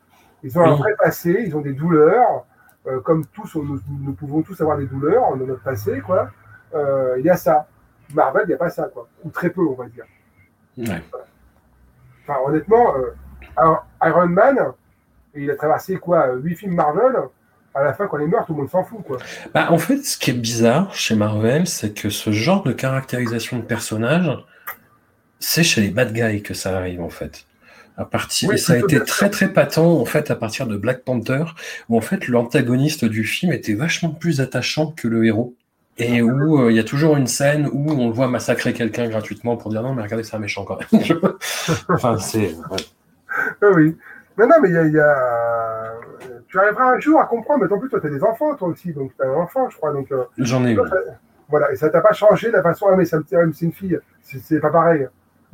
[0.43, 2.45] Ils ont un vrai passé, ils ont des douleurs,
[2.87, 6.29] euh, comme tous, on- nous, nous pouvons tous avoir des douleurs dans notre passé, quoi.
[6.73, 7.67] Euh, il y a ça.
[8.13, 9.07] Marvel, il n'y a pas ça, quoi.
[9.23, 10.05] Ou très peu, on va dire.
[10.77, 11.03] ouais.
[12.27, 14.57] Enfin, honnêtement, euh, Iron Man,
[15.35, 17.13] il a traversé quoi Huit films Marvel.
[17.73, 19.17] À la fin, quand il est mort, tout le monde s'en fout, quoi.
[19.53, 23.57] Bah, en fait, ce qui est bizarre chez Marvel, c'est que ce genre de caractérisation
[23.59, 24.31] de personnage,
[25.39, 27.45] c'est chez les bad guys que ça arrive, en fait.
[27.97, 30.75] À partir, Oui, et ça a été très très patent en fait à partir de
[30.75, 31.45] Black Panther,
[31.87, 35.55] où en fait l'antagoniste du film était vachement plus attachant que le héros,
[35.97, 39.07] et où euh, il y a toujours une scène où on le voit massacrer quelqu'un
[39.07, 41.01] gratuitement pour dire non mais regardez c'est un méchant quand même.
[41.89, 42.77] enfin c'est ouais.
[43.61, 43.97] Ah oui.
[44.37, 45.93] Non, non, mais il y a, y a-
[46.47, 48.67] Tu arriveras un jour à comprendre, mais en plus, toi, tu as des enfants, toi
[48.67, 48.91] aussi.
[48.93, 49.93] Donc, tu as un enfant, je crois.
[49.93, 50.79] Donc, euh, j'en ai eu.
[51.49, 51.71] voilà.
[51.71, 52.87] Et ça t'a pas changé la façon.
[52.91, 53.97] Ah, mais ça me tient, c'est une fille.
[54.21, 55.07] C'est c'est pas pareil.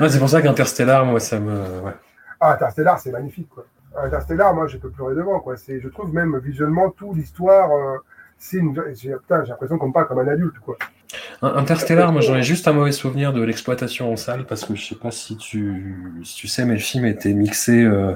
[0.00, 1.92] Non, c'est pour ça qu'Interstellar moi ça me ouais.
[2.40, 3.64] Ah, Interstellar, c'est magnifique, quoi.
[3.96, 5.56] Interstellar, moi, je peux pleurer devant, quoi.
[5.56, 7.70] C'est, je trouve même visuellement tout l'histoire.
[7.72, 7.96] euh,
[8.38, 8.74] c'est une...
[8.94, 10.76] j'ai, l'impression qu'on parle comme un adulte, quoi.
[11.42, 14.84] Interstellar, moi j'en ai juste un mauvais souvenir de l'exploitation en salle parce que je
[14.84, 18.14] sais pas si tu, si tu sais, mais le film était mixé euh,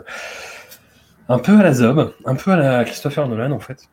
[1.29, 3.89] un peu à la Zob, un peu à la Christopher Nolan en fait.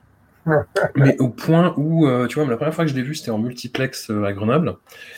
[0.95, 3.31] mais au point où, euh, tu vois, la première fois que je l'ai vu, c'était
[3.31, 4.77] en multiplex euh, à Grenoble.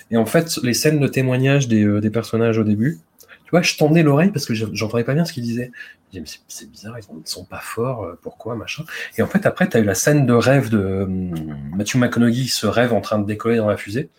[0.10, 2.99] Et en fait, les scènes de témoignage des, des personnages au début,
[3.50, 5.72] tu vois, je tendais l'oreille parce que je- j'entendais pas bien ce qu'ils disaient.
[6.14, 8.84] Je disais, mais c'est- bizarre, ils ne sont pas forts, euh, pourquoi, machin.
[9.18, 11.34] Et en fait, après, tu as eu la scène de rêve de hum,
[11.76, 14.12] Matthew McConaughey, ce rêve en train de décoller dans la fusée.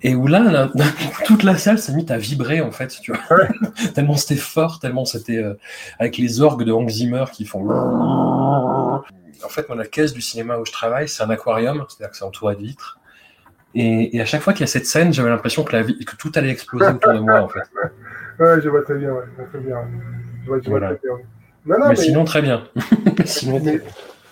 [0.00, 0.70] Et où là,
[1.26, 3.20] toute la salle s'est mise à vibrer, en fait, tu vois.
[3.94, 5.54] tellement c'était fort, tellement c'était euh,
[5.98, 7.66] avec les orgues de Hans Zimmer qui font.
[9.44, 12.16] En fait, moi, la caisse du cinéma où je travaille, c'est un aquarium, c'est-à-dire que
[12.16, 12.98] c'est entouré de vitres.
[13.74, 15.70] Et, et à chaque fois qu'il y a cette scène, j'avais l'impression que,
[16.04, 17.60] que tout allait exploser autour de moi, en fait.
[18.38, 19.76] Ouais, je vois très bien, ouais, je vois très bien.
[20.42, 20.94] Je vois, je vois Voilà.
[20.94, 21.16] très bien.
[21.66, 22.64] Non, non, mais, mais, sinon, très bien.
[23.18, 23.80] Mais sinon, mais,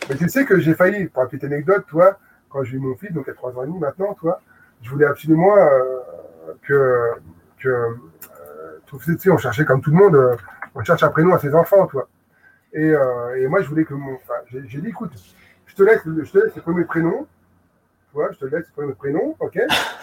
[0.08, 2.18] mais tu sais que j'ai failli, pour une petite anecdote, toi,
[2.48, 4.40] quand j'ai eu mon fils, donc à 3 ans et demi maintenant, toi,
[4.82, 5.98] je voulais absolument euh,
[6.62, 7.10] que,
[7.58, 7.94] que euh,
[8.86, 10.36] tu sais, on cherchait comme tout le monde, euh,
[10.74, 12.08] on cherche un prénom à ses enfants, toi.
[12.72, 14.14] Et, et moi, je voulais que mon.
[14.14, 15.12] Enfin, j'ai dit, écoute,
[15.66, 17.26] je te laisse, le- je te laisse le premier prénom,
[18.10, 19.58] tu vois, je te laisse le premier prénom, ok,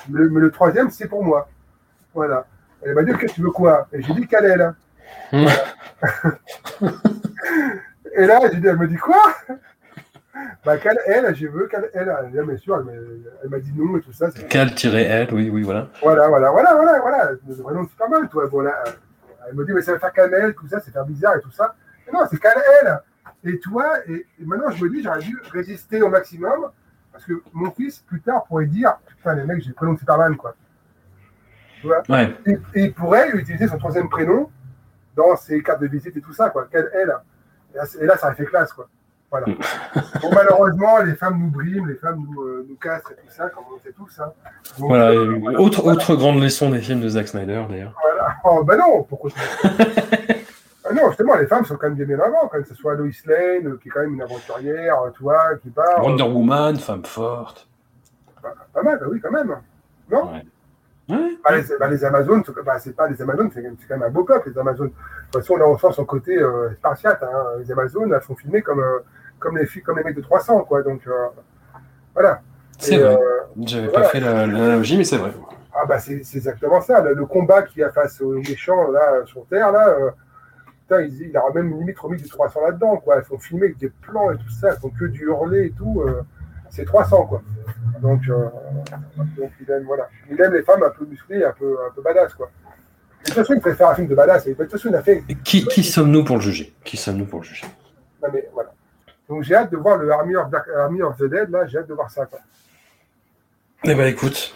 [0.09, 1.47] mais le, mais le troisième, c'est pour moi.
[2.13, 2.47] Voilà.
[2.85, 4.73] Elle m'a dit, que tu veux quoi Et j'ai dit, Kalel.
[8.15, 9.17] Et là, dit, elle me dit quoi
[10.65, 12.13] Bah, Cal, elle, je veux Cal, elle.
[12.33, 14.29] Elle, bien sûr, elle, m'a- dit non et tout ça.
[14.31, 15.89] Cal-L, oui, oui, voilà.
[16.01, 17.31] Voilà, voilà, voilà, voilà, voilà.
[17.47, 18.47] Vraiment, c'est pas mal, toi.
[18.47, 18.91] Bon, là, euh,
[19.49, 21.51] elle me dit, mais ça va faire Camel, tout ça, c'est faire bizarre et tout
[21.51, 21.75] ça.
[22.05, 22.99] Mais non, c'est Cal-elle.
[23.45, 26.69] Et toi, et, et maintenant, je me dis, j'aurais dû résister au maximum.
[27.11, 29.99] Parce que mon fils, plus tard, pourrait dire, putain, les mecs, j'ai le prénom de
[29.99, 30.55] Superman, quoi.
[31.83, 32.33] Tu vois Ouais.
[32.45, 34.49] et, et il pourrait utiliser son troisième prénom
[35.17, 36.65] dans ses cartes de visite et tout ça, quoi.
[36.71, 37.13] Quelle elle.
[37.73, 38.87] Et là, c'est- et là, ça aurait fait classe, quoi.
[39.29, 39.47] Voilà.
[40.21, 43.49] bon, malheureusement, les femmes nous briment, les femmes nous, euh, nous castrent et tout ça,
[43.49, 44.17] comme on sait tous.
[44.21, 44.31] Hein.
[44.79, 45.59] Donc, Voilà, euh, voilà.
[45.59, 45.97] autre, Voilà.
[45.97, 47.93] autre grande leçon des films de Zack Snyder, d'ailleurs.
[48.01, 48.35] Voilà.
[48.45, 49.31] Oh, ben non, pourquoi
[50.85, 52.75] Ah Non, justement, les femmes sont quand même bien bien avant, quand même, que ce
[52.75, 56.01] soit Lois Lane, euh, qui est quand même une aventurière, euh, tu vois, qui part.
[56.03, 57.67] Wonder Woman, femme forte.
[58.73, 59.55] Pas mal, bah oui, quand même.
[60.11, 60.31] Non?
[60.33, 60.43] Ouais.
[61.09, 64.09] Bah, les, bah, les Amazones, c'est- bah, c'est pas les Amazones, c'est quand même un
[64.09, 64.87] beau peuple, les Amazones.
[64.89, 64.93] De
[65.31, 67.21] toute façon, là, on sent son côté euh, spartiate.
[67.23, 67.43] Hein.
[67.59, 68.99] Les Amazones, elles sont filmées comme, euh,
[69.39, 70.81] comme, les, filles- comme les mecs de 300, quoi.
[70.83, 71.11] Donc, euh,
[72.13, 72.41] voilà.
[72.79, 73.15] C'est vrai.
[73.15, 73.19] euh,
[73.65, 74.05] J'avais voilà.
[74.05, 75.31] pas fait la- l'analogie, mais c'est vrai.
[75.75, 77.01] ah, bah, c'est exactement ça.
[77.01, 79.95] Le, le combat qu'il y a face aux méchants, là, sur Terre, là,
[80.83, 83.17] putain, il, il a même limite remis du 300 là-dedans, quoi.
[83.17, 85.71] Elles sont filmées avec des plans et tout ça, elles font que du hurler et
[85.71, 86.03] tout.
[86.75, 87.41] C'est 300, quoi.
[88.01, 88.49] Donc, euh,
[89.37, 90.09] donc, il aime, voilà.
[90.29, 92.49] Il aime les femmes un peu musclées, un peu, un peu badass, quoi.
[93.21, 94.47] De toute façon, il préfère un film de badass.
[94.47, 95.23] Et de toute façon, il a fait.
[95.45, 96.73] Qui, qui sommes-nous pour le juger?
[96.83, 97.65] Qui sommes-nous pour le juger?
[98.21, 98.73] Non, mais voilà.
[99.29, 101.77] Donc, j'ai hâte de voir le Army of, Black- Army of the Dead, là, j'ai
[101.77, 102.39] hâte de voir ça, quoi.
[103.85, 104.55] Eh ben écoute,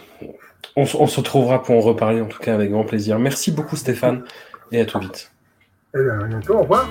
[0.74, 3.18] on, on se retrouvera pour en reparler en tout cas avec grand plaisir.
[3.18, 4.24] Merci beaucoup Stéphane
[4.72, 5.30] et à tout vite.
[5.94, 6.88] Et à bientôt, au revoir.